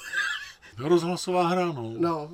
Rozhlasová 0.77 1.47
hra, 1.47 1.65
no. 1.65 1.93
No, 1.97 2.29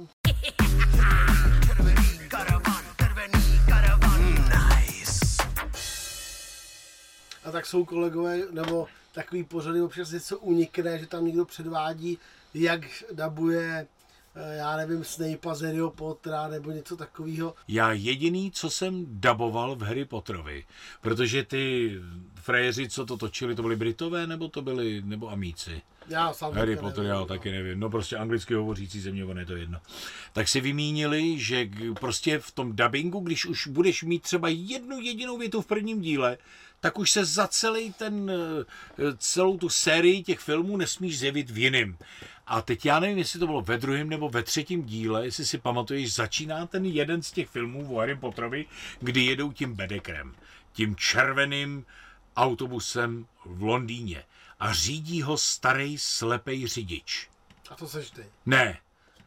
a 7.44 7.52
tak 7.52 7.66
jsou 7.66 7.86
kolegové, 7.86 8.40
nebo 8.52 8.88
takový 9.12 9.44
pořady 9.44 9.82
občas 9.82 10.12
něco 10.12 10.40
unikne, 10.40 11.00
že 11.00 11.08
tam 11.08 11.26
někdo 11.26 11.46
předvádí, 11.46 12.18
jak 12.54 12.82
dabuje 13.12 13.88
já 14.36 14.78
nevím, 14.78 15.04
Snape 15.04 15.56
z 15.56 15.62
Harryho 15.62 15.92
Pottera 15.92 16.48
nebo 16.48 16.72
něco 16.72 16.98
takového. 16.98 17.56
Já 17.68 17.92
jediný, 17.92 18.52
co 18.52 18.70
jsem 18.70 19.06
daboval 19.08 19.76
v 19.76 19.82
Harry 19.82 20.06
Potterovi, 20.06 20.66
protože 21.02 21.44
ty 21.44 21.96
frajeři, 22.36 22.90
co 22.90 23.06
to 23.06 23.18
točili, 23.18 23.56
to 23.56 23.62
byli 23.62 23.76
Britové 23.76 24.28
nebo 24.28 24.48
to 24.48 24.62
byli, 24.62 25.02
nebo 25.06 25.30
Amíci? 25.30 25.82
Já 26.08 26.34
sám 26.34 26.54
Harry 26.54 26.76
Potter, 26.76 26.98
nevím, 26.98 27.10
já 27.10 27.20
no. 27.20 27.26
taky 27.26 27.52
nevím. 27.52 27.80
No 27.80 27.90
prostě 27.90 28.18
anglicky 28.18 28.54
hovořící 28.54 29.00
země, 29.00 29.26
ono 29.26 29.40
je 29.40 29.46
to 29.46 29.56
jedno. 29.56 29.80
Tak 30.34 30.48
si 30.48 30.62
vymínili, 30.62 31.40
že 31.40 31.70
prostě 32.00 32.40
v 32.40 32.52
tom 32.52 32.76
dubbingu, 32.76 33.20
když 33.20 33.46
už 33.46 33.68
budeš 33.68 34.04
mít 34.04 34.24
třeba 34.24 34.50
jednu 34.50 35.00
jedinou 35.00 35.38
větu 35.38 35.62
v 35.62 35.66
prvním 35.66 36.02
díle, 36.02 36.38
tak 36.82 37.00
už 37.00 37.12
se 37.12 37.26
za 37.26 37.48
celý 37.48 37.94
ten, 37.94 38.32
eh, 38.32 39.18
celou 39.18 39.58
tu 39.58 39.70
sérii 39.70 40.24
těch 40.24 40.40
filmů 40.40 40.78
nesmíš 40.78 41.20
zjevit 41.20 41.50
v 41.50 41.58
jiném. 41.58 41.98
A 42.48 42.62
teď 42.62 42.86
já 42.86 43.00
nevím, 43.00 43.18
jestli 43.18 43.40
to 43.40 43.46
bylo 43.46 43.62
ve 43.62 43.78
druhém 43.78 44.10
nebo 44.10 44.30
ve 44.30 44.44
třetím 44.44 44.84
díle, 44.84 45.26
jestli 45.26 45.46
si 45.46 45.58
pamatuješ, 45.58 46.14
začíná 46.14 46.68
ten 46.68 46.86
jeden 46.86 47.22
z 47.22 47.32
těch 47.32 47.50
filmů 47.50 47.94
o 47.94 48.00
Harry 48.00 48.16
Potterovi, 48.16 48.66
kdy 49.00 49.22
jedou 49.22 49.52
tím 49.52 49.74
bedekrem, 49.74 50.36
tím 50.74 50.96
červeným 50.96 51.86
autobusem 52.36 53.26
v 53.46 53.64
Londýně 53.64 54.24
a 54.60 54.74
řídí 54.74 55.22
ho 55.22 55.38
starý 55.38 55.98
slepej 55.98 56.68
řidič. 56.68 57.30
A 57.70 57.76
to 57.76 57.88
seš 57.88 58.10
ty. 58.10 58.26
Ne. 58.46 58.80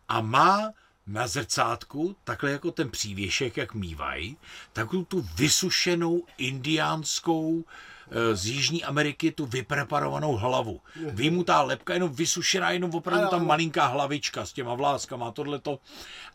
A 0.09 0.21
má 0.21 0.73
na 1.07 1.27
zrcátku, 1.27 2.17
takhle 2.25 2.51
jako 2.51 2.71
ten 2.71 2.91
přívěšek, 2.91 3.57
jak 3.57 3.75
mývají, 3.75 4.37
takovou 4.73 5.05
tu 5.05 5.27
vysušenou 5.37 6.23
indiánskou 6.39 7.65
eh, 7.65 8.37
z 8.37 8.47
Jižní 8.47 8.85
Ameriky 8.85 9.33
tu 9.33 9.47
vypreparovanou 9.47 10.33
hlavu. 10.33 10.81
Vymutá 10.97 11.63
lepka, 11.63 11.95
jenom 11.95 12.15
vysušená, 12.15 12.71
jenom 12.71 12.95
opravdu 12.95 13.29
tam 13.29 13.47
malinká 13.47 13.87
hlavička 13.87 14.47
s 14.47 14.53
těma 14.53 14.75
vláskama 14.75 15.29
a 15.29 15.31
tohleto. 15.31 15.79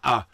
A, 0.04 0.28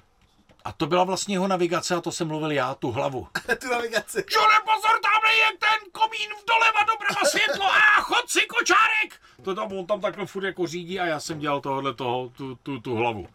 a 0.65 0.71
to 0.71 0.85
byla 0.85 1.03
vlastně 1.03 1.35
jeho 1.35 1.47
navigace 1.47 1.95
a 1.95 2.01
to 2.01 2.11
jsem 2.11 2.27
mluvil 2.27 2.51
já, 2.51 2.75
tu 2.75 2.91
hlavu. 2.91 3.27
tu 3.61 3.69
navigaci. 3.69 4.23
Čore, 4.27 4.55
pozor, 4.65 4.99
tamhle 5.03 5.33
je 5.33 5.57
ten 5.59 5.91
komín 5.91 6.29
v 6.41 6.45
doleva, 6.47 6.79
doprava 6.87 7.29
světlo, 7.29 7.65
a 7.65 8.01
chod 8.01 8.29
si, 8.29 8.41
kočárek! 8.41 9.21
To 9.43 9.55
tam, 9.55 9.71
on 9.71 9.85
tam 9.85 10.01
takhle 10.01 10.25
furt 10.25 10.45
jako 10.45 10.67
řídí 10.67 10.99
a 10.99 11.05
já 11.05 11.19
jsem 11.19 11.39
dělal 11.39 11.61
tohle 11.61 11.93
toho, 11.93 12.29
tu, 12.29 12.55
tu, 12.55 12.79
tu 12.79 12.95
hlavu. 12.95 13.27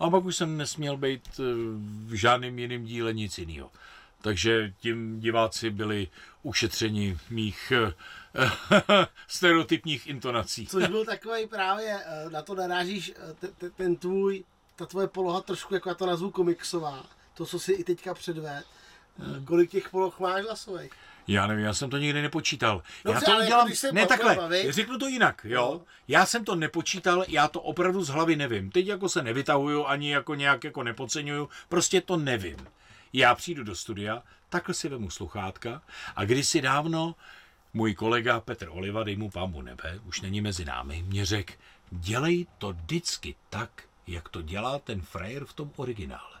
A 0.00 0.10
pak 0.10 0.24
už 0.24 0.36
jsem 0.36 0.56
nesměl 0.56 0.96
být 0.96 1.28
eh, 1.40 1.42
v 2.06 2.14
žádném 2.14 2.58
jiném 2.58 2.84
díle 2.84 3.12
nic 3.14 3.38
jiného. 3.38 3.70
Takže 4.22 4.72
tím 4.78 5.20
diváci 5.20 5.70
byli 5.70 6.08
ušetřeni 6.42 7.18
mých 7.30 7.72
eh, 7.72 7.92
stereotypních 9.28 10.06
intonací. 10.06 10.66
Což 10.66 10.86
byl 10.88 11.04
takový 11.04 11.46
právě, 11.46 12.00
eh, 12.06 12.30
na 12.30 12.42
to 12.42 12.54
narážíš, 12.54 13.12
eh, 13.16 13.34
te- 13.34 13.48
te- 13.48 13.70
ten 13.70 13.96
tvůj, 13.96 14.44
ta 14.76 14.86
tvoje 14.86 15.08
poloha 15.08 15.40
trošku, 15.40 15.74
jako 15.74 15.88
já 15.88 15.94
to 15.94 16.06
nazvu 16.06 16.30
komiksová. 16.30 17.04
To, 17.34 17.46
co 17.46 17.58
si 17.58 17.72
i 17.72 17.84
teďka 17.84 18.14
předved. 18.14 18.64
Kolik 19.44 19.70
těch 19.70 19.88
poloh 19.90 20.20
máš 20.20 20.44
hlasových? 20.44 20.92
Já 21.28 21.46
nevím, 21.46 21.64
já 21.64 21.74
jsem 21.74 21.90
to 21.90 21.98
nikdy 21.98 22.22
nepočítal. 22.22 22.82
já 23.04 23.12
Dobře, 23.12 23.26
to 23.26 23.32
ale 23.32 23.44
udělám, 23.44 23.68
ne 23.92 24.06
takhle, 24.06 24.36
bavit- 24.36 24.72
řeknu 24.72 24.98
to 24.98 25.08
jinak, 25.08 25.46
jo. 25.48 25.70
No. 25.78 25.84
Já 26.08 26.26
jsem 26.26 26.44
to 26.44 26.54
nepočítal, 26.56 27.24
já 27.28 27.48
to 27.48 27.60
opravdu 27.60 28.04
z 28.04 28.08
hlavy 28.08 28.36
nevím. 28.36 28.70
Teď 28.70 28.86
jako 28.86 29.08
se 29.08 29.22
nevytahuju, 29.22 29.86
ani 29.86 30.12
jako 30.12 30.34
nějak 30.34 30.64
jako 30.64 30.82
nepodceňuju, 30.82 31.48
prostě 31.68 32.00
to 32.00 32.16
nevím. 32.16 32.56
Já 33.12 33.34
přijdu 33.34 33.64
do 33.64 33.74
studia, 33.74 34.22
takhle 34.48 34.74
si 34.74 34.88
vemu 34.88 35.10
sluchátka 35.10 35.82
a 36.16 36.24
kdysi 36.24 36.60
dávno 36.60 37.14
můj 37.74 37.94
kolega 37.94 38.40
Petr 38.40 38.68
Oliva, 38.70 39.04
dej 39.04 39.16
mu 39.16 39.30
pámu 39.30 39.62
nebe, 39.62 40.00
už 40.04 40.20
není 40.20 40.40
mezi 40.40 40.64
námi, 40.64 41.02
mě 41.06 41.24
řekl, 41.26 41.52
dělej 41.90 42.46
to 42.58 42.72
vždycky 42.72 43.34
tak, 43.50 43.70
jak 44.06 44.28
to 44.28 44.42
dělá 44.42 44.78
ten 44.78 45.00
frajer 45.00 45.44
v 45.44 45.52
tom 45.52 45.70
originále. 45.76 46.36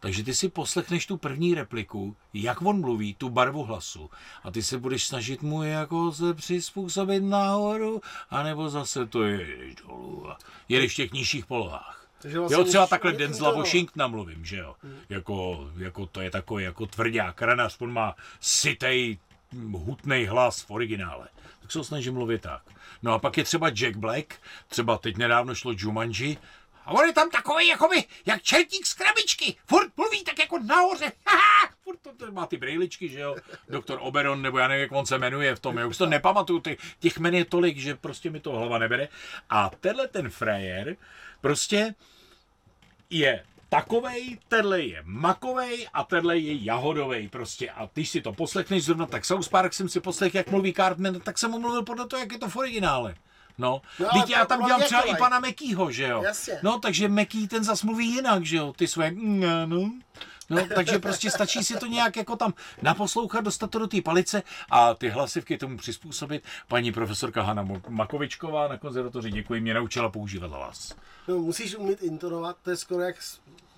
Takže 0.00 0.24
ty 0.24 0.34
si 0.34 0.48
poslechneš 0.48 1.06
tu 1.06 1.16
první 1.16 1.54
repliku, 1.54 2.16
jak 2.34 2.62
on 2.62 2.80
mluví, 2.80 3.14
tu 3.14 3.28
barvu 3.28 3.64
hlasu 3.64 4.10
a 4.42 4.50
ty 4.50 4.62
se 4.62 4.78
budeš 4.78 5.06
snažit 5.06 5.42
mu 5.42 5.62
jako 5.62 6.12
se 6.12 6.34
přizpůsobit 6.34 7.22
nahoru, 7.22 8.00
anebo 8.30 8.70
zase 8.70 9.06
to 9.06 9.22
jedeš 9.24 9.74
dolů 9.74 10.30
a 10.30 10.38
jedeš 10.68 10.92
v 10.92 10.96
těch 10.96 11.12
nižších 11.12 11.46
polohách. 11.46 12.06
Takže 12.22 12.38
vlastně 12.38 12.56
jo, 12.56 12.64
třeba 12.64 12.86
takhle 12.86 13.12
Denzela 13.12 13.48
intonovat. 13.48 13.66
Washingtona 13.66 14.06
mluvím, 14.06 14.44
že 14.44 14.56
jo. 14.56 14.76
Jako, 15.08 15.68
jako 15.76 16.06
to 16.06 16.20
je 16.20 16.30
takový 16.30 16.64
jako 16.64 16.86
tvrdák, 16.86 17.42
ranař, 17.42 17.76
on 17.80 17.92
má 17.92 18.14
sitej, 18.40 19.18
hutnej 19.72 20.26
hlas 20.26 20.62
v 20.62 20.70
originále. 20.70 21.28
Tak 21.60 21.72
se 21.72 21.78
ho 21.78 21.84
snažím 21.84 22.14
mluvit 22.14 22.42
tak. 22.42 22.62
No 23.02 23.12
a 23.12 23.18
pak 23.18 23.38
je 23.38 23.44
třeba 23.44 23.68
Jack 23.68 23.96
Black, 23.96 24.34
třeba 24.68 24.98
teď 24.98 25.16
nedávno 25.16 25.54
šlo 25.54 25.72
Jumanji, 25.76 26.36
a 26.90 26.92
on 26.92 27.06
je 27.06 27.12
tam 27.12 27.30
takový, 27.30 27.68
jakoby, 27.68 28.04
jak 28.26 28.42
čertík 28.42 28.86
z 28.86 28.94
krabičky. 28.94 29.56
Furt 29.66 29.96
mluví 29.96 30.24
tak 30.24 30.38
jako 30.38 30.58
nahoře. 30.58 31.12
Haha, 31.26 31.72
furt 31.84 31.96
to, 32.02 32.10
to 32.14 32.32
má 32.32 32.46
ty 32.46 32.56
brejličky, 32.56 33.08
že 33.08 33.20
jo. 33.20 33.36
Doktor 33.68 33.98
Oberon, 34.02 34.42
nebo 34.42 34.58
já 34.58 34.68
nevím, 34.68 34.82
jak 34.82 34.92
on 34.92 35.06
se 35.06 35.18
jmenuje 35.18 35.54
v 35.54 35.60
tom. 35.60 35.78
Já 35.78 35.86
už 35.86 35.96
to 35.96 36.06
nepamatuju, 36.06 36.60
ty, 36.60 36.76
těch 37.00 37.18
men 37.18 37.34
je 37.34 37.44
tolik, 37.44 37.78
že 37.78 37.94
prostě 37.94 38.30
mi 38.30 38.40
to 38.40 38.52
hlava 38.52 38.78
nebere. 38.78 39.08
A 39.50 39.70
tenhle 39.80 40.08
ten 40.08 40.30
frajer 40.30 40.96
prostě 41.40 41.94
je 43.10 43.44
takovej, 43.68 44.38
tenhle 44.48 44.80
je 44.80 45.02
makovej 45.04 45.88
a 45.92 46.04
tenhle 46.04 46.38
je 46.38 46.64
jahodovej 46.64 47.28
prostě. 47.28 47.70
A 47.70 47.88
když 47.94 48.10
si 48.10 48.20
to 48.20 48.32
poslechneš 48.32 48.84
zrovna, 48.84 49.06
tak 49.06 49.24
South 49.24 49.48
Park 49.48 49.72
jsem 49.72 49.88
si 49.88 50.00
poslech, 50.00 50.34
jak 50.34 50.50
mluví 50.50 50.72
Cartman, 50.72 51.20
tak 51.20 51.38
jsem 51.38 51.50
mu 51.50 51.58
mluvil 51.58 51.82
podle 51.82 52.06
toho, 52.08 52.20
jak 52.20 52.32
je 52.32 52.38
to 52.38 52.48
v 52.48 52.56
originále. 52.56 53.14
No, 53.60 53.82
No, 53.98 54.08
teď 54.20 54.30
já 54.30 54.44
tam 54.44 54.66
dělám 54.66 54.82
třeba 54.82 55.02
i 55.02 55.16
pana 55.16 55.40
Mekýho, 55.40 55.90
že 55.90 56.06
jo? 56.06 56.22
Jasně. 56.22 56.58
No, 56.62 56.78
takže 56.78 57.08
Meký 57.08 57.48
ten 57.48 57.64
zas 57.64 57.82
mluví 57.82 58.14
jinak, 58.14 58.44
že 58.44 58.56
jo? 58.56 58.72
Ty 58.76 58.88
své, 58.88 59.10
mm, 59.10 59.44
no. 59.66 59.90
No, 60.50 60.66
takže 60.74 60.98
prostě 60.98 61.30
stačí 61.30 61.64
si 61.64 61.76
to 61.76 61.86
nějak 61.86 62.16
jako 62.16 62.36
tam 62.36 62.54
naposlouchat, 62.82 63.44
dostat 63.44 63.70
to 63.70 63.78
do 63.78 63.86
té 63.86 64.02
palice 64.02 64.42
a 64.70 64.94
ty 64.94 65.08
hlasivky 65.08 65.58
tomu 65.58 65.76
přizpůsobit. 65.78 66.42
Paní 66.68 66.92
profesorka 66.92 67.42
Hanna 67.42 67.68
Makovičková 67.88 68.68
na 68.68 68.78
konzervatoři, 68.78 69.30
děkuji, 69.30 69.60
mě 69.60 69.74
naučila 69.74 70.08
používat 70.08 70.50
hlas. 70.50 70.94
No, 71.28 71.38
musíš 71.38 71.74
umět 71.76 72.02
intonovat, 72.02 72.56
to 72.62 72.70
je 72.70 72.76
skoro 72.76 73.02
jak 73.02 73.16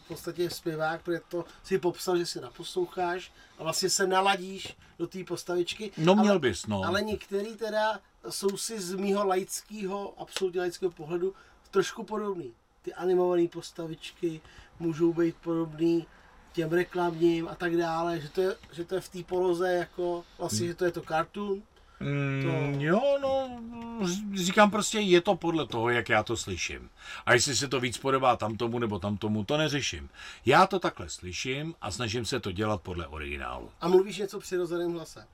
v 0.05 0.09
podstatě 0.09 0.51
zpěvák, 0.51 1.03
protože 1.03 1.21
to 1.29 1.45
si 1.65 1.79
popsal, 1.79 2.17
že 2.17 2.27
si 2.27 2.41
naposloucháš 2.41 3.33
a 3.59 3.63
vlastně 3.63 3.91
se 3.91 4.07
naladíš 4.07 4.77
do 5.03 5.09
té 5.09 5.25
postavičky. 5.25 5.91
No, 5.99 6.15
měl 6.15 6.33
ale, 6.33 6.39
bys, 6.39 6.67
no. 6.67 6.83
Ale 6.85 7.03
některý 7.03 7.57
teda 7.57 8.01
jsou 8.29 8.57
si 8.57 8.81
z 8.81 8.95
mýho 8.95 9.27
laického, 9.27 10.15
absolutně 10.19 10.61
laického 10.61 10.91
pohledu 10.91 11.35
trošku 11.71 12.03
podobný. 12.03 12.53
Ty 12.83 12.95
animované 12.95 13.49
postavičky 13.49 14.41
můžou 14.79 15.13
být 15.13 15.37
podobný 15.37 16.07
těm 16.53 16.71
reklamním 16.71 17.49
a 17.49 17.55
tak 17.55 17.77
dále, 17.77 18.21
že 18.21 18.29
to 18.29 18.41
je, 18.41 18.57
že 18.73 18.85
to 18.85 18.95
je 18.95 19.01
v 19.01 19.09
té 19.09 19.23
poloze 19.23 19.73
jako, 19.73 20.25
vlastně, 20.39 20.67
že 20.67 20.75
to 20.75 20.85
je 20.85 20.93
to 20.93 21.03
cartoon, 21.03 21.63
Mm, 22.03 22.81
jo, 22.81 23.19
no, 23.23 23.61
říkám 24.35 24.71
prostě, 24.71 25.01
je 25.01 25.21
to 25.21 25.35
podle 25.35 25.67
toho, 25.67 25.89
jak 25.91 26.09
já 26.09 26.23
to 26.23 26.37
slyším. 26.37 26.91
A 27.27 27.33
jestli 27.33 27.57
se 27.57 27.69
to 27.69 27.81
víc 27.81 27.99
podobá 27.99 28.37
tamtomu 28.37 28.79
nebo 28.79 28.99
tamtomu, 28.99 29.45
to 29.45 29.57
neřeším. 29.57 30.09
Já 30.47 30.67
to 30.67 30.79
takhle 30.79 31.09
slyším 31.09 31.75
a 31.81 31.91
snažím 31.91 32.25
se 32.25 32.41
to 32.41 32.53
dělat 32.53 32.83
podle 32.83 33.07
originálu. 33.07 33.71
a 33.81 33.89
mluvíš 33.89 34.19
něco 34.19 34.41
přirozeným 34.41 34.93
hlasem. 34.93 35.25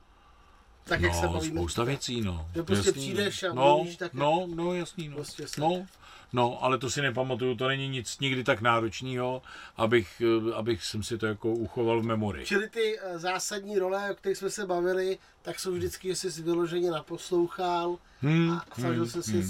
Tak, 0.89 1.01
jak 1.01 1.15
se 1.15 1.25
No, 1.25 1.33
bavíme. 1.33 1.59
spousta 1.59 1.83
věcí, 1.83 2.21
no. 2.21 2.49
Že 2.55 2.63
prostě 2.63 2.89
Jasný, 2.89 3.01
přijdeš 3.01 3.43
a 3.43 3.53
no, 3.53 3.75
mluvíš 3.77 3.97
tak, 3.97 4.13
no, 4.13 4.47
no, 4.55 4.73
jasný, 4.73 5.09
no. 5.09 5.15
Prostě 5.15 5.47
se- 5.47 5.61
no. 5.61 5.85
No, 6.33 6.63
ale 6.63 6.77
to 6.77 6.89
si 6.89 7.01
nepamatuju, 7.01 7.55
to 7.55 7.67
není 7.67 7.89
nic 7.89 8.19
nikdy 8.19 8.43
tak 8.43 8.61
náročného, 8.61 9.41
abych, 9.77 10.21
eh, 10.49 10.53
abych 10.53 10.83
jsem 10.85 11.03
si 11.03 11.17
to 11.17 11.25
jako 11.25 11.49
uchoval 11.51 12.01
v 12.01 12.05
memorii. 12.05 12.45
Čili 12.45 12.69
ty 12.69 12.99
eh, 12.99 13.19
zásadní 13.19 13.79
role, 13.79 14.11
o 14.11 14.15
kterých 14.15 14.37
jsme 14.37 14.49
se 14.49 14.65
bavili, 14.65 15.17
tak 15.41 15.59
jsou 15.59 15.71
vždycky, 15.71 16.07
že 16.07 16.15
jsi 16.15 16.41
vyloženě 16.43 16.91
naposlouchal 16.91 17.97
Hmm, 18.21 18.51
a 18.51 18.65
snažil 18.79 19.03
hmm, 19.03 19.11
se 19.11 19.23
si... 19.23 19.45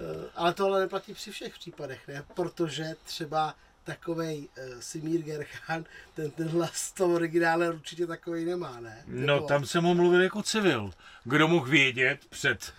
Eh, 0.00 0.30
Ale 0.34 0.54
to 0.54 0.64
ale 0.64 0.80
neplatí 0.80 1.14
při 1.14 1.30
všech 1.30 1.58
případech, 1.58 2.08
ne? 2.08 2.24
Protože 2.34 2.84
třeba 3.04 3.54
takovej 3.84 4.48
uh, 4.58 4.80
Simír 4.80 5.22
Gerchan, 5.22 5.84
ten, 6.14 6.30
ten 6.30 6.48
hlas 6.48 6.92
toho 6.92 7.14
originále 7.14 7.68
určitě 7.70 8.06
takový 8.06 8.44
nemá, 8.44 8.80
ne? 8.80 9.02
No, 9.06 9.34
Nebo- 9.34 9.46
tam 9.46 9.66
jsem 9.66 9.84
mu 9.84 9.94
mluvil 9.94 10.22
jako 10.22 10.42
civil. 10.42 10.90
Kdo 11.24 11.48
mohl 11.48 11.66
vědět 11.66 12.18
před 12.30 12.72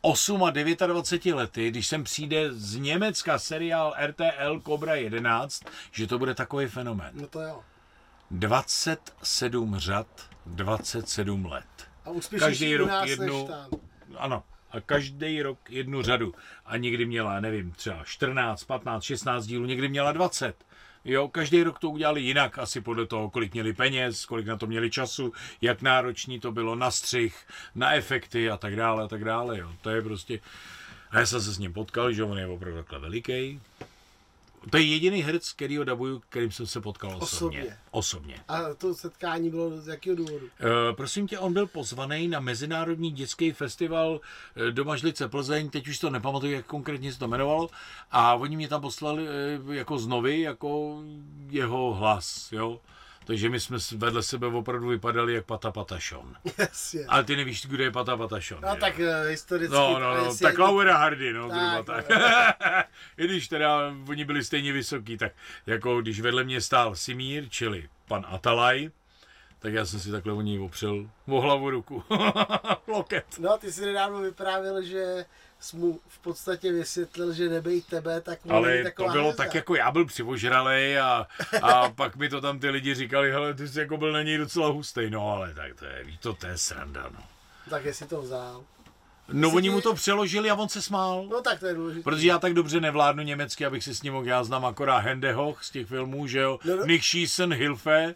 8 0.00 0.44
a 0.44 0.50
29 0.50 1.34
lety, 1.36 1.70
když 1.70 1.86
sem 1.86 2.04
přijde 2.04 2.52
z 2.52 2.76
Německa 2.76 3.38
seriál 3.38 3.94
RTL 4.06 4.60
Cobra 4.66 4.94
11, 4.94 5.62
že 5.92 6.06
to 6.06 6.18
bude 6.18 6.34
takový 6.34 6.66
fenomén. 6.66 7.10
No 7.14 7.26
to 7.26 7.40
jo. 7.40 7.62
27 8.30 9.78
řad, 9.78 10.06
27 10.46 11.46
let. 11.46 11.64
A 12.04 12.38
Každý 12.38 12.76
rok 12.76 12.90
jednu, 13.04 13.46
tam. 13.48 13.70
ano, 14.16 14.42
a 14.74 14.80
každý 14.80 15.42
rok 15.42 15.58
jednu 15.70 16.02
řadu. 16.02 16.34
A 16.66 16.76
někdy 16.76 17.06
měla, 17.06 17.40
nevím, 17.40 17.72
třeba 17.72 18.04
14, 18.04 18.64
15, 18.64 19.04
16 19.04 19.46
dílů, 19.46 19.64
někdy 19.64 19.88
měla 19.88 20.12
20. 20.12 20.64
Jo, 21.04 21.28
každý 21.28 21.62
rok 21.62 21.78
to 21.78 21.90
udělali 21.90 22.20
jinak, 22.20 22.58
asi 22.58 22.80
podle 22.80 23.06
toho, 23.06 23.30
kolik 23.30 23.52
měli 23.52 23.72
peněz, 23.72 24.26
kolik 24.26 24.46
na 24.46 24.56
to 24.56 24.66
měli 24.66 24.90
času, 24.90 25.32
jak 25.60 25.82
náročný 25.82 26.40
to 26.40 26.52
bylo 26.52 26.74
na 26.74 26.90
střih, 26.90 27.36
na 27.74 27.92
efekty 27.92 28.50
a 28.50 28.56
tak 28.56 28.76
dále 28.76 29.04
a 29.04 29.08
tak 29.08 29.24
dále. 29.24 29.58
Jo. 29.58 29.72
To 29.80 29.90
je 29.90 30.02
prostě... 30.02 30.40
A 31.10 31.18
já 31.18 31.26
jsem 31.26 31.40
se 31.40 31.52
s 31.52 31.58
ním 31.58 31.72
potkal, 31.72 32.12
že 32.12 32.24
on 32.24 32.38
je 32.38 32.46
opravdu 32.46 32.78
takhle 32.78 32.98
veliký. 32.98 33.60
To 34.70 34.76
je 34.76 34.84
jediný 34.84 35.22
herec, 35.22 35.52
který 35.52 35.76
ho 35.76 35.84
dabuju, 35.84 36.22
kterým 36.28 36.50
jsem 36.50 36.66
se 36.66 36.80
potkal 36.80 37.10
osobně. 37.10 37.58
Osobně. 37.58 37.78
Osobně. 37.90 38.36
A 38.48 38.74
to 38.74 38.94
setkání 38.94 39.50
bylo 39.50 39.80
z 39.80 39.88
jakého 39.88 40.16
důvodu? 40.16 40.46
Uh, 40.46 40.96
prosím 40.96 41.28
tě, 41.28 41.38
on 41.38 41.52
byl 41.52 41.66
pozvaný 41.66 42.28
na 42.28 42.40
Mezinárodní 42.40 43.10
dětský 43.10 43.52
festival 43.52 44.20
eh, 44.56 44.72
do 44.72 44.84
Mažlice 44.84 45.28
Plzeň, 45.28 45.70
teď 45.70 45.88
už 45.88 45.98
to 45.98 46.10
nepamatuju, 46.10 46.52
jak 46.52 46.66
konkrétně 46.66 47.12
se 47.12 47.18
to 47.18 47.24
jmenovalo, 47.24 47.68
a 48.10 48.34
oni 48.34 48.56
mě 48.56 48.68
tam 48.68 48.80
poslali 48.80 49.26
eh, 49.28 49.74
jako 49.74 49.98
znovy, 49.98 50.40
jako 50.40 51.02
jeho 51.50 51.94
hlas, 51.94 52.52
jo. 52.52 52.80
Takže 53.24 53.48
my 53.48 53.60
jsme 53.60 53.78
vedle 53.96 54.22
sebe 54.22 54.46
opravdu 54.46 54.88
vypadali 54.88 55.34
jak 55.34 55.44
Pata 55.44 55.70
Patašon. 55.70 56.34
Jasně. 56.58 57.06
Ale 57.08 57.24
ty 57.24 57.36
nevíš, 57.36 57.66
kdo 57.66 57.82
je 57.82 57.90
Pata 57.90 58.16
Patašon. 58.16 58.58
No 58.62 58.74
že? 58.74 58.80
tak 58.80 59.00
eh, 59.00 59.28
historicky... 59.28 59.74
No, 59.74 59.98
no, 59.98 60.24
no, 60.24 60.36
tak 60.36 60.58
Laura 60.58 60.96
Hardy, 60.96 61.32
no, 61.32 61.48
Tak, 61.48 61.86
tak, 61.86 62.08
no. 62.08 62.16
tak. 62.18 62.86
I 63.18 63.24
když 63.24 63.48
teda 63.48 63.94
oni 64.08 64.24
byli 64.24 64.44
stejně 64.44 64.72
vysoký, 64.72 65.16
tak 65.16 65.32
jako 65.66 66.00
když 66.00 66.20
vedle 66.20 66.44
mě 66.44 66.60
stál 66.60 66.94
Simír, 66.94 67.48
čili 67.48 67.88
pan 68.08 68.26
Atalaj, 68.28 68.90
tak 69.58 69.72
já 69.72 69.86
jsem 69.86 70.00
si 70.00 70.10
takhle 70.10 70.32
o 70.32 70.40
něj 70.40 70.60
opřel 70.60 71.10
o 71.26 71.40
hlavu 71.40 71.70
ruku. 71.70 72.04
Loket. 72.86 73.24
No, 73.38 73.58
ty 73.58 73.72
si 73.72 73.86
nedávno 73.86 74.20
vyprávěl, 74.20 74.82
že 74.82 75.24
jsi 75.64 75.76
mu 75.76 76.00
v 76.08 76.18
podstatě 76.18 76.72
vysvětlil, 76.72 77.32
že 77.32 77.48
nebej 77.48 77.82
tebe, 77.82 78.20
tak 78.20 78.44
není 78.44 78.56
Ale 78.56 78.84
to 78.96 79.02
bylo 79.04 79.10
hvězda. 79.24 79.44
tak, 79.44 79.54
jako 79.54 79.74
já 79.74 79.90
byl 79.90 80.04
přivožralej 80.06 80.98
a, 81.00 81.26
a 81.62 81.90
pak 81.90 82.16
mi 82.16 82.28
to 82.28 82.40
tam 82.40 82.58
ty 82.58 82.70
lidi 82.70 82.94
říkali, 82.94 83.32
hele, 83.32 83.54
ty 83.54 83.68
jsi 83.68 83.78
jako 83.80 83.96
byl 83.96 84.12
na 84.12 84.22
něj 84.22 84.38
docela 84.38 84.68
hustý. 84.68 85.10
No 85.10 85.28
ale 85.32 85.54
tak 85.54 85.74
to 85.74 85.84
je, 85.84 86.04
víš, 86.04 86.18
to, 86.20 86.34
to 86.34 86.46
je 86.46 86.58
sranda, 86.58 87.10
no. 87.12 87.20
Tak 87.70 87.84
jestli 87.84 88.06
to 88.06 88.22
vzal. 88.22 88.64
No 89.32 89.50
oni 89.50 89.70
mu 89.70 89.80
to 89.80 89.94
přeložili 89.94 90.50
a 90.50 90.54
on 90.54 90.68
se 90.68 90.82
smál. 90.82 91.26
No 91.30 91.40
tak 91.40 91.60
to 91.60 91.66
je 91.66 91.74
důležité. 91.74 92.02
Protože 92.04 92.28
já 92.28 92.38
tak 92.38 92.54
dobře 92.54 92.80
nevládnu 92.80 93.22
německy, 93.22 93.66
abych 93.66 93.84
si 93.84 93.94
s 93.94 94.02
ním 94.02 94.12
mohl, 94.12 94.26
já 94.26 94.44
znám 94.44 94.64
akorát 94.64 94.98
Hendehoch 94.98 95.64
z 95.64 95.70
těch 95.70 95.86
filmů, 95.86 96.26
že 96.26 96.38
jo, 96.38 96.58
No, 96.64 96.76
no. 96.76 96.86
Nick 96.86 97.04
Schiessen, 97.04 97.52
Hilfe, 97.54 98.14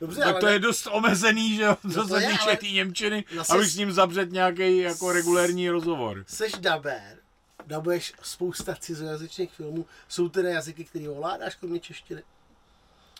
Dobře, 0.00 0.18
tak 0.20 0.28
ale 0.28 0.40
to 0.40 0.46
ne- 0.46 0.52
je 0.52 0.58
dost 0.58 0.88
omezený, 0.92 1.56
že 1.56 1.62
jo, 1.62 1.76
No 1.84 1.92
co 1.92 2.08
se 2.08 2.20
týče 2.20 2.38
ale- 2.42 2.56
té 2.56 2.66
Němčiny, 2.66 3.24
abych 3.50 3.66
s- 3.66 3.72
s 3.72 3.76
ním 3.76 3.92
zabřet 3.92 4.32
nějaký 4.32 4.78
jako 4.78 5.12
regulérní 5.12 5.70
rozhovor. 5.70 6.24
seš 6.28 6.52
daber, 6.52 7.16
dabuješ 7.66 8.12
spousta 8.22 8.74
cizojazyčných 8.74 9.52
filmů, 9.52 9.86
jsou 10.08 10.28
tedy 10.28 10.48
jazyky, 10.50 10.84
které 10.84 11.08
ovládáš, 11.08 11.54
kromě 11.54 11.80
češtiny? 11.80 12.22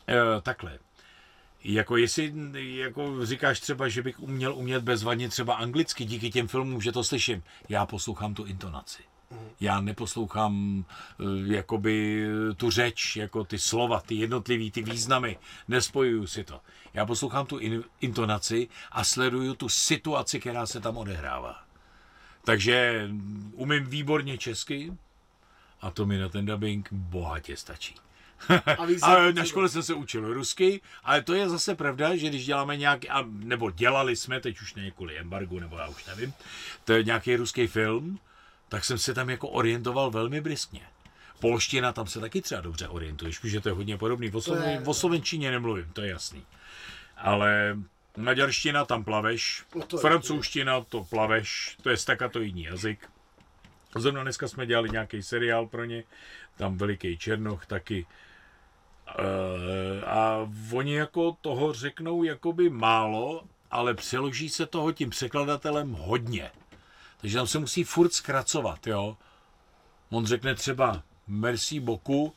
E, 0.09 0.41
takhle. 0.43 0.79
Jako 1.65 1.97
jestli 1.97 2.33
jako 2.79 3.27
říkáš 3.27 3.61
třeba, 3.61 3.89
že 3.89 4.03
bych 4.03 4.21
uměl 4.21 4.55
umět 4.57 4.83
bezvadně 4.83 5.29
třeba 5.29 5.55
anglicky 5.55 6.05
díky 6.05 6.31
těm 6.31 6.49
filmům, 6.49 6.81
že 6.81 6.93
to 6.93 7.05
slyším. 7.05 7.43
Já 7.69 7.87
poslouchám 7.87 8.35
tu 8.35 8.45
intonaci. 8.45 9.03
Já 9.61 9.81
neposlouchám 9.81 10.85
eh, 10.85 11.25
jakoby 11.55 12.27
tu 12.57 12.70
řeč, 12.70 13.16
jako 13.16 13.44
ty 13.44 13.59
slova, 13.59 14.01
ty 14.01 14.14
jednotlivý, 14.14 14.70
ty 14.70 14.83
významy. 14.83 15.38
Nespojuju 15.68 16.27
si 16.27 16.44
to. 16.44 16.61
Já 16.94 17.07
poslouchám 17.07 17.47
tu 17.47 17.59
in, 17.59 17.85
intonaci 18.01 18.68
a 18.92 19.05
sleduju 19.05 19.55
tu 19.55 19.68
situaci, 19.68 20.40
která 20.40 20.66
se 20.66 20.81
tam 20.81 20.97
odehrává. 20.97 21.64
Takže 22.44 23.05
mm, 23.09 23.53
umím 23.55 23.85
výborně 23.85 24.38
česky 24.38 24.92
a 25.81 25.90
to 25.90 26.07
mi 26.07 26.18
na 26.18 26.29
ten 26.29 26.47
dubbing 26.47 26.88
bohatě 26.92 27.57
stačí. 27.57 27.94
A 28.49 28.87
A 29.03 29.33
na 29.33 29.44
škole 29.44 29.68
jsem 29.68 29.83
se 29.83 29.94
učil 29.94 30.35
rusky, 30.35 30.81
ale 31.05 31.23
to 31.23 31.35
je 31.35 31.49
zase 31.49 31.75
pravda, 31.75 32.16
že 32.16 32.29
když 32.29 32.47
děláme 32.47 32.77
nějaký, 32.77 33.09
a, 33.09 33.25
nebo 33.29 33.70
dělali 33.70 34.16
jsme, 34.16 34.40
teď 34.40 34.61
už 34.61 34.75
ne 34.75 34.90
kvůli 34.90 35.18
embargu, 35.18 35.59
nebo 35.59 35.77
já 35.77 35.88
už 35.88 36.07
nevím, 36.07 36.33
to 36.85 36.92
je 36.92 37.05
nějaký 37.05 37.37
ruský 37.37 37.66
film, 37.66 38.18
tak 38.68 38.85
jsem 38.85 38.98
se 38.98 39.14
tam 39.14 39.31
jako 39.31 39.48
orientoval 39.48 40.11
velmi 40.11 40.40
briskně. 40.40 40.81
Polština, 41.40 41.92
tam 41.92 42.07
se 42.07 42.20
taky 42.20 42.42
třeba 42.42 42.61
dobře 42.61 42.88
orientuješ, 42.88 43.38
protože 43.38 43.61
to 43.61 43.68
je 43.68 43.72
hodně 43.74 43.96
podobný. 43.98 44.31
O, 44.33 44.40
To 44.40 44.55
je- 44.57 44.83
o 44.87 44.94
slovenčině 44.94 45.50
nemluvím, 45.50 45.90
to 45.92 46.00
je 46.03 46.09
jasný. 46.11 46.44
Ale 47.16 47.77
maďarština, 48.16 48.85
tam 48.85 49.05
plaveš, 49.05 49.64
No 49.74 49.83
to 49.87 49.96
je- 49.96 50.00
francouzština, 50.00 50.81
to 50.81 51.05
plaveš, 51.05 51.77
to 51.83 51.90
je 51.90 51.96
stakatoidní 51.96 52.62
jazyk. 52.62 53.11
Zrovna 53.96 54.22
dneska 54.22 54.48
jsme 54.48 54.66
dělali 54.66 54.90
nějaký 54.90 55.22
seriál 55.22 55.66
pro 55.66 55.85
ně, 55.85 56.05
tam 56.57 56.77
veliký 56.79 57.18
Černoch 57.18 57.66
taky. 57.66 58.07
E, 59.18 60.05
a 60.05 60.50
oni 60.72 60.94
jako 60.94 61.37
toho 61.40 61.72
řeknou 61.72 62.22
jakoby 62.22 62.70
málo, 62.70 63.42
ale 63.70 63.94
přeloží 63.94 64.48
se 64.48 64.66
toho 64.66 64.92
tím 64.92 65.11
překladatelem 65.11 65.92
hodně. 65.92 66.50
Takže 67.25 67.37
tam 67.37 67.47
se 67.47 67.59
musí 67.59 67.85
furt 67.85 68.13
zkracovat, 68.13 68.87
jo. 68.87 69.17
On 70.11 70.27
řekne 70.27 70.55
třeba 70.55 71.03
merci 71.27 71.81
boku 71.81 72.33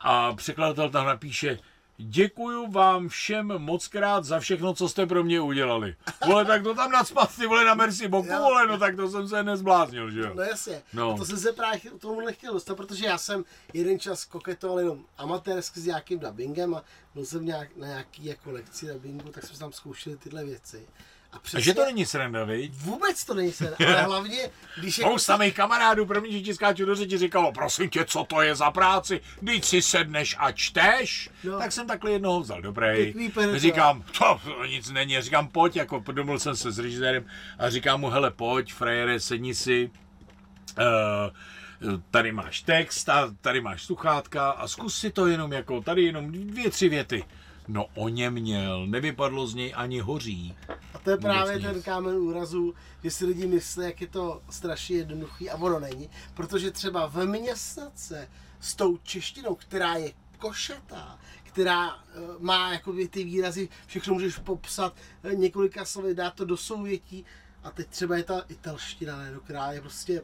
a 0.00 0.32
překladatel 0.34 0.90
tam 0.90 1.06
napíše 1.06 1.58
Děkuju 1.98 2.70
vám 2.70 3.08
všem 3.08 3.46
moc 3.58 3.88
krát 3.88 4.24
za 4.24 4.40
všechno, 4.40 4.74
co 4.74 4.88
jste 4.88 5.06
pro 5.06 5.24
mě 5.24 5.40
udělali. 5.40 5.96
Vole, 6.26 6.44
tak 6.44 6.62
to 6.62 6.74
tam 6.74 6.90
nadspat, 6.90 7.36
ty 7.36 7.46
vole, 7.46 7.64
na 7.64 7.74
merci 7.74 8.08
boku, 8.08 8.28
Jo. 8.28 8.38
vole, 8.38 8.66
no 8.66 8.78
tak 8.78 8.96
to 8.96 9.08
jsem 9.08 9.28
se 9.28 9.42
nezbláznil, 9.42 10.10
že 10.10 10.20
jo. 10.20 10.34
No 10.34 10.42
jasně, 10.42 10.82
No. 10.92 11.10
no. 11.10 11.16
to 11.16 11.24
jsem 11.24 11.38
se 11.38 11.52
právě 11.52 11.80
k 11.80 12.00
tomu 12.00 12.20
nechtěl 12.20 12.52
dostat, 12.52 12.74
protože 12.74 13.06
já 13.06 13.18
jsem 13.18 13.44
jeden 13.72 13.98
čas 14.00 14.24
koketoval 14.24 14.78
jenom 14.80 15.04
amatérsky 15.18 15.80
s 15.80 15.86
nějakým 15.86 16.18
dubbingem 16.18 16.74
a 16.74 16.84
byl 17.14 17.24
jsem 17.26 17.44
nějak, 17.44 17.76
na 17.76 17.86
nějaký 17.86 18.24
jako 18.24 18.50
lekci 18.50 18.86
dubbingu, 18.86 19.28
tak 19.28 19.44
jsme 19.44 19.58
tam 19.58 19.72
zkoušeli 19.72 20.16
tyhle 20.16 20.44
věci. 20.44 20.86
A 21.36 21.38
A 21.38 21.42
přesně, 21.42 21.60
že 21.64 21.74
to 21.74 21.84
není 21.84 22.06
sranda, 22.06 22.44
viď? 22.44 22.72
Vůbec 22.74 23.24
to 23.24 23.34
není 23.34 23.52
sen, 23.52 23.74
ale 23.86 24.02
hlavně, 24.02 24.50
když 24.80 24.98
je... 24.98 25.04
Spousta 25.04 25.36
mých 25.36 25.54
kamarádů, 25.54 26.06
pro 26.06 26.20
mě, 26.20 26.32
že 26.32 26.40
ti 26.40 26.54
skáču 26.54 26.84
do 26.84 26.94
řeči, 26.94 27.18
říkalo, 27.18 27.52
prosím 27.52 27.90
tě, 27.90 28.04
co 28.04 28.24
to 28.24 28.42
je 28.42 28.54
za 28.54 28.70
práci, 28.70 29.20
když 29.40 29.64
si 29.64 29.82
sedneš 29.82 30.36
a 30.38 30.52
čteš, 30.52 31.30
No. 31.44 31.58
tak 31.58 31.72
jsem 31.72 31.86
takhle 31.86 32.10
jednoho 32.10 32.40
vzal, 32.40 32.62
dobrý. 32.62 33.14
Říkám, 33.56 34.02
to, 34.18 34.40
to 34.44 34.64
nic 34.64 34.90
není, 34.90 35.20
říkám, 35.20 35.48
pojď, 35.48 35.76
jako 35.76 36.04
domluvil 36.12 36.38
jsem 36.38 36.56
se 36.56 36.72
s 36.72 36.78
režisérem 36.78 37.24
a 37.58 37.70
říkám 37.70 38.00
mu, 38.00 38.08
hele, 38.10 38.30
pojď, 38.30 38.72
frajere, 38.72 39.20
sedni 39.20 39.54
si, 39.54 39.90
uh, 40.78 41.96
tady 42.10 42.32
máš 42.32 42.62
text, 42.62 43.08
a 43.08 43.34
tady 43.40 43.60
máš 43.60 43.82
sluchátka 43.84 44.50
a 44.50 44.68
zkus 44.68 44.98
si 44.98 45.10
to 45.10 45.26
jenom 45.26 45.52
jako, 45.52 45.80
tady 45.80 46.02
jenom 46.02 46.32
dvě, 46.32 46.70
tři 46.70 46.88
věty. 46.88 47.24
No 47.68 47.86
o 47.94 48.08
něm 48.08 48.32
měl, 48.34 48.86
nevypadlo 48.86 49.46
z 49.46 49.54
něj 49.54 49.72
ani 49.76 50.00
hoří. 50.00 50.56
A 50.94 50.98
to 50.98 51.10
je 51.10 51.16
právě 51.16 51.58
ten 51.58 51.82
kámen 51.82 52.14
úrazu, 52.16 52.74
že 53.04 53.10
si 53.10 53.26
lidi 53.26 53.46
myslí, 53.46 53.84
jak 53.84 54.00
je 54.00 54.06
to 54.06 54.42
strašně 54.50 54.96
jednoduchý 54.96 55.50
a 55.50 55.56
ono 55.56 55.80
není. 55.80 56.10
Protože 56.34 56.70
třeba 56.70 57.06
vyměstnat 57.06 57.98
se 57.98 58.28
s 58.60 58.74
tou 58.74 58.96
češtinou, 58.96 59.54
která 59.54 59.94
je 59.94 60.12
košatá, 60.38 61.18
která 61.42 61.90
eh, 61.90 62.18
má 62.38 62.72
jakoby 62.72 63.08
ty 63.08 63.24
výrazy, 63.24 63.68
všechno 63.86 64.14
můžeš 64.14 64.38
popsat 64.38 64.96
eh, 65.24 65.34
několika 65.34 65.84
slovy, 65.84 66.14
dát 66.14 66.34
to 66.34 66.44
do 66.44 66.56
souvětí 66.56 67.24
a 67.64 67.70
teď 67.70 67.86
třeba 67.88 68.16
je 68.16 68.22
ta 68.22 68.44
italština, 68.48 69.16
ne, 69.18 69.32
která 69.44 69.72
je 69.72 69.80
prostě 69.80 70.22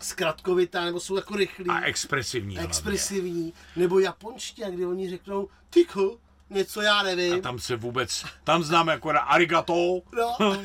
zkratkovitá, 0.00 0.84
nebo 0.84 1.00
jsou 1.00 1.16
jako 1.16 1.36
rychlí, 1.36 1.66
A 1.70 1.80
expresivní. 1.80 2.54
hlavně. 2.54 2.68
expresivní, 2.68 3.52
nebo 3.76 3.98
japonština, 3.98 4.70
kdy 4.70 4.86
oni 4.86 5.10
řeknou 5.10 5.48
tyko, 5.70 6.18
něco 6.50 6.80
já 6.82 7.02
nevím. 7.02 7.34
A 7.34 7.38
tam 7.40 7.58
se 7.58 7.76
vůbec, 7.76 8.24
tam 8.44 8.62
známe 8.64 8.92
akorát 8.92 9.20
arigato 9.20 10.00
No. 10.16 10.36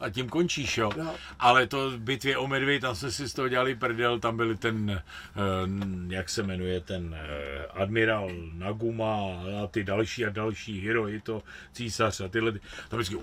a 0.00 0.10
tím 0.10 0.28
končíš, 0.28 0.78
jo. 0.78 0.90
No. 0.96 1.14
Ale 1.38 1.66
to 1.66 1.90
v 1.90 1.98
bitvě 1.98 2.36
o 2.38 2.46
medvěd, 2.46 2.80
tam 2.80 2.94
jsme 2.94 3.10
si 3.10 3.28
z 3.28 3.32
toho 3.34 3.48
dělali 3.48 3.74
prdel, 3.74 4.18
tam 4.18 4.36
byli 4.36 4.56
ten, 4.56 4.90
eh, 4.90 5.02
jak 6.08 6.28
se 6.28 6.42
jmenuje, 6.42 6.80
ten 6.80 7.14
eh, 7.20 7.66
admirál 7.66 8.30
Naguma 8.52 9.14
a 9.62 9.66
ty 9.66 9.84
další 9.84 10.26
a 10.26 10.30
další 10.30 10.86
heroji, 10.86 11.20
to 11.20 11.42
císař 11.72 12.20
a 12.20 12.28
tyhle, 12.28 12.52
ty- 12.52 12.60
tam 12.88 13.00
vždycky 13.00 13.16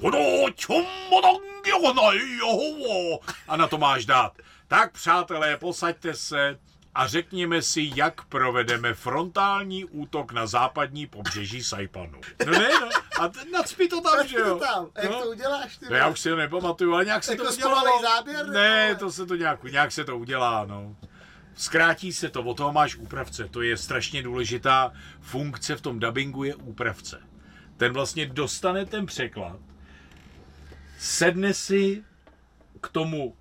a 3.48 3.58
na 3.58 3.68
to 3.68 3.78
máš 3.78 4.06
dát. 4.06 4.34
Tak 4.68 4.92
přátelé, 4.92 5.58
posaďte 5.58 6.14
se, 6.14 6.58
a 6.96 7.08
řekněme 7.08 7.62
si, 7.62 7.92
jak 7.96 8.26
provedeme 8.26 8.94
frontální 8.94 9.86
útok 9.86 10.32
na 10.32 10.48
západní 10.48 11.08
pobřeží 11.08 11.64
Saipanu. 11.64 12.22
No 12.46 12.52
ne, 12.52 12.70
no. 12.82 12.90
A 13.20 13.28
t- 13.28 13.40
nacpi 13.52 13.88
to 13.88 14.02
tam, 14.02 14.28
že 14.28 14.36
to 14.36 14.48
jo? 14.48 14.58
tam? 14.60 14.88
Jak 15.02 15.12
no. 15.12 15.22
to 15.22 15.30
uděláš? 15.30 15.78
Ty 15.78 15.86
No 15.90 15.96
já 15.96 16.08
už 16.08 16.20
si 16.20 16.30
to 16.30 16.36
nepamatuju, 16.36 16.94
ale 16.94 17.06
nějak 17.06 17.24
se 17.24 17.36
to 17.36 17.52
zpomalej 17.52 17.94
udělalo. 17.94 18.02
záběr? 18.02 18.48
Ne, 18.50 18.96
to 18.96 19.12
se 19.12 19.26
to 19.26 19.36
nějak, 19.36 19.64
nějak 19.64 19.92
se 19.92 20.04
to 20.06 20.18
udělá, 20.18 20.66
no. 20.66 20.96
Zkrátí 21.56 22.14
se 22.14 22.30
to, 22.30 22.44
o 22.44 22.54
toho 22.54 22.72
máš 22.74 22.96
úpravce. 22.96 23.48
To 23.48 23.62
je 23.62 23.78
strašně 23.78 24.24
důležitá 24.24 24.92
funkce 25.22 25.76
v 25.76 25.82
tom 25.82 26.00
dubbingu 26.00 26.44
je 26.44 26.56
úpravce. 26.56 27.22
Ten 27.78 27.94
vlastně 27.94 28.26
dostane 28.26 28.86
ten 28.86 29.06
překlad, 29.06 29.60
sedne 31.00 31.54
si 31.54 32.04
k 32.82 32.88
tomu 32.90 33.36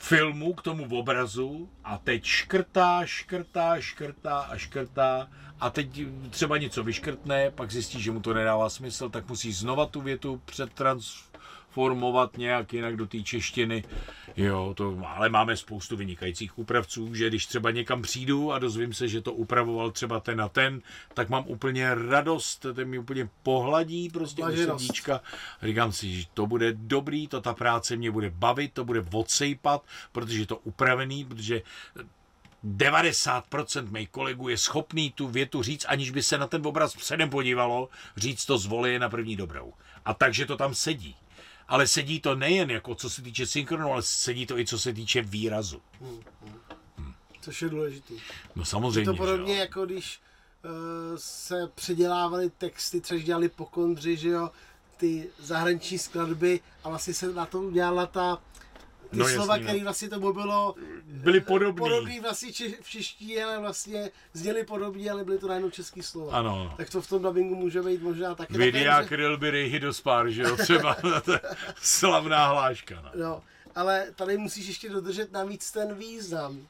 filmu, 0.00 0.54
k 0.54 0.62
tomu 0.62 0.98
obrazu 0.98 1.68
a 1.84 1.98
teď 1.98 2.24
škrtá, 2.24 3.06
škrtá, 3.06 3.80
škrtá 3.80 4.38
a 4.38 4.56
škrtá 4.56 5.28
a 5.60 5.70
teď 5.70 6.00
třeba 6.30 6.58
něco 6.58 6.84
vyškrtne, 6.84 7.50
pak 7.50 7.72
zjistí, 7.72 8.02
že 8.02 8.12
mu 8.12 8.20
to 8.20 8.34
nedává 8.34 8.68
smysl, 8.68 9.08
tak 9.08 9.28
musí 9.28 9.52
znova 9.52 9.86
tu 9.86 10.00
větu 10.00 10.42
formovat 11.76 12.38
nějak 12.38 12.72
jinak 12.72 12.96
do 12.96 13.06
té 13.06 13.22
češtiny. 13.22 13.84
Jo, 14.36 14.74
to, 14.76 14.98
ale 15.06 15.28
máme 15.28 15.56
spoustu 15.56 15.96
vynikajících 15.96 16.58
úpravců, 16.58 17.14
že 17.14 17.28
když 17.28 17.46
třeba 17.46 17.70
někam 17.70 18.02
přijdu 18.02 18.52
a 18.52 18.58
dozvím 18.58 18.92
se, 18.94 19.08
že 19.08 19.20
to 19.20 19.32
upravoval 19.32 19.90
třeba 19.90 20.20
ten 20.20 20.40
a 20.40 20.48
ten, 20.48 20.80
tak 21.14 21.28
mám 21.28 21.44
úplně 21.46 21.94
radost, 21.94 22.66
ten 22.74 22.88
mi 22.88 22.98
úplně 22.98 23.28
pohladí 23.42 24.08
prostě 24.08 24.42
Blaženost. 24.42 24.84
srdíčka. 24.84 25.20
Říkám 25.62 25.92
si, 25.92 26.12
že 26.12 26.26
to 26.34 26.46
bude 26.46 26.72
dobrý, 26.72 27.28
to 27.28 27.40
ta 27.40 27.54
práce 27.54 27.96
mě 27.96 28.10
bude 28.10 28.30
bavit, 28.30 28.72
to 28.72 28.84
bude 28.84 29.04
odsejpat, 29.12 29.84
protože 30.12 30.40
je 30.40 30.46
to 30.46 30.56
upravený, 30.56 31.24
protože 31.24 31.62
90% 32.64 33.90
mých 33.90 34.08
kolegů 34.08 34.48
je 34.48 34.58
schopný 34.58 35.10
tu 35.10 35.28
větu 35.28 35.62
říct, 35.62 35.84
aniž 35.88 36.10
by 36.10 36.22
se 36.22 36.38
na 36.38 36.46
ten 36.46 36.66
obraz 36.66 36.96
předem 36.96 37.30
podívalo, 37.30 37.88
říct 38.16 38.46
to 38.46 38.58
zvoli 38.58 38.98
na 38.98 39.08
první 39.08 39.36
dobrou. 39.36 39.72
A 40.04 40.14
takže 40.14 40.46
to 40.46 40.56
tam 40.56 40.74
sedí. 40.74 41.16
Ale 41.68 41.88
sedí 41.88 42.20
to 42.20 42.34
nejen 42.34 42.70
jako 42.70 42.94
co 42.94 43.10
se 43.10 43.22
týče 43.22 43.46
synchronu, 43.46 43.92
ale 43.92 44.02
sedí 44.02 44.46
to 44.46 44.58
i 44.58 44.66
co 44.66 44.78
se 44.78 44.92
týče 44.92 45.22
výrazu. 45.22 45.82
Což 47.40 47.62
je 47.62 47.68
důležitý. 47.68 48.14
No 48.56 48.62
Je 48.62 48.66
samozřejmě, 48.66 49.04
to 49.04 49.16
podobně 49.16 49.54
jo. 49.54 49.60
jako 49.60 49.86
když 49.86 50.20
uh, 50.64 50.70
se 51.16 51.70
předělávaly 51.74 52.50
texty, 52.50 53.00
třeba 53.00 53.20
dělali 53.20 53.48
po 53.48 53.66
kondři, 53.66 54.16
že 54.16 54.28
jo, 54.28 54.50
ty 54.96 55.28
zahraniční 55.38 55.98
skladby 55.98 56.60
a 56.84 56.88
vlastně 56.88 57.14
se 57.14 57.32
na 57.32 57.46
to 57.46 57.60
udělala 57.60 58.06
ta 58.06 58.42
ty 59.10 59.16
No 59.16 59.18
no, 59.18 59.24
jasný, 59.28 59.34
slova, 59.36 59.56
no. 59.56 59.62
které 59.62 59.82
vlastně 59.84 60.08
to 60.08 60.18
bylo 60.20 60.74
Byly 61.06 61.40
podobný. 61.40 61.78
podobný 61.78 62.20
vlastně 62.20 62.52
če, 62.52 62.68
v 62.82 62.88
češtině, 62.88 63.44
ale 63.44 63.58
vlastně 63.58 64.10
zněly 64.32 64.64
podobně, 64.64 65.10
ale 65.10 65.24
byly 65.24 65.38
to 65.38 65.48
najednou 65.48 65.70
český 65.70 66.02
slova. 66.02 66.38
Ano, 66.38 66.64
no. 66.64 66.74
Tak 66.76 66.90
to 66.90 67.02
v 67.02 67.08
tom 67.08 67.22
dubbingu 67.22 67.54
může 67.54 67.82
být 67.82 68.02
možná 68.02 68.34
taky 68.34 68.52
také, 68.52 68.78
že- 69.02 69.08
kryl 69.08 69.38
by 69.38 69.50
rejhy 69.50 69.80
do 69.80 69.94
spár, 69.94 70.30
že 70.30 70.42
jo, 70.42 70.56
třeba 70.56 70.96
slavná 71.82 72.46
hláška. 72.48 72.94
No. 73.04 73.10
No, 73.14 73.42
ale 73.74 74.06
tady 74.16 74.38
musíš 74.38 74.66
ještě 74.66 74.88
dodržet 74.90 75.32
navíc 75.32 75.72
ten 75.72 75.94
význam 75.94 76.66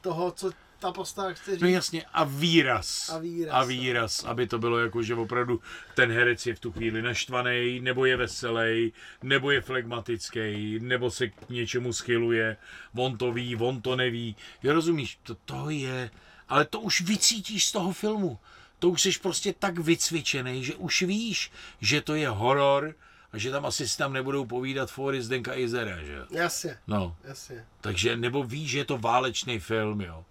toho, 0.00 0.30
co 0.32 0.50
ta 0.78 0.92
postava 0.92 1.32
chce 1.32 1.50
říct. 1.52 1.60
No 1.62 1.68
jasně, 1.68 2.04
a 2.12 2.24
výraz. 2.24 3.08
A 3.08 3.18
výraz, 3.18 3.54
A 3.54 3.60
no. 3.60 3.66
výraz, 3.66 4.24
aby 4.24 4.46
to 4.46 4.58
bylo 4.58 4.78
jako, 4.78 5.02
že 5.02 5.14
opravdu 5.14 5.60
ten 5.94 6.12
herec 6.12 6.46
je 6.46 6.54
v 6.54 6.60
tu 6.60 6.72
chvíli 6.72 7.02
naštvaný, 7.02 7.80
nebo 7.80 8.04
je 8.06 8.16
veselý, 8.16 8.92
nebo 9.22 9.50
je 9.50 9.60
flegmatický, 9.60 10.78
nebo 10.80 11.10
se 11.10 11.28
k 11.28 11.48
něčemu 11.50 11.92
schyluje, 11.92 12.56
on 12.94 13.18
to 13.18 13.32
ví, 13.32 13.56
on 13.56 13.82
to 13.82 13.96
neví. 13.96 14.36
Jo, 14.62 14.72
rozumíš, 14.72 15.18
to, 15.22 15.34
to 15.34 15.70
je, 15.70 16.10
ale 16.48 16.64
to 16.64 16.80
už 16.80 17.00
vycítíš 17.00 17.66
z 17.66 17.72
toho 17.72 17.92
filmu. 17.92 18.38
To 18.78 18.88
už 18.88 19.02
jsi 19.02 19.10
prostě 19.22 19.52
tak 19.58 19.78
vycvičený, 19.78 20.64
že 20.64 20.74
už 20.74 21.02
víš, 21.02 21.52
že 21.80 22.00
to 22.00 22.14
je 22.14 22.28
horor 22.28 22.94
a 23.32 23.38
že 23.38 23.50
tam 23.50 23.66
asi 23.66 23.88
si 23.88 23.98
tam 23.98 24.12
nebudou 24.12 24.46
povídat 24.46 24.90
Fory 24.90 25.22
Zdenka 25.22 25.54
Izera, 25.56 26.02
že 26.04 26.12
jo. 26.12 26.24
Jasně, 26.30 26.78
No, 26.86 27.16
jasně. 27.24 27.64
takže, 27.80 28.16
nebo 28.16 28.42
víš, 28.44 28.70
že 28.70 28.78
je 28.78 28.84
to 28.84 28.98
válečný 28.98 29.58
film, 29.58 30.00
jo. 30.00 30.24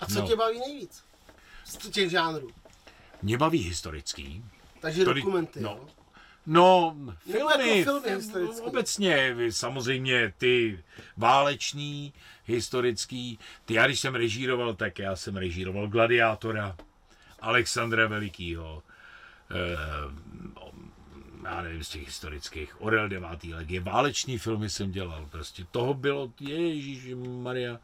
A 0.00 0.06
co 0.06 0.20
No. 0.20 0.28
tě 0.28 0.36
baví 0.36 0.58
nejvíc? 0.58 1.04
Z 1.64 1.76
těch 1.90 2.10
žánrů. 2.10 2.50
Mě 3.22 3.38
baví 3.38 3.58
historický. 3.58 4.44
Takže 4.80 5.04
Tady- 5.04 5.20
dokumenty, 5.20 5.60
no. 5.60 5.80
no. 5.82 5.86
No, 6.46 6.96
Nebo 6.98 7.12
filmy, 7.32 7.78
jako 7.78 7.90
filmy 8.00 8.16
historický. 8.16 8.60
obecně, 8.60 9.34
samozřejmě 9.50 10.32
ty 10.38 10.84
váleční, 11.16 12.12
historický, 12.44 13.38
ty 13.64 13.74
já 13.74 13.86
když 13.86 14.00
jsem 14.00 14.14
režíroval, 14.14 14.74
tak 14.74 14.98
já 14.98 15.16
jsem 15.16 15.36
režíroval 15.36 15.88
Gladiátora, 15.88 16.76
Alexandra 17.40 18.06
Velikýho, 18.08 18.82
eh, 19.50 19.76
já 21.44 21.62
nevím, 21.62 21.84
z 21.84 21.88
těch 21.88 22.06
historických, 22.06 22.82
Orel 22.82 23.08
9. 23.08 23.54
legie, 23.54 23.80
váleční 23.80 24.38
filmy 24.38 24.70
jsem 24.70 24.92
dělal, 24.92 25.26
prostě 25.30 25.64
toho 25.70 25.94
bylo, 25.94 26.32
Ježíš 26.40 27.14
Maria, 27.42 27.78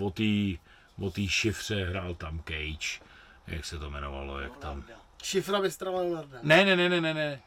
o 0.00 0.10
té 0.10 0.58
o 1.00 1.10
té 1.10 1.28
šifře 1.28 1.84
hrál 1.84 2.14
tam 2.14 2.42
Cage, 2.44 3.04
jak 3.46 3.64
se 3.64 3.78
to 3.78 3.86
jmenovalo, 3.86 4.40
jak 4.40 4.56
tam... 4.56 4.84
Šifra 5.22 5.60
Bystrava 5.60 6.00
Leonarda. 6.00 6.38
Ne, 6.42 6.64
ne, 6.64 6.76
ne, 6.76 6.88
ne, 6.88 7.00
ne, 7.00 7.14
ne. 7.14 7.40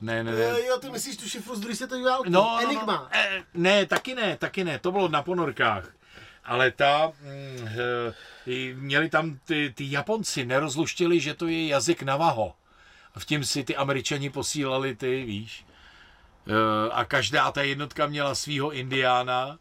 Ne, 0.00 0.24
ne, 0.24 0.32
ne. 0.32 0.40
Jo, 0.42 0.56
jo, 0.56 0.78
ty 0.78 0.90
myslíš 0.90 1.16
tu 1.16 1.28
šifru 1.28 1.56
z 1.56 1.60
druhé 1.60 1.76
světové 1.76 2.10
války? 2.10 2.30
No, 2.30 2.40
no, 2.40 2.60
Enigma. 2.62 2.96
no, 2.96 3.08
eh, 3.12 3.42
ne, 3.54 3.86
taky 3.86 4.14
ne, 4.14 4.36
taky 4.36 4.64
ne, 4.64 4.78
to 4.78 4.92
bylo 4.92 5.08
na 5.08 5.22
ponorkách. 5.22 5.94
Ale 6.44 6.70
ta, 6.70 7.12
mm, 7.22 7.68
eh, 7.68 8.14
i 8.46 8.74
měli 8.78 9.08
tam 9.08 9.38
ty, 9.44 9.72
ty 9.76 9.90
Japonci, 9.90 10.46
nerozluštili, 10.46 11.20
že 11.20 11.34
to 11.34 11.46
je 11.46 11.66
jazyk 11.66 12.02
Navaho. 12.02 12.54
A 13.14 13.20
v 13.20 13.24
tím 13.24 13.44
si 13.44 13.64
ty 13.64 13.76
Američani 13.76 14.30
posílali 14.30 14.96
ty, 14.96 15.24
víš. 15.24 15.64
Eh, 16.46 16.90
A 16.92 17.04
každá 17.04 17.52
ta 17.52 17.62
jednotka 17.62 18.06
měla 18.06 18.34
svýho 18.34 18.70
indiána 18.72 19.58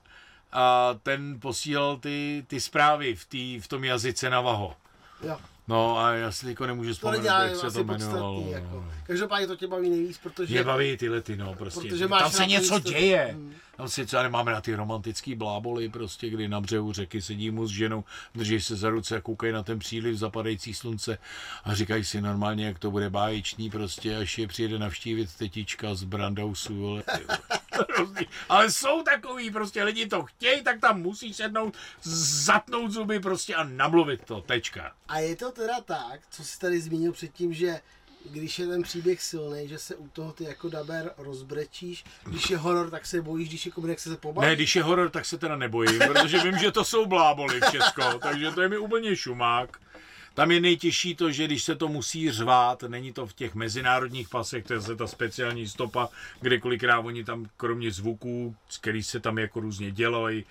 a 0.51 0.95
ten 1.03 1.39
posílal 1.39 1.97
ty, 1.97 2.45
ty 2.47 2.61
zprávy 2.61 3.15
v, 3.15 3.25
tý, 3.25 3.59
v 3.59 3.67
tom 3.67 3.83
jazyce 3.83 4.29
Navaho. 4.29 4.75
Jo. 5.23 5.37
No 5.67 5.99
a 5.99 6.11
já 6.11 6.31
si 6.31 6.45
teďko 6.45 6.67
nemůžu 6.67 6.89
To 6.89 6.93
vzpomenout, 6.93 7.17
nedělá 7.17 7.43
jak 7.43 7.55
se 7.55 7.71
to 7.71 7.79
jmenovalo. 7.79 8.45
Jako. 8.49 8.85
Každopádně 9.03 9.47
to 9.47 9.55
tě 9.55 9.67
baví 9.67 9.89
nejvíc, 9.89 10.17
protože... 10.17 10.53
Mě 10.53 10.63
baví 10.63 10.97
tyhle 10.97 11.21
ty, 11.21 11.37
no, 11.37 11.55
prostě. 11.55 11.89
Protože 11.89 12.07
máš 12.07 12.21
tam 12.21 12.31
se 12.31 12.45
něco 12.45 12.79
děje. 12.79 13.29
Hmm. 13.31 13.55
Tam 13.79 13.89
si 13.89 14.05
třeba 14.05 14.23
nemáme 14.23 14.51
na 14.51 14.61
ty 14.61 14.75
romantický 14.75 15.35
bláboli, 15.35 15.89
prostě, 15.89 16.29
kdy 16.29 16.47
na 16.47 16.61
břehu 16.61 16.93
řeky 16.93 17.21
sedí 17.21 17.51
mu 17.51 17.67
s 17.67 17.71
ženou, 17.71 18.03
drží 18.35 18.61
se 18.61 18.75
za 18.75 18.89
ruce 18.89 19.17
a 19.17 19.21
koukají 19.21 19.53
na 19.53 19.63
ten 19.63 19.79
příliv 19.79 20.17
zapadající 20.17 20.73
slunce 20.73 21.17
a 21.63 21.75
říkají 21.75 22.03
si 22.03 22.21
normálně, 22.21 22.65
jak 22.65 22.79
to 22.79 22.91
bude 22.91 23.09
báječný, 23.09 23.69
prostě, 23.69 24.17
až 24.17 24.37
je 24.37 24.47
přijede 24.47 24.79
navštívit 24.79 25.35
tetička 25.35 25.95
z 25.95 26.03
Brandausu. 26.03 26.99
Ale, 27.71 28.25
ale 28.49 28.71
jsou 28.71 29.03
takový, 29.03 29.51
prostě 29.51 29.83
lidi 29.83 30.07
to 30.07 30.23
chtějí, 30.23 30.63
tak 30.63 30.79
tam 30.79 31.01
musí 31.01 31.33
sednout, 31.33 31.77
zatnout 32.43 32.91
zuby 32.91 33.19
prostě 33.19 33.55
a 33.55 33.63
namluvit 33.63 34.21
to, 34.25 34.41
tečka. 34.41 34.93
A 35.07 35.19
je 35.19 35.35
to 35.35 35.51
teda 35.51 35.81
tak, 35.81 36.21
co 36.29 36.43
jsi 36.43 36.59
tady 36.59 36.81
zmínil 36.81 37.11
předtím, 37.11 37.53
že 37.53 37.79
když 38.25 38.59
je 38.59 38.67
ten 38.67 38.81
příběh 38.81 39.21
silný, 39.21 39.67
že 39.67 39.79
se 39.79 39.95
u 39.95 40.07
toho 40.07 40.33
ty 40.33 40.43
jako 40.43 40.69
daber 40.69 41.11
rozbrečíš, 41.17 42.03
když 42.25 42.49
je 42.49 42.57
horor, 42.57 42.89
tak 42.89 43.05
se 43.05 43.21
bojíš, 43.21 43.49
když 43.49 43.65
je 43.65 43.71
komedie, 43.71 43.97
se 43.99 44.17
pobaví. 44.17 44.47
Ne, 44.47 44.55
když 44.55 44.75
je 44.75 44.83
horor, 44.83 45.09
tak 45.09 45.25
se 45.25 45.37
teda 45.37 45.55
nebojím, 45.55 45.99
protože 45.99 46.39
vím, 46.39 46.57
že 46.57 46.71
to 46.71 46.85
jsou 46.85 47.05
bláboli 47.05 47.61
v 47.61 47.71
Česko, 47.71 48.19
takže 48.19 48.51
to 48.51 48.61
je 48.61 48.69
mi 48.69 48.77
úplně 48.77 49.15
šumák. 49.15 49.77
Tam 50.39 50.51
je 50.51 50.61
nejtěžší 50.61 51.15
to, 51.15 51.31
že 51.31 51.45
když 51.45 51.63
se 51.63 51.75
to 51.75 51.87
musí 51.87 52.31
řvát, 52.31 52.83
není 52.83 53.13
to 53.13 53.27
v 53.27 53.33
těch 53.33 53.55
mezinárodních 53.55 54.29
pasech, 54.29 54.65
to 54.65 54.73
je 54.73 54.79
zase 54.79 54.95
ta 54.95 55.07
speciální 55.07 55.67
stopa, 55.67 56.09
kde 56.41 56.59
kolikrát 56.59 56.99
oni 56.99 57.23
tam 57.23 57.45
kromě 57.57 57.91
zvuků, 57.91 58.55
který 58.81 59.03
se 59.03 59.19
tam 59.19 59.37
jako 59.37 59.59
různě 59.59 59.91
dělají, 59.91 60.45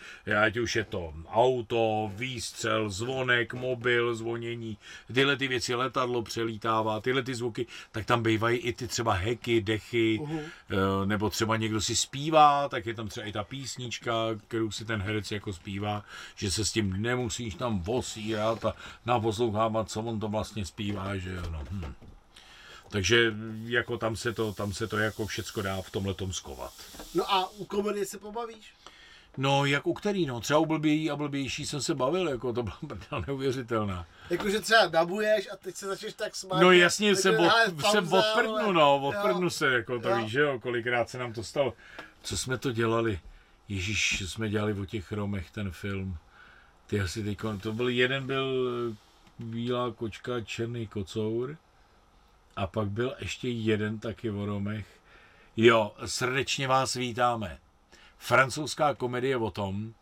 ať 0.44 0.56
už 0.56 0.76
je 0.76 0.84
to 0.84 1.14
auto, 1.28 2.12
výstřel, 2.14 2.90
zvonek, 2.90 3.54
mobil, 3.54 4.14
zvonění, 4.14 4.78
tyhle 5.14 5.36
ty 5.36 5.48
věci, 5.48 5.74
letadlo 5.74 6.22
přelítává, 6.22 7.00
tyhle 7.00 7.22
ty 7.22 7.34
zvuky, 7.34 7.66
tak 7.92 8.06
tam 8.06 8.22
bývají 8.22 8.58
i 8.58 8.72
ty 8.72 8.88
třeba 8.88 9.12
heky, 9.12 9.60
dechy, 9.60 10.18
Uhu. 10.20 10.40
Eh, 10.40 11.06
nebo 11.06 11.30
třeba 11.30 11.56
někdo 11.56 11.80
si 11.80 11.96
zpívá, 11.96 12.68
tak 12.68 12.86
je 12.86 12.94
tam 12.94 13.08
třeba 13.08 13.26
i 13.26 13.32
ta 13.32 13.44
písnička, 13.44 14.12
kterou 14.48 14.70
si 14.70 14.84
ten 14.84 15.02
herec 15.02 15.30
jako 15.30 15.52
zpívá, 15.52 16.04
že 16.36 16.50
se 16.50 16.64
s 16.64 16.72
tím 16.72 17.02
nemusíš 17.02 17.54
tam 17.54 17.82
osírat 17.86 18.64
a 18.64 18.74
naposlouchávat, 19.06 19.77
co 19.84 20.00
on 20.02 20.20
to 20.20 20.28
vlastně 20.28 20.66
zpívá, 20.66 21.16
že 21.16 21.30
jo, 21.34 21.42
no. 21.50 21.64
Hm. 21.70 21.92
Takže 22.90 23.34
jako 23.64 23.98
tam 23.98 24.16
se 24.16 24.32
to, 24.32 24.52
tam 24.52 24.72
se 24.72 24.88
to 24.88 24.98
jako 24.98 25.26
všecko 25.26 25.62
dá 25.62 25.82
v 25.82 25.90
tomhle 25.90 26.14
tom 26.14 26.32
skovat. 26.32 26.72
No 27.14 27.32
a 27.32 27.50
u 27.50 27.64
komedie 27.64 28.06
se 28.06 28.18
pobavíš? 28.18 28.72
No, 29.36 29.64
jak 29.66 29.86
u 29.86 29.94
který, 29.94 30.26
no, 30.26 30.40
třeba 30.40 30.58
u 30.58 30.66
blbějí 30.66 31.10
a 31.10 31.16
blbější 31.16 31.66
jsem 31.66 31.82
se 31.82 31.94
bavil, 31.94 32.28
jako 32.28 32.52
to 32.52 32.62
byla 32.62 32.78
prdel 32.88 33.24
neuvěřitelná. 33.26 34.06
Jakože 34.30 34.60
třeba 34.60 34.86
dabuješ 34.86 35.48
a 35.52 35.56
teď 35.56 35.76
se 35.76 35.86
začneš 35.86 36.14
tak 36.14 36.36
smát. 36.36 36.60
No 36.60 36.72
jasně, 36.72 37.16
se, 37.16 37.32
pauza, 37.32 37.90
se 37.90 37.98
odprdnu, 37.98 38.56
ale- 38.56 38.72
no, 38.72 38.80
jo. 38.80 39.00
odprdnu 39.14 39.50
se, 39.50 39.66
jako 39.72 40.00
to 40.00 40.08
Jo. 40.08 40.16
víš, 40.16 40.32
že 40.32 40.40
jo, 40.40 40.58
kolikrát 40.60 41.10
se 41.10 41.18
nám 41.18 41.32
to 41.32 41.44
stalo. 41.44 41.74
Co 42.22 42.38
jsme 42.38 42.58
to 42.58 42.72
dělali? 42.72 43.20
Ježíš, 43.68 44.22
jsme 44.26 44.48
dělali 44.48 44.72
o 44.80 44.84
těch 44.84 45.12
Romech 45.12 45.50
ten 45.50 45.70
film. 45.70 46.16
Ty 46.86 47.00
asi 47.00 47.22
teď, 47.24 47.38
to 47.62 47.72
byl, 47.72 47.88
jeden 47.88 48.26
byl 48.26 48.66
Bílá 49.38 49.92
kočka, 49.92 50.40
Černý 50.40 50.86
kocour 50.86 51.56
a 52.56 52.66
pak 52.66 52.90
byl 52.90 53.14
ještě 53.18 53.48
jeden 53.48 53.98
taky 53.98 54.30
o 54.30 54.46
Romech. 54.46 54.86
Jo, 55.56 55.94
srdečně 56.06 56.68
vás 56.68 56.94
vítáme. 56.94 57.58
Francouzská 58.18 58.94
komedie 58.94 59.36
o 59.36 59.50
tom, 59.50 59.94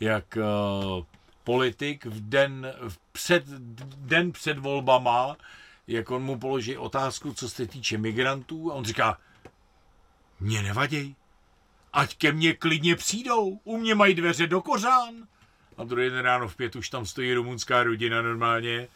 jak 0.00 0.36
uh, 0.36 1.04
politik 1.44 2.06
v 2.06 2.28
den 2.28 2.72
v 2.88 2.98
před, 3.12 3.46
den 3.96 4.32
před 4.32 4.58
volbama, 4.58 5.36
jak 5.86 6.10
on 6.10 6.22
mu 6.22 6.38
položí 6.38 6.76
otázku, 6.76 7.34
co 7.34 7.48
se 7.48 7.66
týče 7.66 7.98
migrantů 7.98 8.72
a 8.72 8.74
on 8.74 8.84
říká, 8.84 9.18
mě 10.40 10.62
nevadí, 10.62 11.16
ať 11.92 12.16
ke 12.16 12.32
mně 12.32 12.54
klidně 12.54 12.96
přijdou, 12.96 13.60
u 13.64 13.78
mě 13.78 13.94
mají 13.94 14.14
dveře 14.14 14.46
do 14.46 14.60
kořán. 14.60 15.14
A 15.76 15.84
druhý 15.84 16.10
den 16.10 16.18
ráno 16.18 16.48
v 16.48 16.56
pět 16.56 16.76
už 16.76 16.90
tam 16.90 17.06
stojí 17.06 17.34
rumunská 17.34 17.82
rodina 17.82 18.22
normálně, 18.22 18.88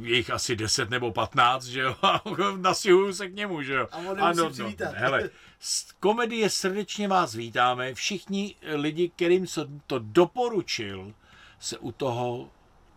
je 0.00 0.16
jich 0.16 0.30
asi 0.30 0.56
10 0.56 0.90
nebo 0.90 1.12
15, 1.12 1.64
že 1.64 1.80
jo, 1.80 1.96
a 2.02 2.22
nastěhuju 2.56 3.12
se 3.12 3.28
k 3.28 3.34
němu, 3.34 3.62
že 3.62 3.74
jo. 3.74 3.88
A 3.92 4.32
nemusí 4.32 4.62
přivítat. 4.62 4.94
hele, 4.94 5.30
z 5.60 5.92
komedie 5.92 6.50
srdečně 6.50 7.08
vás 7.08 7.34
vítáme, 7.34 7.94
všichni 7.94 8.54
lidi, 8.62 9.08
kterým 9.08 9.46
jsem 9.46 9.80
to 9.86 9.98
doporučil, 9.98 11.12
se 11.60 11.78
u 11.78 11.92
toho, 11.92 12.50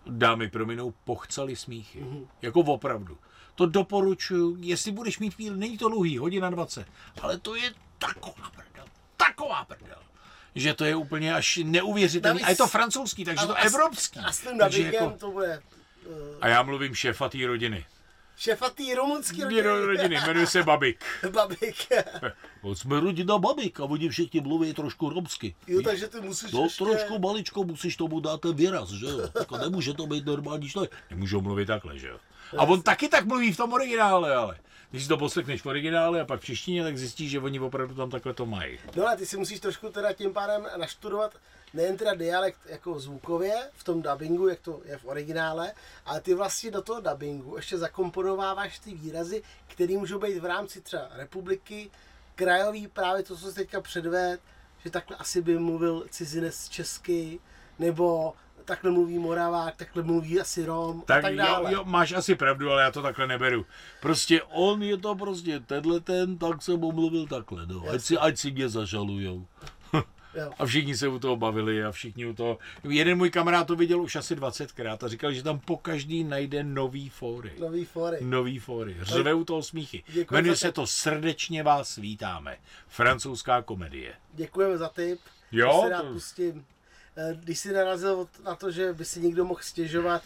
dámy 0.05 0.49
prominou, 0.49 0.93
pochcali 1.03 1.55
smíchy. 1.55 1.99
Mm-hmm. 1.99 2.27
Jako 2.41 2.59
opravdu. 2.59 3.17
To 3.55 3.65
doporučuju, 3.65 4.57
jestli 4.59 4.91
budeš 4.91 5.19
mít 5.19 5.33
chvíli, 5.33 5.57
není 5.57 5.77
to 5.77 5.89
dlouhý, 5.89 6.17
hodina 6.17 6.49
20, 6.49 6.87
ale 7.21 7.37
to 7.37 7.55
je 7.55 7.73
taková 7.97 8.51
prdel, 8.55 8.85
taková 9.17 9.65
prdel 9.65 9.97
že 10.55 10.73
to 10.73 10.85
je 10.85 10.95
úplně 10.95 11.35
až 11.35 11.59
neuvěřitelné. 11.63 12.41
A 12.41 12.49
je 12.49 12.55
to 12.55 12.67
francouzský, 12.67 13.25
takže 13.25 13.47
to 13.47 13.53
evropský. 13.55 14.19
A 14.19 14.31
s 14.31 14.39
tím 14.39 14.57
takže 14.57 14.81
jako, 14.81 15.15
to 15.19 15.31
bude... 15.31 15.61
Uh, 16.05 16.15
a 16.41 16.47
já 16.47 16.63
mluvím 16.63 16.95
šéfa 16.95 17.29
té 17.29 17.37
rodiny. 17.47 17.85
Šéfa 18.37 18.69
té 18.69 18.83
rumunské 18.95 19.43
rodiny? 19.43 19.61
rodiny, 19.61 20.15
jmenuje 20.27 20.47
se 20.47 20.63
Babik. 20.63 21.05
Babik. 21.31 21.75
Jsme 22.73 22.99
rodina 22.99 23.37
Babik 23.37 23.79
a 23.79 23.83
oni 23.83 24.09
všichni 24.09 24.41
mluví 24.41 24.73
trošku 24.73 25.09
romsky. 25.09 25.55
Jo, 25.67 25.81
takže 25.81 26.07
ty 26.07 26.21
musíš 26.21 26.51
No, 26.51 26.63
ještě... 26.63 26.83
trošku 26.83 27.19
maličko 27.19 27.63
musíš 27.63 27.97
tomu 27.97 28.19
dát 28.19 28.41
ten 28.41 28.53
výraz, 28.55 28.89
že 28.89 29.05
jo. 29.05 29.29
Jako 29.39 29.57
nemůže 29.57 29.93
to 29.93 30.07
být 30.07 30.25
normální 30.25 30.69
člověk. 30.69 30.91
Nemůžou 31.09 31.41
mluvit 31.41 31.65
takhle, 31.65 31.99
že 31.99 32.07
jo. 32.07 32.17
A 32.57 32.63
on 32.63 32.81
taky 32.81 33.07
tak 33.09 33.25
mluví 33.25 33.53
v 33.53 33.57
tom 33.57 33.73
originále, 33.73 34.35
ale. 34.35 34.57
Když 34.93 35.03
si 35.03 35.09
to 35.09 35.17
poslechneš 35.17 35.61
v 35.61 35.65
originále 35.65 36.21
a 36.21 36.25
pak 36.25 36.41
v 36.41 36.45
češtině, 36.45 36.83
tak 36.83 36.97
zjistíš, 36.97 37.31
že 37.31 37.39
oni 37.39 37.59
opravdu 37.59 37.95
tam 37.95 38.09
takhle 38.09 38.33
to 38.33 38.45
mají. 38.45 38.79
No 38.95 39.07
a 39.07 39.15
ty 39.15 39.25
si 39.25 39.37
musíš 39.37 39.59
trošku 39.59 39.89
teda 39.89 40.13
tím 40.13 40.33
pádem 40.33 40.67
naštudovat 40.77 41.35
nejen 41.73 41.97
teda 41.97 42.13
dialekt 42.13 42.59
jako 42.65 42.99
zvukově 42.99 43.53
v 43.75 43.83
tom 43.83 44.01
dubbingu, 44.01 44.47
jak 44.47 44.59
to 44.59 44.81
je 44.85 44.97
v 44.97 45.05
originále, 45.05 45.73
ale 46.05 46.21
ty 46.21 46.33
vlastně 46.33 46.71
do 46.71 46.81
toho 46.81 47.01
dubbingu 47.01 47.55
ještě 47.55 47.77
zakomponováváš 47.77 48.79
ty 48.79 48.93
výrazy, 48.93 49.43
které 49.67 49.97
můžou 49.97 50.19
být 50.19 50.37
v 50.37 50.45
rámci 50.45 50.81
třeba 50.81 51.09
republiky, 51.13 51.91
krajový, 52.35 52.87
právě 52.87 53.23
to, 53.23 53.37
co 53.37 53.45
se 53.45 53.55
teďka 53.55 53.81
předved, 53.81 54.41
že 54.83 54.89
takhle 54.89 55.17
asi 55.17 55.41
by 55.41 55.59
mluvil 55.59 56.05
cizinec 56.09 56.69
česky, 56.69 57.39
nebo 57.79 58.33
takhle 58.65 58.91
mluví 58.91 59.19
Moravák, 59.19 59.75
takhle 59.75 60.03
mluví 60.03 60.39
asi 60.39 60.65
Rom 60.65 61.03
tak, 61.05 61.19
a 61.19 61.27
tak 61.27 61.35
dále. 61.35 61.73
Jo, 61.73 61.79
jo, 61.79 61.85
máš 61.85 62.11
asi 62.11 62.35
pravdu, 62.35 62.71
ale 62.71 62.83
já 62.83 62.91
to 62.91 63.01
takhle 63.01 63.27
neberu. 63.27 63.65
Prostě 64.01 64.41
on 64.43 64.83
je 64.83 64.97
to 64.97 65.15
prostě 65.15 65.59
tenhle 65.59 65.99
ten, 65.99 66.37
tak 66.37 66.61
jsem 66.61 66.79
mu 66.79 66.91
mluvil 66.91 67.27
takhle, 67.27 67.65
no. 67.65 67.89
Ať 67.89 68.01
si, 68.01 68.17
ať 68.17 68.37
si 68.37 68.51
mě 68.51 68.69
zažalujou. 68.69 69.47
Jo. 70.35 70.51
A 70.59 70.65
všichni 70.65 70.97
se 70.97 71.07
u 71.07 71.19
toho 71.19 71.35
bavili 71.35 71.83
a 71.83 71.91
všichni 71.91 72.25
u 72.25 72.33
toho. 72.33 72.57
Jeden 72.83 73.17
můj 73.17 73.29
kamarád 73.29 73.67
to 73.67 73.75
viděl 73.75 74.01
už 74.01 74.15
asi 74.15 74.35
20krát 74.35 75.05
a 75.05 75.07
říkal, 75.07 75.31
že 75.31 75.43
tam 75.43 75.59
po 75.59 75.77
každý 75.77 76.23
najde 76.23 76.63
nový 76.63 77.09
fóry. 77.09 77.51
Nový 77.59 77.85
fóry. 77.85 78.17
Nový 78.21 78.59
fóry. 78.59 78.97
Řve 79.01 79.33
u 79.33 79.45
toho 79.45 79.63
smíchy. 79.63 80.03
Jmenuje 80.31 80.55
se 80.55 80.71
to 80.71 80.87
Srdečně 80.87 81.63
vás 81.63 81.95
vítáme. 81.95 82.57
Francouzská 82.87 83.61
komedie. 83.61 84.13
Děkujeme 84.33 84.77
za 84.77 84.89
tip. 84.89 85.19
Jo. 85.51 85.81
Se 85.83 85.89
rád 85.89 86.01
to... 86.01 86.13
pustím. 86.13 86.65
Eh, 87.17 87.37
když 87.39 87.59
si 87.59 87.73
narazil 87.73 88.27
na 88.43 88.55
to, 88.55 88.71
že 88.71 88.93
by 88.93 89.05
si 89.05 89.21
někdo 89.21 89.45
mohl 89.45 89.61
stěžovat, 89.63 90.21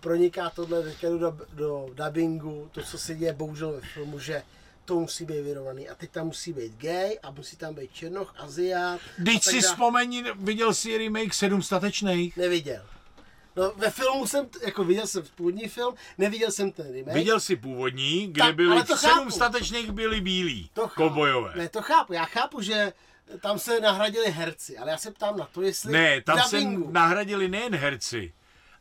proniká 0.00 0.50
tohle 0.50 0.82
do, 1.00 1.38
do 1.52 1.86
dubbingu, 1.94 2.68
to, 2.72 2.82
co 2.82 2.98
se 2.98 3.14
děje 3.14 3.32
bohužel 3.32 3.72
ve 3.72 3.80
filmu, 3.80 4.18
že 4.18 4.42
to 4.84 5.00
musí 5.00 5.24
být 5.24 5.40
vyrovaný. 5.40 5.88
A 5.88 5.94
teď 5.94 6.10
tam 6.10 6.26
musí 6.26 6.52
být 6.52 6.76
gay 6.76 7.18
a 7.22 7.30
musí 7.30 7.56
tam 7.56 7.74
být 7.74 7.94
černoch, 7.94 8.34
aziát. 8.38 9.00
Teď 9.24 9.42
si 9.42 9.60
vzpomeni, 9.60 10.24
viděl 10.38 10.74
jsi 10.74 10.98
remake 10.98 11.34
Sedm 11.34 11.62
statečných? 11.62 12.36
Neviděl. 12.36 12.82
No, 13.56 13.72
ve 13.76 13.90
filmu 13.90 14.26
jsem, 14.26 14.48
jako 14.66 14.84
viděl 14.84 15.06
jsem 15.06 15.22
původní 15.34 15.68
film, 15.68 15.94
neviděl 16.18 16.50
jsem 16.50 16.72
ten 16.72 16.92
remake. 16.92 17.14
Viděl 17.14 17.40
jsi 17.40 17.56
původní, 17.56 18.26
kde 18.26 18.42
tak, 18.42 18.56
byli 18.56 18.86
sedm 18.86 18.96
chápu. 18.96 19.30
statečných 19.30 19.92
byli 19.92 20.20
bílí, 20.20 20.70
to 20.72 20.88
kobojové. 20.88 21.52
Ne, 21.56 21.68
to 21.68 21.82
chápu, 21.82 22.12
já 22.12 22.24
chápu, 22.24 22.60
že 22.60 22.92
tam 23.40 23.58
se 23.58 23.80
nahradili 23.80 24.30
herci, 24.30 24.78
ale 24.78 24.90
já 24.90 24.98
se 24.98 25.10
ptám 25.10 25.36
na 25.36 25.48
to, 25.52 25.62
jestli... 25.62 25.92
Ne, 25.92 26.20
tam 26.20 26.40
se 26.40 26.60
nahradili 26.90 27.48
nejen 27.48 27.76
herci, 27.76 28.32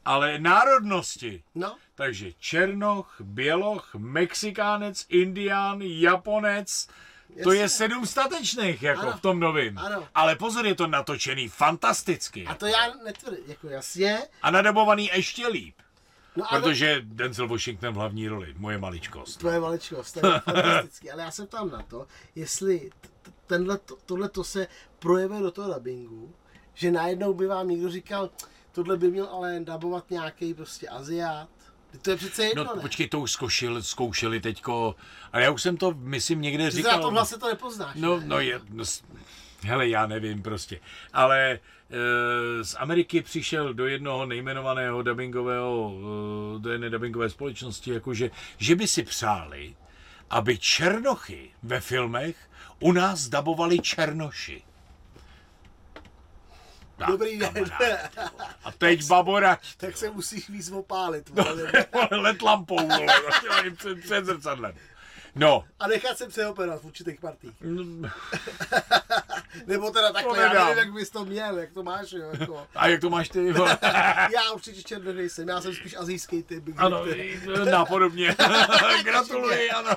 ale 0.05 0.39
národnosti. 0.39 1.43
No. 1.55 1.75
Takže 1.95 2.31
Černoch, 2.39 3.15
Běloch, 3.19 3.95
Mexikánec, 3.95 5.05
Indián, 5.09 5.81
Japonec, 5.81 6.87
Jasně. 7.29 7.43
To 7.43 7.51
je 7.51 7.69
sedm 7.69 8.05
statečných, 8.05 8.83
jako 8.83 9.01
ano. 9.01 9.17
v 9.17 9.21
tom 9.21 9.39
novém. 9.39 9.77
Ale 10.15 10.35
pozor, 10.35 10.65
je 10.65 10.75
to 10.75 10.87
natočený 10.87 11.47
fantasticky. 11.47 12.45
A 12.45 12.55
to 12.55 12.65
já 12.65 12.93
netvrdím, 13.05 13.43
jako 13.47 13.67
jasně. 13.67 14.19
A 14.41 14.51
nadabovaný 14.51 15.09
ještě 15.13 15.47
líp. 15.47 15.75
No, 16.35 16.53
ale... 16.53 16.61
Protože 16.61 17.01
Denzel 17.03 17.47
Washington 17.47 17.93
v 17.93 17.97
hlavní 17.97 18.27
roli, 18.27 18.53
moje 18.57 18.77
maličkost. 18.77 19.39
Tvoje 19.39 19.59
maličkost, 19.59 20.19
to 20.19 20.27
je 20.27 20.39
fantastický. 20.39 21.11
Ale 21.11 21.23
já 21.23 21.31
se 21.31 21.45
ptám 21.45 21.71
na 21.71 21.81
to, 21.81 22.07
jestli 22.35 22.91
tenhle, 23.47 23.79
tohle 24.05 24.29
to 24.29 24.43
se 24.43 24.67
projevuje 24.99 25.41
do 25.41 25.51
toho 25.51 25.73
dubbingu, 25.73 26.35
že 26.73 26.91
najednou 26.91 27.33
by 27.33 27.47
vám 27.47 27.69
někdo 27.69 27.89
říkal, 27.89 28.29
tohle 28.71 28.97
by 28.97 29.11
měl 29.11 29.25
ale 29.25 29.59
dabovat 29.59 30.09
nějaký 30.11 30.53
prostě 30.53 30.87
Aziát, 30.89 31.49
to 32.01 32.09
je 32.09 32.15
přece 32.17 32.45
jedno, 32.45 32.63
No 32.63 32.75
ne? 32.75 32.81
počkej, 32.81 33.07
to 33.07 33.19
už 33.19 33.31
zkoušeli, 33.31 33.83
zkoušeli 33.83 34.39
teďko, 34.39 34.95
ale 35.33 35.43
já 35.43 35.51
už 35.51 35.61
jsem 35.61 35.77
to, 35.77 35.93
myslím, 35.97 36.41
někde 36.41 36.65
Ty 36.65 36.71
říkal. 36.71 36.97
Ty 36.97 37.01
tomhle 37.01 37.25
se 37.25 37.39
to 37.39 37.47
nepoznáš. 37.47 37.95
No, 37.95 38.19
ne? 38.19 38.25
no 38.25 38.39
je, 38.39 38.61
no, 38.69 38.83
hele, 39.61 39.89
já 39.89 40.07
nevím 40.07 40.41
prostě, 40.43 40.79
ale 41.13 41.51
e, 41.51 41.59
z 42.63 42.75
Ameriky 42.79 43.21
přišel 43.21 43.73
do 43.73 43.87
jednoho 43.87 44.25
nejmenovaného 44.25 45.03
dubbingového, 45.03 45.93
e, 46.55 46.59
do 46.59 46.71
jedné 46.71 46.89
dubbingové 46.89 47.29
společnosti, 47.29 47.91
jakože, 47.91 48.31
že 48.57 48.75
by 48.75 48.87
si 48.87 49.03
přáli, 49.03 49.75
aby 50.29 50.57
černochy 50.57 51.51
ve 51.63 51.79
filmech 51.79 52.35
u 52.83 52.91
nás 52.91 53.27
dabovali 53.27 53.79
černoši. 53.79 54.63
Tak, 56.97 57.07
Dobrý 57.07 57.39
den. 57.39 57.53
A 58.63 58.71
teď 58.77 59.07
babora. 59.07 59.59
Tak 59.77 59.97
se 59.97 60.11
musíš 60.11 60.49
víc 60.49 60.71
opálit. 60.71 61.31
Let 62.11 62.41
lampou, 62.41 62.87
vole, 62.87 63.13
před, 63.77 63.99
před 63.99 64.25
zrcadlem. 64.25 64.75
No. 65.35 65.63
A 65.79 65.87
nechat 65.87 66.17
se 66.17 66.27
přeoperovat 66.27 66.81
v 66.81 66.85
určitých 66.85 67.19
partích. 67.19 67.53
No. 67.61 68.09
Nebo 69.65 69.91
teda 69.91 70.11
takhle, 70.11 70.39
já 70.41 70.53
nevím, 70.53 70.77
jak 70.77 70.93
bys 70.93 71.09
to 71.09 71.25
měl, 71.25 71.57
jak 71.57 71.73
to 71.73 71.83
máš, 71.83 72.11
jo, 72.11 72.29
jako. 72.39 72.67
A 72.75 72.87
jak 72.87 73.01
to 73.01 73.09
máš 73.09 73.29
ty, 73.29 73.53
Já 74.33 74.51
určitě 74.53 74.83
černý 74.83 75.13
nejsem, 75.13 75.47
já 75.47 75.61
jsem 75.61 75.73
spíš 75.73 75.95
azijský 75.95 76.43
typ. 76.43 76.63
Ano, 76.77 77.05
napodobně. 77.71 78.35
Gratuluji, 79.03 79.71
ano. 79.71 79.91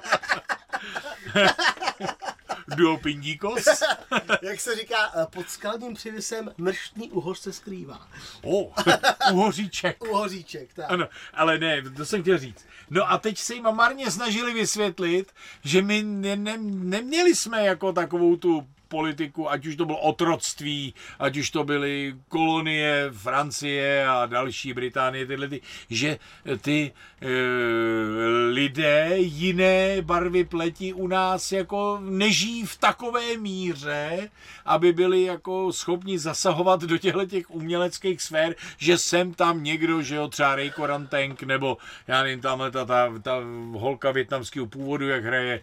Duo 2.77 2.97
pindíkos. 2.97 3.65
Jak 4.43 4.61
se 4.61 4.77
říká, 4.77 4.97
eh, 5.15 5.27
pod 5.31 5.51
skladním 5.51 5.95
přivisem 5.95 6.53
mrštný 6.59 7.11
uhoř 7.11 7.39
se 7.39 7.53
skrývá. 7.53 8.09
O, 8.43 8.59
oh, 8.59 8.73
uhoříček. 9.33 10.05
uhoříček, 10.05 10.75
tak. 10.75 10.87
Ano, 10.89 11.09
ale 11.35 11.59
ne, 11.59 11.83
to 11.97 12.05
jsem 12.05 12.23
chtěl 12.23 12.39
říct. 12.39 12.67
No 12.91 13.11
a 13.11 13.19
teď 13.19 13.39
se 13.39 13.55
jim 13.55 13.63
marně 13.63 14.11
snažili 14.11 14.55
vysvětlit, 14.55 15.33
že 15.65 15.83
my 15.83 16.03
ne, 16.03 16.37
ne, 16.37 16.57
neměli 16.61 17.35
jsme 17.35 17.65
jako 17.65 17.93
takovou 17.93 18.37
tu 18.37 18.67
politiku, 18.89 19.51
ať 19.51 19.67
už 19.67 19.77
to 19.77 19.85
bylo 19.85 19.99
otroctví, 19.99 20.95
ať 21.19 21.37
už 21.37 21.51
to 21.51 21.65
byly 21.65 22.15
kolonie 22.29 23.11
Francie 23.13 24.07
a 24.09 24.27
další 24.27 24.73
Británie, 24.73 25.27
tyhle 25.27 25.49
ty, 25.49 25.61
že 25.91 26.19
ty 26.61 26.93
e, 27.21 27.29
lidé 28.51 29.13
jiné 29.17 30.03
barvy 30.03 30.45
pleti 30.45 30.93
u 30.93 31.07
nás 31.07 31.53
jako 31.53 31.99
nežijí 32.03 32.67
v 32.67 32.77
takové 32.77 33.37
míře, 33.37 34.31
aby 34.65 34.93
byli 34.93 35.23
jako 35.23 35.73
schopni 35.73 36.19
zasahovat 36.19 36.81
do 36.83 36.99
těchto 36.99 37.27
těch 37.27 37.51
uměleckých 37.51 38.23
sfér, 38.23 38.55
že 38.79 38.99
sem 38.99 39.35
tam 39.35 39.65
někdo, 39.65 40.03
že 40.03 40.15
jo, 40.15 40.29
třeba 40.29 40.57
Ray 40.57 40.71
Korantank, 40.71 41.43
nebo 41.43 41.77
já 42.07 42.23
nevím, 42.23 42.41
tamhle 42.41 42.71
ta, 42.71 42.85
ta, 42.85 43.13
ta 43.23 43.37
holka 43.73 44.11
větnamského 44.11 44.67
původu, 44.67 45.09
jak 45.09 45.25
hraje, 45.25 45.61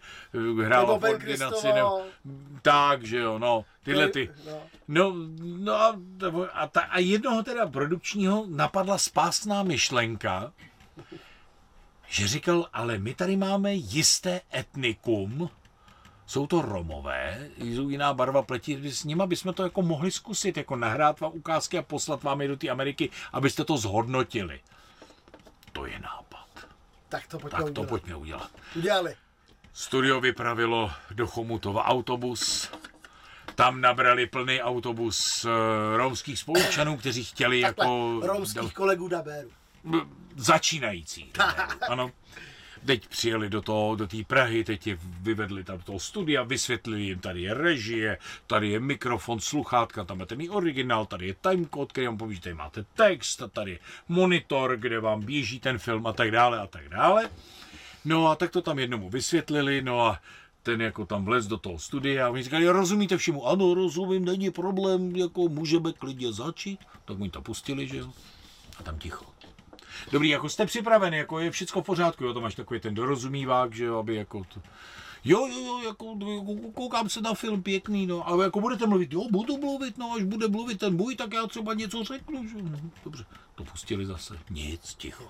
hrála 0.63 0.97
v 0.97 1.03
ordinaci, 1.03 1.67
nebo, 1.67 2.01
tak, 2.61 3.03
že 3.03 3.12
jo, 3.19 3.39
no, 3.39 3.65
tyhle 3.83 4.09
ty. 4.09 4.29
No, 4.87 5.13
no 5.41 5.73
a, 5.73 5.99
a, 6.53 6.67
ta, 6.67 6.81
a 6.81 6.99
jednoho 6.99 7.43
teda 7.43 7.67
produkčního 7.67 8.45
napadla 8.49 8.97
spásná 8.97 9.63
myšlenka, 9.63 10.53
že 12.07 12.27
říkal, 12.27 12.69
ale 12.73 12.97
my 12.97 13.13
tady 13.13 13.37
máme 13.37 13.73
jisté 13.73 14.41
etnikum, 14.55 15.49
jsou 16.25 16.47
to 16.47 16.61
Romové, 16.61 17.49
jsou 17.57 17.89
jiná 17.89 18.13
barva 18.13 18.41
pleti, 18.41 18.91
s 18.91 19.03
nima 19.03 19.25
bychom 19.25 19.53
to 19.53 19.63
jako 19.63 19.81
mohli 19.81 20.11
zkusit, 20.11 20.57
jako 20.57 20.75
nahrát 20.75 21.19
vám 21.19 21.31
ukázky 21.35 21.77
a 21.77 21.81
poslat 21.81 22.23
vám 22.23 22.41
je 22.41 22.47
do 22.47 22.57
té 22.57 22.69
Ameriky, 22.69 23.09
abyste 23.33 23.65
to 23.65 23.77
zhodnotili. 23.77 24.59
To 25.71 25.85
je 25.85 25.99
nápad. 25.99 26.47
Tak 27.09 27.27
to 27.27 27.39
pojďme 27.39 27.57
tak 27.57 27.65
udělat. 27.65 27.75
to 27.75 27.89
pojďme 27.89 28.15
udělat. 28.15 28.51
Udělali. 28.75 29.15
Studio 29.73 30.21
vypravilo 30.21 30.91
do 31.11 31.27
Chomutova 31.27 31.85
autobus, 31.85 32.71
tam 33.55 33.81
nabrali 33.81 34.25
plný 34.27 34.61
autobus 34.61 35.45
uh, 35.45 35.51
romských 35.97 36.39
spolučanů, 36.39 36.97
kteří 36.97 37.23
chtěli 37.23 37.61
Takhle, 37.61 37.85
jako... 37.85 38.21
Romských 38.23 38.73
kolegů 38.73 39.07
Dabéru. 39.07 39.49
b- 39.83 39.97
začínající. 40.35 41.31
Ano. 41.89 42.11
Teď 42.85 43.07
přijeli 43.07 43.49
do 43.49 43.61
toho, 43.61 43.95
do 43.95 44.07
té 44.07 44.17
Prahy, 44.27 44.63
teď 44.63 44.87
je 44.87 44.97
vyvedli 45.21 45.63
tam 45.63 45.77
do 45.77 45.83
toho 45.83 45.99
studia, 45.99 46.43
vysvětlili 46.43 47.01
jim, 47.01 47.19
tady 47.19 47.41
je 47.41 47.53
režie, 47.53 48.17
tady 48.47 48.69
je 48.69 48.79
mikrofon, 48.79 49.39
sluchátka, 49.39 50.03
tam 50.03 50.17
máte 50.17 50.35
mý 50.35 50.49
originál, 50.49 51.05
tady 51.05 51.27
je 51.27 51.35
timecode, 51.41 51.85
který 51.87 52.07
vám 52.07 52.17
poví, 52.17 52.35
že 52.35 52.41
tady 52.41 52.55
máte 52.55 52.85
text, 52.95 53.41
a 53.41 53.47
tady 53.47 53.71
je 53.71 53.79
monitor, 54.07 54.77
kde 54.77 54.99
vám 54.99 55.21
běží 55.21 55.59
ten 55.59 55.77
film 55.77 56.07
a 56.07 56.13
tak 56.13 56.31
dále 56.31 56.59
a 56.59 56.67
tak 56.67 56.89
dále. 56.89 57.29
No 58.05 58.27
a 58.27 58.35
tak 58.35 58.51
to 58.51 58.61
tam 58.61 58.79
jednomu 58.79 59.09
vysvětlili, 59.09 59.81
no 59.81 60.05
a 60.07 60.19
ten 60.63 60.81
jako 60.81 61.05
tam 61.05 61.25
vlez 61.25 61.47
do 61.47 61.57
toho 61.57 61.79
studia 61.79 62.27
a 62.27 62.29
oni 62.29 62.43
říkali, 62.43 62.67
rozumíte 62.67 63.17
všemu? 63.17 63.47
Ano, 63.47 63.73
rozumím, 63.73 64.25
není 64.25 64.51
problém, 64.51 65.15
jako 65.15 65.41
můžeme 65.41 65.93
klidně 65.93 66.33
začít. 66.33 66.79
Tak 67.05 67.19
oni 67.19 67.29
to 67.29 67.41
pustili, 67.41 67.87
že 67.87 67.97
jo? 67.97 68.13
A 68.77 68.83
tam 68.83 68.99
ticho. 68.99 69.25
Dobrý, 70.11 70.29
jako 70.29 70.49
jste 70.49 70.65
připraven, 70.65 71.13
jako 71.13 71.39
je 71.39 71.51
všechno 71.51 71.81
v 71.81 71.85
pořádku, 71.85 72.23
jo, 72.23 72.33
to 72.33 72.41
máš 72.41 72.55
takový 72.55 72.79
ten 72.79 72.95
dorozumívák, 72.95 73.73
že 73.73 73.85
jo, 73.85 73.97
aby 73.97 74.15
jako 74.15 74.43
to... 74.53 74.61
Jo, 75.25 75.47
jo, 75.47 75.65
jo, 75.65 75.81
jako, 75.85 76.17
jako 76.35 76.71
koukám 76.73 77.09
se 77.09 77.21
na 77.21 77.33
film 77.33 77.63
pěkný, 77.63 78.07
no, 78.07 78.27
ale 78.27 78.45
jako 78.45 78.61
budete 78.61 78.87
mluvit, 78.87 79.13
jo, 79.13 79.27
budu 79.31 79.57
mluvit, 79.57 79.97
no, 79.97 80.13
až 80.17 80.23
bude 80.23 80.47
mluvit 80.47 80.79
ten 80.79 80.95
bůj, 80.97 81.15
tak 81.15 81.33
já 81.33 81.47
třeba 81.47 81.73
něco 81.73 82.03
řeknu, 82.03 82.47
že 82.47 82.55
no, 82.61 82.79
dobře, 83.03 83.25
to 83.55 83.63
pustili 83.63 84.05
zase, 84.05 84.39
nic, 84.49 84.93
ticho. 84.93 85.23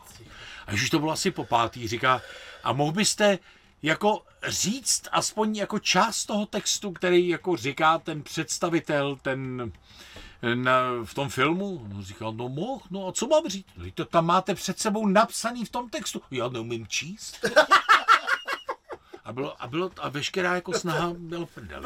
A 0.68 0.74
už 0.74 0.90
to 0.90 1.00
bylo 1.00 1.12
asi 1.12 1.32
po 1.32 1.44
pátý, 1.44 1.88
říká, 1.88 2.22
a 2.64 2.74
mohl 2.74 2.92
byste 2.92 3.40
jako 3.84 4.22
říct 4.48 5.08
aspoň 5.12 5.56
jako 5.56 5.80
část 5.80 6.26
toho 6.26 6.46
textu, 6.46 6.92
který 6.92 7.28
jako 7.28 7.56
říká 7.58 7.98
ten 7.98 8.22
představitel, 8.24 9.16
ten 9.22 9.72
na, 10.56 10.82
v 11.04 11.14
tom 11.14 11.30
filmu? 11.30 11.86
No, 11.94 12.04
říkal, 12.04 12.34
no 12.34 12.50
mohl, 12.50 12.82
no 12.92 13.08
a 13.08 13.12
co 13.12 13.28
mám 13.28 13.44
říct? 13.48 13.66
No, 13.78 13.86
to 13.94 14.06
tam 14.06 14.26
máte 14.26 14.56
před 14.56 14.80
sebou 14.80 15.08
napsaný 15.08 15.66
v 15.66 15.70
tom 15.70 15.90
textu. 15.90 16.22
Já 16.32 16.50
neumím 16.50 16.88
číst. 16.88 17.46
A, 19.26 19.34
bylo, 19.34 19.64
a, 19.64 19.68
bylo, 19.68 19.92
a 19.98 20.10
veškerá 20.10 20.56
jako 20.56 20.74
snaha 20.74 21.14
byla 21.18 21.46
prdeli. 21.46 21.86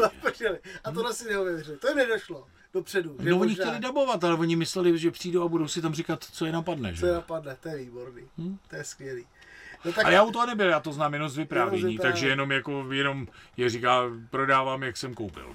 A 0.83 0.91
to 0.91 1.13
si 1.13 1.29
neuvěřili. 1.29 1.77
To 1.77 1.87
jim 1.87 1.97
nedošlo 1.97 2.47
dopředu. 2.73 3.15
že 3.19 3.29
No 3.29 3.39
oni 3.39 3.49
možná- 3.49 3.65
chtěli 3.65 3.79
dabovat, 3.79 4.23
ale 4.23 4.33
oni 4.35 4.55
mysleli, 4.55 4.97
že 4.99 5.11
přijdou 5.11 5.43
a 5.43 5.47
budou 5.47 5.67
si 5.67 5.81
tam 5.81 5.93
říkat, 5.93 6.23
co 6.31 6.45
je 6.45 6.51
napadne. 6.51 6.95
Co 6.99 7.05
je 7.05 7.11
Že? 7.11 7.15
napadne, 7.15 7.57
to 7.59 7.69
je 7.69 7.77
výborný. 7.77 8.27
To 8.69 8.75
je 8.75 8.83
skvělý. 8.83 9.25
No 9.85 9.93
tak 9.93 10.05
Ale 10.05 10.13
já 10.13 10.23
u 10.23 10.31
toho 10.31 10.45
nebyl, 10.45 10.69
já 10.69 10.79
to 10.79 10.91
znám 10.93 11.13
jenom 11.13 11.29
z 11.29 11.37
vyprávění, 11.37 11.77
Jenom 11.81 11.91
z 11.91 11.93
vyprávění. 11.93 12.13
takže 12.13 12.27
jenom 12.29 12.51
jako, 12.51 12.85
jenom 12.93 13.27
je 13.57 13.69
říká, 13.69 14.01
prodávám, 14.29 14.83
jak 14.83 14.97
jsem 14.97 15.13
koupil. 15.13 15.45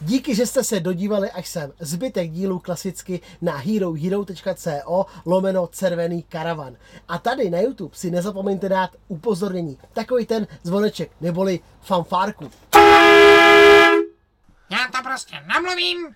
Díky, 0.00 0.34
že 0.34 0.46
jste 0.46 0.64
se 0.64 0.80
dodívali 0.80 1.30
až 1.30 1.48
sem. 1.48 1.72
Zbytek 1.80 2.30
dílu 2.30 2.58
klasicky 2.58 3.20
na 3.42 3.56
herohero.co 3.56 5.06
lomeno 5.26 5.68
červený 5.72 6.22
karavan. 6.22 6.76
A 7.08 7.18
tady 7.18 7.50
na 7.50 7.60
YouTube 7.60 7.96
si 7.96 8.10
nezapomeňte 8.10 8.68
dát 8.68 8.90
upozornění. 9.08 9.78
Takový 9.92 10.26
ten 10.26 10.46
zvoneček, 10.62 11.10
neboli 11.20 11.60
fanfárku. 11.80 12.50
Já 14.70 14.78
to 14.92 15.02
prostě 15.02 15.42
namluvím. 15.46 16.14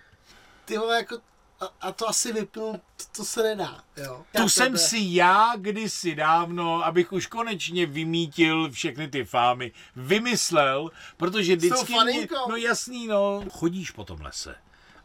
Ty 0.65 0.79
vole, 0.79 0.97
jako, 0.97 1.19
a, 1.61 1.75
a 1.81 1.93
to 1.93 2.09
asi 2.09 2.33
vypnu, 2.33 2.81
to, 2.97 3.05
to 3.17 3.25
se 3.25 3.43
nedá, 3.43 3.85
jo. 3.97 4.25
Tu 4.37 4.43
Já 4.43 4.49
jsem 4.49 4.79
si 4.79 4.99
já 5.01 5.53
kdysi 5.57 6.15
dávno, 6.15 6.85
abych 6.85 7.13
už 7.13 7.27
konečně 7.27 7.87
vymítil 7.87 8.71
všechny 8.71 9.09
ty 9.09 9.25
fámy, 9.25 9.73
vymyslel, 9.97 10.91
protože 11.17 11.57
vždycky 11.57 11.95
mě, 12.05 12.29
no 12.49 12.57
jasný, 12.57 13.07
no, 13.07 13.45
chodíš 13.51 13.91
po 13.91 14.05
tom 14.05 14.21
lese, 14.21 14.55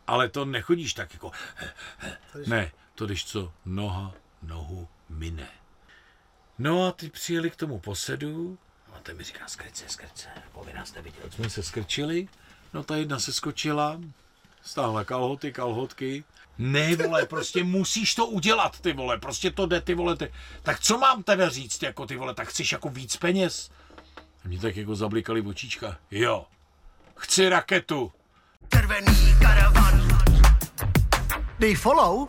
ale 0.08 0.30
to 0.30 0.45
nechodíš 0.45 0.93
tak 0.93 1.14
jako, 1.14 1.32
ne, 2.47 2.72
to 2.95 3.06
když 3.06 3.26
co, 3.26 3.51
noha 3.66 4.14
nohu 4.43 4.88
mine. 5.10 5.49
No 6.60 6.88
a 6.88 6.91
ty 6.91 7.10
přijeli 7.10 7.49
k 7.49 7.56
tomu 7.56 7.80
posedu 7.80 8.58
a 8.93 8.99
ten 8.99 9.18
mi 9.18 9.24
říká, 9.24 9.47
skrce, 9.47 9.86
skrce, 9.88 10.30
jako 10.36 10.64
vy 10.64 10.74
nás 10.74 10.93
neviděli. 10.93 11.32
Jsme 11.32 11.49
se 11.49 11.64
skrčili, 11.64 12.28
no 12.74 12.84
ta 12.84 12.95
jedna 12.95 13.20
se 13.20 13.34
skočila, 13.34 13.99
stáhla 14.62 15.03
kalhoty, 15.03 15.51
kalhotky. 15.51 16.24
Ne, 16.58 16.95
vole, 16.95 17.26
prostě 17.26 17.64
musíš 17.64 18.16
to 18.16 18.26
udělat, 18.26 18.80
ty 18.80 18.93
vole, 18.93 19.18
prostě 19.18 19.51
to 19.51 19.66
jde, 19.66 19.82
ty 19.82 19.93
vole, 19.93 20.16
ty. 20.16 20.32
Tak 20.64 20.80
co 20.80 20.97
mám 20.97 21.24
teda 21.24 21.49
říct, 21.49 21.84
jako 21.84 22.06
ty 22.06 22.16
vole, 22.18 22.34
tak 22.34 22.47
chceš 22.47 22.72
jako 22.72 22.89
víc 22.89 23.18
peněz? 23.18 23.70
A 24.45 24.47
mě 24.47 24.60
tak 24.60 24.78
jako 24.78 24.95
zablikali 24.95 25.41
očička. 25.41 25.97
Jo, 26.12 26.45
chci 27.18 27.49
raketu. 27.49 28.12
Červený 28.74 29.36
karavan. 29.41 30.08
Dej 31.60 31.76
follow 31.76 32.28